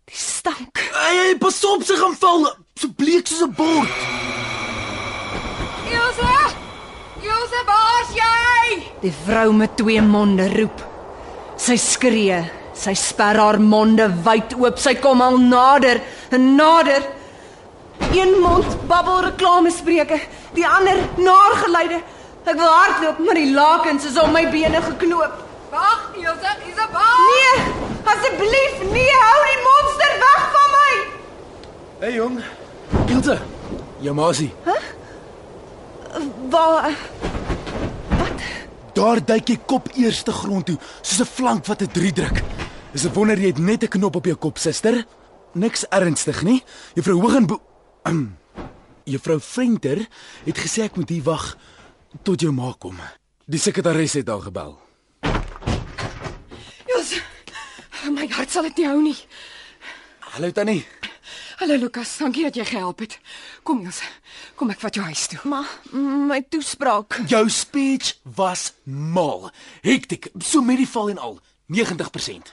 Die 0.07 0.15
stank. 0.15 0.79
Hey, 0.95 1.17
hey, 1.19 1.37
pas 1.43 1.57
op, 1.67 1.83
sy 1.83 1.97
gaan 1.99 2.15
val. 2.21 2.45
So 2.79 2.93
bleek 2.95 3.27
soos 3.27 3.43
'n 3.43 3.55
bord. 3.59 3.91
Ilse! 5.91 6.35
Ilse, 7.27 7.63
waar's 7.71 8.13
jy? 8.15 8.77
Die 9.03 9.15
vrou 9.25 9.53
met 9.53 9.77
twee 9.77 10.03
monde 10.03 10.47
roep. 10.53 10.85
Sy 11.57 11.77
skree. 11.77 12.39
Sy 12.75 12.95
sper 12.95 13.41
haar 13.41 13.59
monde 13.61 14.07
wyd 14.23 14.55
oop. 14.61 14.79
Sy 14.79 14.95
kom 14.95 15.21
al 15.23 15.39
nader 15.39 16.01
en 16.31 16.55
nader. 16.55 17.03
Een 18.13 18.39
mond 18.41 18.87
babbel 18.87 19.25
reklamespreuke, 19.31 20.21
die 20.55 20.67
ander 20.67 20.99
naargeluide. 21.17 21.99
Ek 22.47 22.55
wil 22.55 22.71
hardloop, 22.71 23.19
maar 23.27 23.35
die 23.35 23.51
lakens 23.53 24.05
is 24.07 24.19
om 24.23 24.31
my 24.33 24.45
bene 24.51 24.83
geknoop. 24.83 25.43
Wag, 25.73 26.13
Ilse, 26.15 26.53
Isabel. 26.69 27.19
Nee, 27.27 27.66
asseblief, 28.17 28.81
nee, 28.93 29.13
hou 29.21 29.41
die 29.47 29.61
monster 29.65 30.17
weg 30.25 30.45
van 30.57 30.75
my. 30.75 30.91
Hey 32.01 32.15
jong. 32.17 32.41
Ilse. 33.07 33.39
Jou 34.05 34.15
maasie. 34.15 34.53
Waar 36.51 36.95
Daar 38.97 39.21
duik 39.21 39.51
jy 39.53 39.59
kop 39.69 39.91
eers 40.01 40.23
te 40.25 40.33
grond 40.33 40.65
toe, 40.67 40.79
soos 41.03 41.21
'n 41.21 41.29
flank 41.29 41.67
wat 41.67 41.83
'n 41.83 41.93
3 41.93 42.13
druk. 42.13 42.43
Dis 42.93 43.05
'n 43.05 43.13
wonder 43.13 43.39
jy 43.39 43.47
het 43.47 43.59
net 43.59 43.83
'n 43.83 43.89
knop 43.89 44.17
op 44.17 44.25
jou 44.25 44.37
kop, 44.37 44.59
suster. 44.59 45.05
Niks 45.53 45.85
ernstig 45.89 46.43
nie. 46.43 46.65
Juffrou 46.95 47.21
um, 48.05 48.39
Juffrou 49.05 49.41
Venter 49.41 50.09
het 50.45 50.59
gesê 50.59 50.83
ek 50.85 50.97
moet 50.97 51.09
hier 51.09 51.23
wag 51.23 51.57
tot 52.23 52.41
jou 52.41 52.53
ma 52.53 52.75
kom. 52.79 52.97
Die 53.47 53.61
sekretaris 53.61 54.13
het 54.13 54.29
al 54.29 54.41
gebel. 54.41 54.86
My 58.11 58.27
hart 58.31 58.51
sal 58.55 58.69
dit 58.69 58.77
nie 58.79 58.87
hou 58.87 59.01
nie. 59.03 59.17
Hallo 60.37 60.51
Tannie. 60.55 60.85
Hallo 61.59 61.79
Lukas, 61.81 62.13
dankie 62.21 62.45
dat 62.47 62.55
jy 62.59 62.67
gehelp 62.69 63.01
het. 63.03 63.17
Kom 63.67 63.81
Ilse, 63.83 64.07
kom 64.55 64.71
ek 64.71 64.83
vat 64.83 64.95
jou 64.95 65.07
huis 65.09 65.25
toe. 65.33 65.41
Maar 65.49 65.71
my 65.97 66.39
toespraak. 66.53 67.17
Jou 67.31 67.49
speech 67.51 68.13
was 68.37 68.69
mal. 68.85 69.49
Hektiek, 69.83 70.29
so 70.39 70.63
met 70.63 70.79
die 70.83 70.89
val 70.91 71.11
en 71.15 71.19
al. 71.19 71.41
90%. 71.73 72.53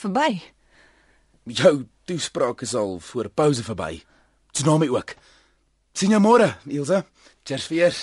Verby. 0.00 0.38
Jou 1.44 1.74
toespraak 2.08 2.64
is 2.64 2.72
al 2.78 2.96
voor 3.10 3.28
pouse 3.28 3.66
verby. 3.66 4.00
Tsunami 4.56 4.88
ook. 4.94 5.16
Sien 5.92 6.14
jou 6.14 6.22
môre, 6.22 6.54
Ilse. 6.64 7.02
Cheers 7.44 7.68
vir 7.68 7.82
eers. 7.82 8.02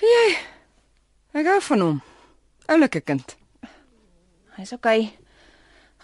Wie? 0.00 0.34
Ek 1.34 1.52
hou 1.52 1.60
van 1.68 1.88
hom. 1.88 2.02
Oulike 2.66 3.00
kind. 3.04 3.36
Hy's 4.56 4.72
okay. 4.72 5.10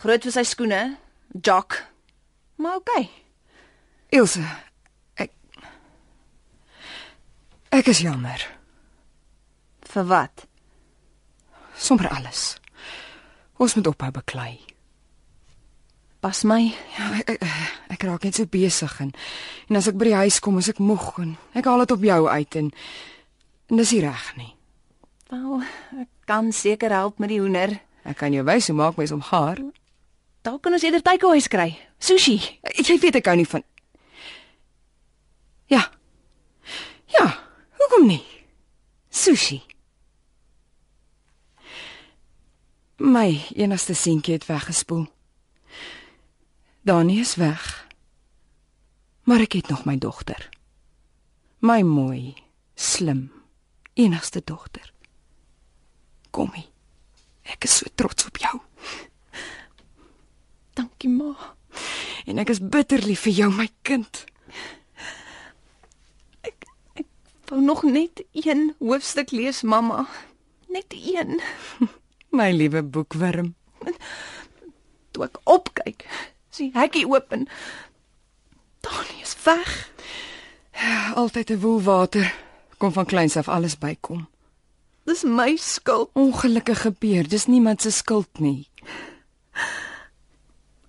Groot 0.03 0.25
vir 0.27 0.35
sy 0.35 0.45
skoene. 0.49 0.81
Jock. 1.33 1.79
Maar 2.61 2.81
okay. 2.81 3.09
Ilse, 4.11 4.43
ek 5.17 5.33
Ek 7.71 7.87
is 7.87 8.01
jammer. 8.03 8.43
Vir 9.87 10.07
wat? 10.11 10.47
Sommer 11.79 12.11
alles. 12.11 12.59
Ons 13.63 13.77
moet 13.79 13.87
ophou 13.87 14.11
beklei. 14.11 14.59
Pas 16.21 16.43
my. 16.45 16.59
Ja, 16.99 17.07
ek, 17.21 17.31
ek, 17.37 17.45
ek 17.95 18.05
raak 18.05 18.27
net 18.27 18.37
so 18.37 18.51
besig 18.51 18.93
en 19.01 19.15
en 19.71 19.79
as 19.79 19.89
ek 19.89 19.97
by 19.97 20.11
die 20.11 20.19
huis 20.19 20.41
kom, 20.43 20.59
is 20.61 20.69
ek 20.69 20.83
moeg 20.83 21.15
en 21.23 21.37
ek 21.57 21.69
haal 21.71 21.85
dit 21.85 21.95
op 21.95 22.05
jou 22.05 22.21
uit 22.29 22.59
en 22.61 22.73
en 23.71 23.81
dis 23.81 23.93
nie 23.95 24.03
reg 24.03 24.27
nie. 24.37 24.51
Wel, 25.31 25.63
ek 26.03 26.11
kan 26.31 26.53
seker 26.53 26.93
help 26.95 27.19
met 27.19 27.33
die 27.33 27.41
hoender. 27.43 27.73
Ek 28.07 28.21
kan 28.23 28.31
jou 28.35 28.45
wys 28.47 28.69
hoe 28.71 28.77
maak 28.79 28.99
mens 29.01 29.11
om 29.11 29.23
gaar. 29.23 29.59
Dalk 30.47 30.63
kan 30.63 30.77
ons 30.77 30.85
eerder 30.87 31.03
takeaways 31.03 31.49
kry. 31.51 31.73
Sushi. 31.99 32.39
Jy 32.87 32.99
weet 33.03 33.19
ek 33.19 33.31
hou 33.31 33.37
nie 33.41 33.49
van 33.51 33.65
Ja. 35.71 35.83
Ja, 37.11 37.27
hoekom 37.79 38.07
nie? 38.07 38.23
Sushi. 39.11 39.59
My 43.01 43.41
enigste 43.55 43.95
seentjie 43.95 44.35
het 44.39 44.47
weggespoel. 44.47 45.07
Dani 46.87 47.19
is 47.21 47.35
weg. 47.39 47.67
Maar 49.27 49.47
ek 49.47 49.59
het 49.59 49.71
nog 49.71 49.85
my 49.87 49.99
dogter. 49.99 50.49
My 51.59 51.83
mooi, 51.83 52.35
slim, 52.75 53.31
enigste 53.95 54.43
dogter. 54.45 54.93
Kommie. 56.31 56.69
Ek 57.43 57.65
is 57.65 57.77
so 57.77 57.87
trots 57.95 58.27
op 58.27 58.37
jou. 58.39 58.61
Dankie 60.79 61.11
ma. 61.11 61.35
En 62.27 62.39
ek 62.39 62.53
is 62.55 62.61
bitter 62.63 63.03
lief 63.07 63.27
vir 63.27 63.33
jou 63.33 63.51
my 63.55 63.69
kind. 63.83 64.25
Wou 67.51 67.61
nog 67.63 67.83
net 67.83 68.23
een 68.33 68.75
hoofstuk 68.79 69.31
lees, 69.31 69.63
mamma. 69.63 70.07
Net 70.69 70.85
een. 70.95 71.41
My 72.39 72.53
liewe 72.55 72.83
boekwurm. 72.83 73.57
Toe 75.11 75.25
ek 75.27 75.41
opkyk, 75.51 76.05
sien 76.55 76.71
hekkie 76.77 77.09
oop 77.11 77.35
en 77.35 77.49
Dani 78.87 79.19
is 79.19 79.35
weg. 79.43 79.73
Altyd 81.19 81.51
'n 81.51 81.61
woelwater 81.61 82.31
kom 82.79 82.93
van 82.93 83.07
kleins 83.07 83.37
af 83.37 83.49
alles 83.49 83.79
bykom. 83.79 84.29
Dis 85.11 85.23
my 85.23 85.57
skuld. 85.57 86.11
Ongelukkig 86.13 86.81
gebeur, 86.81 87.29
dis 87.29 87.47
niemand 87.47 87.83
se 87.83 87.91
skuld 87.91 88.39
nie. 88.39 88.69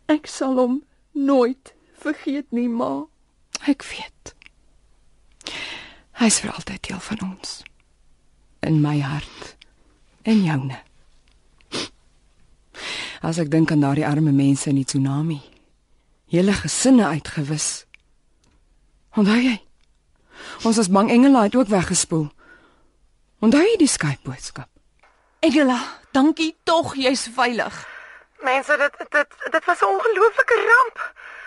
Ek 0.05 0.28
sal 0.30 0.59
hom 0.59 0.76
nooit 1.17 1.72
vergeet 1.97 2.51
nie, 2.53 2.67
ma. 2.69 3.07
Ek 3.65 3.82
weet. 3.89 4.34
Hy's 6.22 6.38
vir 6.43 6.53
altyd 6.53 6.84
deel 6.86 7.01
van 7.01 7.24
ons. 7.32 7.55
In 8.61 8.78
my 8.84 8.99
hart 9.01 9.55
en 10.30 10.43
joune. 10.45 10.78
As 13.26 13.39
ek 13.41 13.49
dink 13.49 13.74
aan 13.74 13.82
daardie 13.82 14.05
arme 14.05 14.36
mense 14.36 14.69
in 14.69 14.78
die 14.78 14.86
tsunami, 14.86 15.39
hele 16.30 16.53
gesinne 16.59 17.09
uitgewis. 17.09 17.88
Onthou 19.17 19.39
jy? 19.41 19.57
Ons 20.61 20.78
as 20.78 20.93
bang 20.93 21.09
engele 21.09 21.41
het 21.47 21.57
ook 21.57 21.74
weggespoel. 21.74 22.30
Onthou 23.42 23.62
jy 23.66 23.78
die 23.82 23.89
Skype 23.89 24.22
boodskap? 24.22 24.70
Engela, 25.42 25.80
dankie 26.14 26.52
tog 26.64 26.92
jy's 26.94 27.24
veilig. 27.34 27.80
Mense, 28.46 28.76
dit 28.78 29.00
dit 29.16 29.32
dit 29.56 29.66
was 29.66 29.82
'n 29.82 29.86
ongelooflike 29.86 30.58
ramp. 30.70 30.98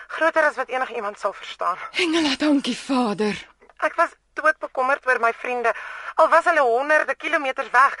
Groter 0.07 0.43
as 0.43 0.55
wat 0.55 0.67
enigiemand 0.67 1.19
sal 1.19 1.33
verstaan. 1.33 1.77
Engele, 1.91 2.35
dankie 2.37 2.77
Vader. 2.77 3.47
Ek 3.77 3.95
was 3.95 4.09
doodbekommerd 4.33 5.07
oor 5.07 5.19
my 5.19 5.33
vriende. 5.33 5.73
Al 6.15 6.29
was 6.29 6.43
hulle 6.43 6.61
honderde 6.61 7.15
kilometers 7.15 7.69
weg. 7.69 7.99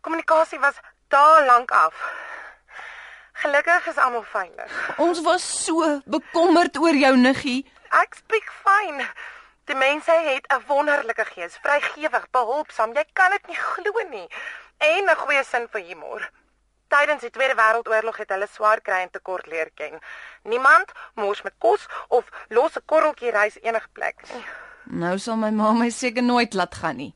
Kommunikasie 0.00 0.58
was 0.58 0.74
dae 1.08 1.44
lank 1.44 1.70
af. 1.70 1.94
Gelukkig 3.32 3.86
is 3.86 3.96
almal 3.96 4.24
veilig. 4.24 4.72
Ons 4.98 5.20
was 5.20 5.64
so 5.64 6.00
bekommerd 6.04 6.76
oor 6.76 6.94
jou 6.94 7.16
niggie. 7.16 7.64
Ek 7.90 8.14
speak 8.14 8.52
fyn. 8.64 9.06
Die 9.64 9.74
mense 9.76 10.12
het 10.12 10.46
'n 10.52 10.62
wonderlike 10.66 11.24
gees, 11.24 11.58
vrygewig, 11.62 12.30
behulpsaam. 12.30 12.94
Jy 12.94 13.04
kan 13.12 13.30
dit 13.30 13.46
nie 13.46 13.56
glo 13.56 14.08
nie. 14.10 14.28
En 14.78 15.04
'n 15.04 15.16
goeie 15.16 15.44
sin 15.44 15.68
vir 15.70 15.80
humor. 15.80 16.30
Tydens 16.88 17.20
die 17.20 17.30
Tweede 17.30 17.54
Wêreldoorlog 17.54 18.16
het 18.16 18.28
hulle 18.28 18.46
swaar 18.50 18.80
kry 18.80 19.00
en 19.02 19.10
tekort 19.10 19.46
leer 19.46 19.70
ken. 19.74 19.98
Niemand 20.42 20.92
mors 21.14 21.42
met 21.42 21.54
kos 21.58 21.86
of 22.08 22.24
los 22.48 22.76
'n 22.76 22.82
korreltjie 22.84 23.30
rys 23.30 23.58
enige 23.62 23.88
plek. 23.92 24.20
Nou 24.84 25.18
sal 25.18 25.36
my 25.36 25.50
ma 25.50 25.72
my 25.72 25.90
seker 25.90 26.22
nooit 26.22 26.54
laat 26.54 26.74
gaan 26.74 26.96
nie. 26.96 27.14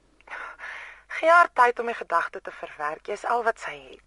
Gee 1.07 1.31
haar 1.31 1.49
tyd 1.53 1.79
om 1.79 1.87
die 1.87 1.95
gedagte 1.95 2.41
te 2.41 2.51
verwerk. 2.51 3.07
Jy's 3.07 3.25
al 3.25 3.43
wat 3.43 3.61
sy 3.61 3.89
het. 3.91 4.01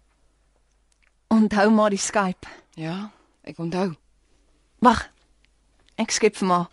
Onthou 1.28 1.70
maar 1.70 1.90
die 1.90 1.98
Skype. 1.98 2.48
Ja, 2.74 3.10
ek 3.42 3.58
onthou. 3.58 3.94
Wag. 4.78 5.08
Ek 5.94 6.10
skep 6.10 6.36
vir 6.36 6.46
ma. 6.46 6.68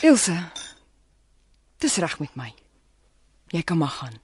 Ilse. 0.00 0.32
Dis 1.76 1.96
reg 1.96 2.18
met 2.18 2.34
my. 2.34 2.48
Jy 3.52 3.60
kan 3.62 3.78
maar 3.78 3.92
gaan. 3.92 4.16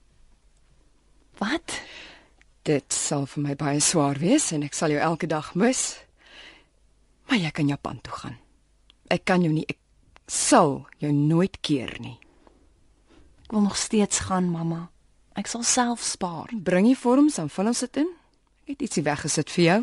Wat? 1.37 1.75
Dit 2.65 2.93
sal 2.93 3.27
vir 3.29 3.43
my 3.43 3.55
baie 3.55 3.81
swaar 3.83 4.17
wees 4.17 4.49
en 4.55 4.65
ek 4.65 4.73
sal 4.73 4.89
jou 4.89 5.01
elke 5.01 5.29
dag 5.29 5.51
mis. 5.53 5.99
Maar 7.29 7.43
jy 7.43 7.51
kan 7.53 7.69
Japan 7.69 7.99
toe 8.01 8.15
gaan. 8.23 8.39
Ek 9.13 9.27
kan 9.29 9.45
jou 9.45 9.53
nie 9.53 9.67
ek 9.69 9.77
sal 10.25 10.87
jou 10.97 11.11
nooit 11.13 11.61
keer 11.61 11.93
nie. 12.01 12.17
Ek 13.45 13.53
wil 13.53 13.67
nog 13.67 13.77
steeds 13.77 14.25
gaan, 14.27 14.49
mamma. 14.49 14.87
Ek 15.37 15.45
sal 15.47 15.61
self 15.61 16.01
spaar. 16.01 16.49
Bring 16.51 16.89
die 16.89 16.97
vorms 16.97 17.37
dan 17.37 17.53
vul 17.53 17.69
ons 17.69 17.85
dit 17.85 18.01
in. 18.01 18.09
Ek 18.65 18.73
het 18.73 18.87
ietsie 18.89 19.05
weggesit 19.05 19.53
vir 19.53 19.65
jou. 19.67 19.79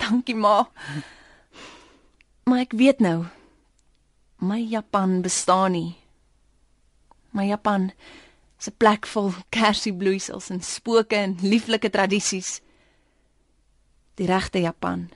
Dankie, 0.00 0.38
ma. 0.38 0.62
Maar 2.46 2.62
ek 2.62 2.78
weet 2.78 3.02
nou. 3.02 3.26
My 4.40 4.56
Japan 4.64 5.20
bestaan 5.20 5.72
nie. 5.72 5.98
My 7.30 7.44
Japan 7.44 7.92
is 8.58 8.68
'n 8.68 8.76
plek 8.76 9.06
vol 9.06 9.32
kersiebloeisels 9.48 10.48
en 10.48 10.62
spooke 10.62 11.16
en 11.16 11.36
lieflike 11.42 11.90
tradisies. 11.90 12.60
Die 14.14 14.26
regte 14.26 14.60
Japan 14.60 15.10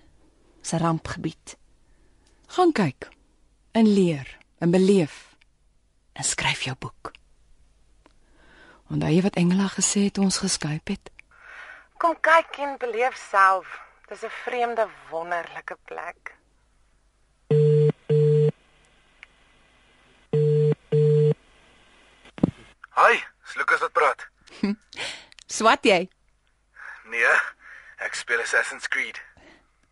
is 0.62 0.72
'n 0.72 0.78
rampgebied. 0.78 1.56
Gaan 2.46 2.72
kyk 2.72 3.08
en 3.72 3.86
leer 3.88 4.38
en 4.58 4.70
beleef 4.70 5.36
en 6.12 6.24
skryf 6.24 6.62
jou 6.62 6.76
boek. 6.78 7.12
Onthou 8.90 9.10
jy 9.10 9.22
wat 9.22 9.36
Engela 9.36 9.68
gesê 9.68 10.00
het 10.04 10.18
ons 10.18 10.38
geskyp 10.38 10.88
het? 10.88 11.10
Kom 11.96 12.14
kyk 12.20 12.58
en 12.58 12.76
beleef 12.78 13.16
self. 13.30 13.80
Dis 14.08 14.22
'n 14.22 14.30
vreemde, 14.44 14.88
wonderlike 15.10 15.76
plek. 15.84 16.43
Hi, 23.04 23.20
is 23.48 23.54
Lukas 23.56 23.80
wat 23.80 23.92
praat. 23.92 24.22
Swat 25.56 25.84
jy? 25.84 26.06
Nee, 27.12 27.32
ek 28.00 28.16
speel 28.16 28.40
Assassin's 28.40 28.88
Creed. 28.88 29.18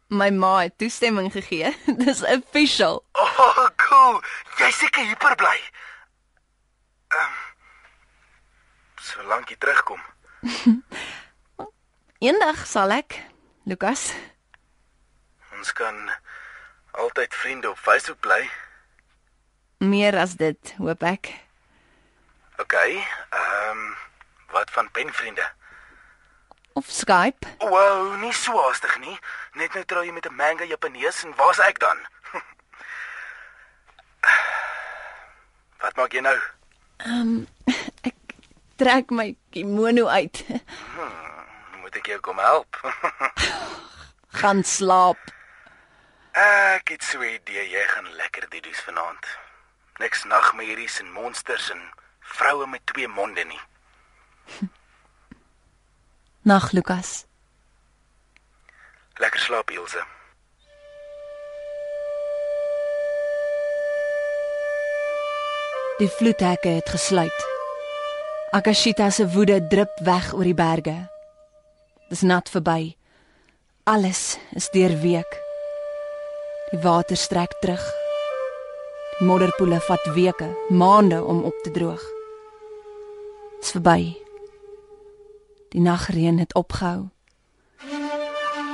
My 0.09 0.31
ma 0.33 0.53
het 0.63 0.79
toestemming 0.81 1.29
gegee. 1.35 1.75
Dis 2.01 2.23
official. 2.25 3.03
Oh, 3.13 3.69
cool. 3.85 4.17
Jy 4.63 4.71
seker 4.79 5.05
hyper 5.11 5.37
bly. 5.37 5.59
Ehm 7.13 7.29
um, 7.29 7.37
Solank 9.03 9.53
jy 9.53 9.61
terugkom. 9.61 10.01
Eendag 12.33 12.65
sal 12.71 12.97
ek, 12.97 13.21
Lukas. 13.69 14.09
Ons 15.59 15.77
kan 15.77 16.01
altyd 16.97 17.37
vriende 17.45 17.75
op 17.77 17.81
Facebook 17.83 18.25
bly. 18.25 18.41
Meer 19.85 20.17
as 20.17 20.39
dit, 20.41 20.77
hoop 20.81 21.05
ek. 21.05 21.35
OK. 22.57 22.73
Ehm 22.73 23.71
um, 23.71 23.97
Wat 24.53 24.71
van 24.71 24.91
penvriende? 24.91 25.51
Of 26.73 26.87
Skype? 26.89 27.47
Wow, 27.59 28.21
nie 28.21 28.33
so 28.33 28.53
haastig 28.63 28.99
nie. 28.99 29.19
Net 29.53 29.75
nou 29.75 29.85
trou 29.85 30.05
jy 30.05 30.13
met 30.13 30.27
'n 30.29 30.35
manga 30.35 30.65
Japanees 30.65 31.25
en 31.25 31.35
waar's 31.37 31.59
ek 31.59 31.79
dan? 31.79 31.99
Wat 35.83 35.97
maak 35.97 36.13
jy 36.13 36.21
nou? 36.21 36.39
Trek 38.81 39.11
my 39.11 39.37
kimono 39.51 40.07
uit. 40.07 40.45
Moet 41.81 41.97
ek 41.97 42.07
jou 42.07 42.21
kom 42.21 42.39
help? 42.39 42.77
Gaan 44.41 44.65
slaap. 44.65 45.19
ek 46.33 46.89
het 46.89 47.03
so 47.05 47.19
'n 47.21 47.35
idee 47.35 47.71
jy 47.71 47.85
gaan 47.89 48.09
lekker 48.15 48.49
didoes 48.49 48.81
vanaand. 48.81 49.27
Niks 49.99 50.25
nagmerries 50.25 51.01
en 51.01 51.13
monsters 51.13 51.71
en 51.71 51.83
vroue 52.33 52.67
met 52.67 52.81
twee 52.85 53.09
monde 53.09 53.45
nie. 53.45 53.61
Nag, 56.51 56.73
Lukas. 56.73 57.25
Lekker 59.15 59.41
slaap, 59.41 59.71
Ilse. 59.71 60.05
Die 65.99 66.09
vloedhekke 66.09 66.69
het 66.69 66.89
gesluit. 66.89 67.45
Akashita 68.51 69.11
se 69.11 69.29
woede 69.29 69.67
drup 69.67 69.93
weg 70.03 70.33
oor 70.35 70.49
die 70.49 70.55
berge. 70.55 70.97
Dis 72.09 72.25
nat 72.27 72.51
verby. 72.51 72.97
Alles 73.85 74.39
is 74.57 74.67
deurweek. 74.75 75.39
Die 76.73 76.81
water 76.83 77.17
strek 77.17 77.55
terug. 77.61 77.85
Die 79.19 79.29
modderpoele 79.29 79.79
vat 79.87 80.11
weke, 80.17 80.51
maande 80.69 81.23
om 81.25 81.45
op 81.45 81.63
te 81.63 81.71
droog. 81.71 82.03
Dis 83.63 83.71
verby. 83.71 84.17
Die 85.71 85.81
nagreën 85.81 86.39
het 86.39 86.55
opgehou. 86.59 87.11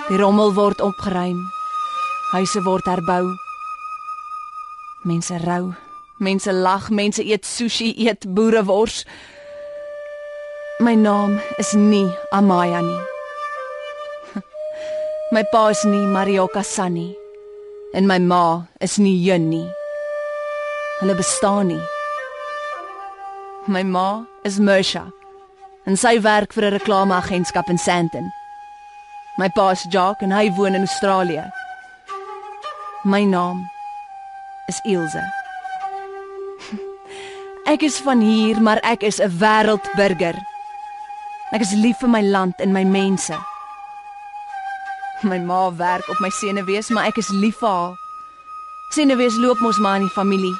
Die 0.08 0.16
rommel 0.16 0.54
word 0.56 0.80
opgeruim. 0.80 1.42
Huise 2.32 2.62
word 2.64 2.88
herbou. 2.88 3.26
Mense 5.04 5.36
rou, 5.44 5.74
mense 6.24 6.52
lag, 6.52 6.88
mense 6.88 7.20
eet 7.20 7.44
sushi, 7.46 7.90
eet 8.00 8.24
boerewors. 8.32 9.02
My 10.80 10.96
naam 10.96 11.36
is 11.60 11.74
nie 11.76 12.08
Amaya 12.32 12.80
nie. 12.80 13.04
My 15.36 15.44
pa 15.52 15.68
is 15.68 15.84
nie 15.84 16.08
Marioka 16.16 16.64
Sunny 16.64 17.12
en 17.92 18.06
my 18.08 18.18
ma 18.18 18.64
is 18.80 18.96
nie 18.96 19.20
Jun 19.20 19.50
nie. 19.52 19.68
Hulle 21.00 21.14
bestaan 21.14 21.74
nie. 21.76 21.97
My 23.68 23.82
ma 23.82 24.24
is 24.48 24.56
Mersha 24.58 25.02
en 25.84 25.96
sy 26.00 26.14
werk 26.24 26.54
vir 26.56 26.64
'n 26.64 26.72
reklameagentskap 26.72 27.68
in 27.68 27.76
Sandton. 27.76 28.30
My 29.36 29.48
pa 29.56 29.70
is 29.76 29.84
Jock 29.92 30.22
en 30.24 30.32
hy 30.32 30.48
woon 30.56 30.74
in 30.74 30.86
Australië. 30.88 31.44
My 33.04 33.24
naam 33.24 33.68
is 34.68 34.80
Ilse. 34.84 35.24
Ek 37.72 37.82
is 37.82 37.98
van 38.00 38.20
hier, 38.20 38.56
maar 38.60 38.80
ek 38.82 39.02
is 39.02 39.20
'n 39.20 39.36
wêreldburger. 39.36 40.36
Ek 41.52 41.60
is 41.60 41.72
lief 41.72 41.98
vir 42.00 42.08
my 42.08 42.22
land 42.22 42.56
en 42.60 42.72
my 42.72 42.84
mense. 42.84 43.36
My 45.22 45.38
ma 45.38 45.68
werk 45.76 46.08
op 46.08 46.18
my 46.20 46.30
senuwees, 46.30 46.88
maar 46.88 47.04
ek 47.04 47.18
is 47.18 47.28
lief 47.28 47.58
vir 47.60 47.68
haar. 47.68 47.96
Senuwees 48.96 49.36
loop 49.36 49.60
mos 49.60 49.78
maar 49.78 49.96
in 49.96 50.08
die 50.08 50.16
familie. 50.16 50.56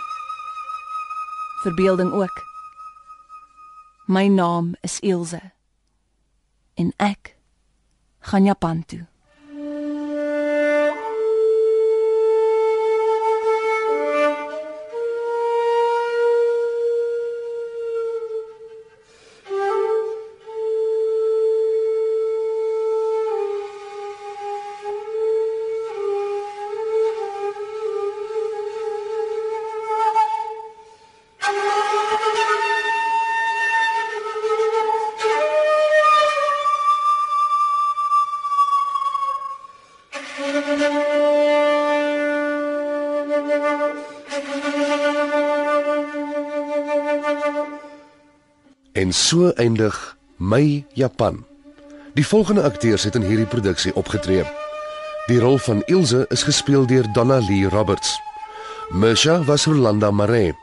Verbeelding 1.65 2.13
ook. 2.13 2.48
My 4.09 4.25
naam 4.29 4.73
is 4.81 5.01
Ilse. 5.05 5.41
En 6.75 6.93
ek 6.97 7.35
gaan 8.19 8.45
Japan 8.49 8.85
toe. 8.89 9.05
So 49.29 49.53
eindig 49.57 50.17
My 50.37 50.85
Japan. 50.95 51.45
Die 52.15 52.27
volgende 52.27 52.63
akteurs 52.63 53.03
het 53.05 53.15
in 53.15 53.27
hierdie 53.29 53.47
produksie 53.47 53.93
opgetree. 53.95 54.45
Die 55.27 55.37
rol 55.41 55.59
van 55.61 55.83
Ilse 55.87 56.25
is 56.33 56.47
gespeel 56.49 56.87
deur 56.89 57.05
Donna 57.13 57.37
Lee 57.45 57.69
Roberts. 57.69 58.15
Mersha 58.89 59.43
was 59.45 59.67
Rolanda 59.67 60.11
Maree. 60.11 60.55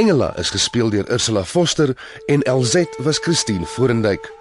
Engela 0.00 0.32
is 0.40 0.50
gespeel 0.50 0.88
deur 0.90 1.10
Ursula 1.12 1.44
Foster 1.44 1.92
en 2.26 2.40
LZ 2.48 2.86
was 3.04 3.20
Christine 3.20 3.66
Forendyk. 3.66 4.32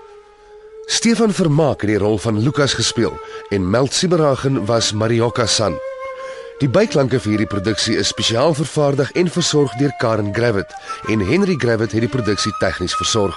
Stefan 0.85 1.33
Vermaak 1.35 1.83
het 1.83 1.91
die 1.91 1.99
rol 1.99 2.17
van 2.17 2.39
Lukas 2.39 2.73
gespeel 2.79 3.19
en 3.49 3.69
Meld 3.69 3.93
Siberagen 3.93 4.65
was 4.65 4.93
Marioka 4.93 5.45
San. 5.45 5.75
Die 6.63 6.69
byklanke 6.71 7.19
vir 7.19 7.33
hierdie 7.33 7.49
produksie 7.51 7.97
is 7.99 8.13
spesiaal 8.13 8.53
vervaardig 8.55 9.09
en 9.19 9.27
versorg 9.27 9.73
deur 9.81 9.91
Karen 9.99 10.29
Gravett 10.37 10.71
en 11.11 11.25
Henry 11.27 11.57
Gravett 11.59 11.91
het 11.91 12.05
die 12.05 12.11
produksie 12.13 12.53
tegnies 12.61 12.95
versorg. 12.95 13.35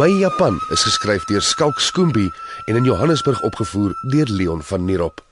My 0.00 0.08
Japan 0.08 0.56
is 0.72 0.86
geskryf 0.88 1.28
deur 1.28 1.44
Skalk 1.44 1.76
Skoombie 1.76 2.30
en 2.64 2.80
in 2.80 2.88
Johannesburg 2.88 3.44
opgevoer 3.44 3.92
deur 4.08 4.32
Leon 4.32 4.64
van 4.64 4.88
Nierop. 4.88 5.27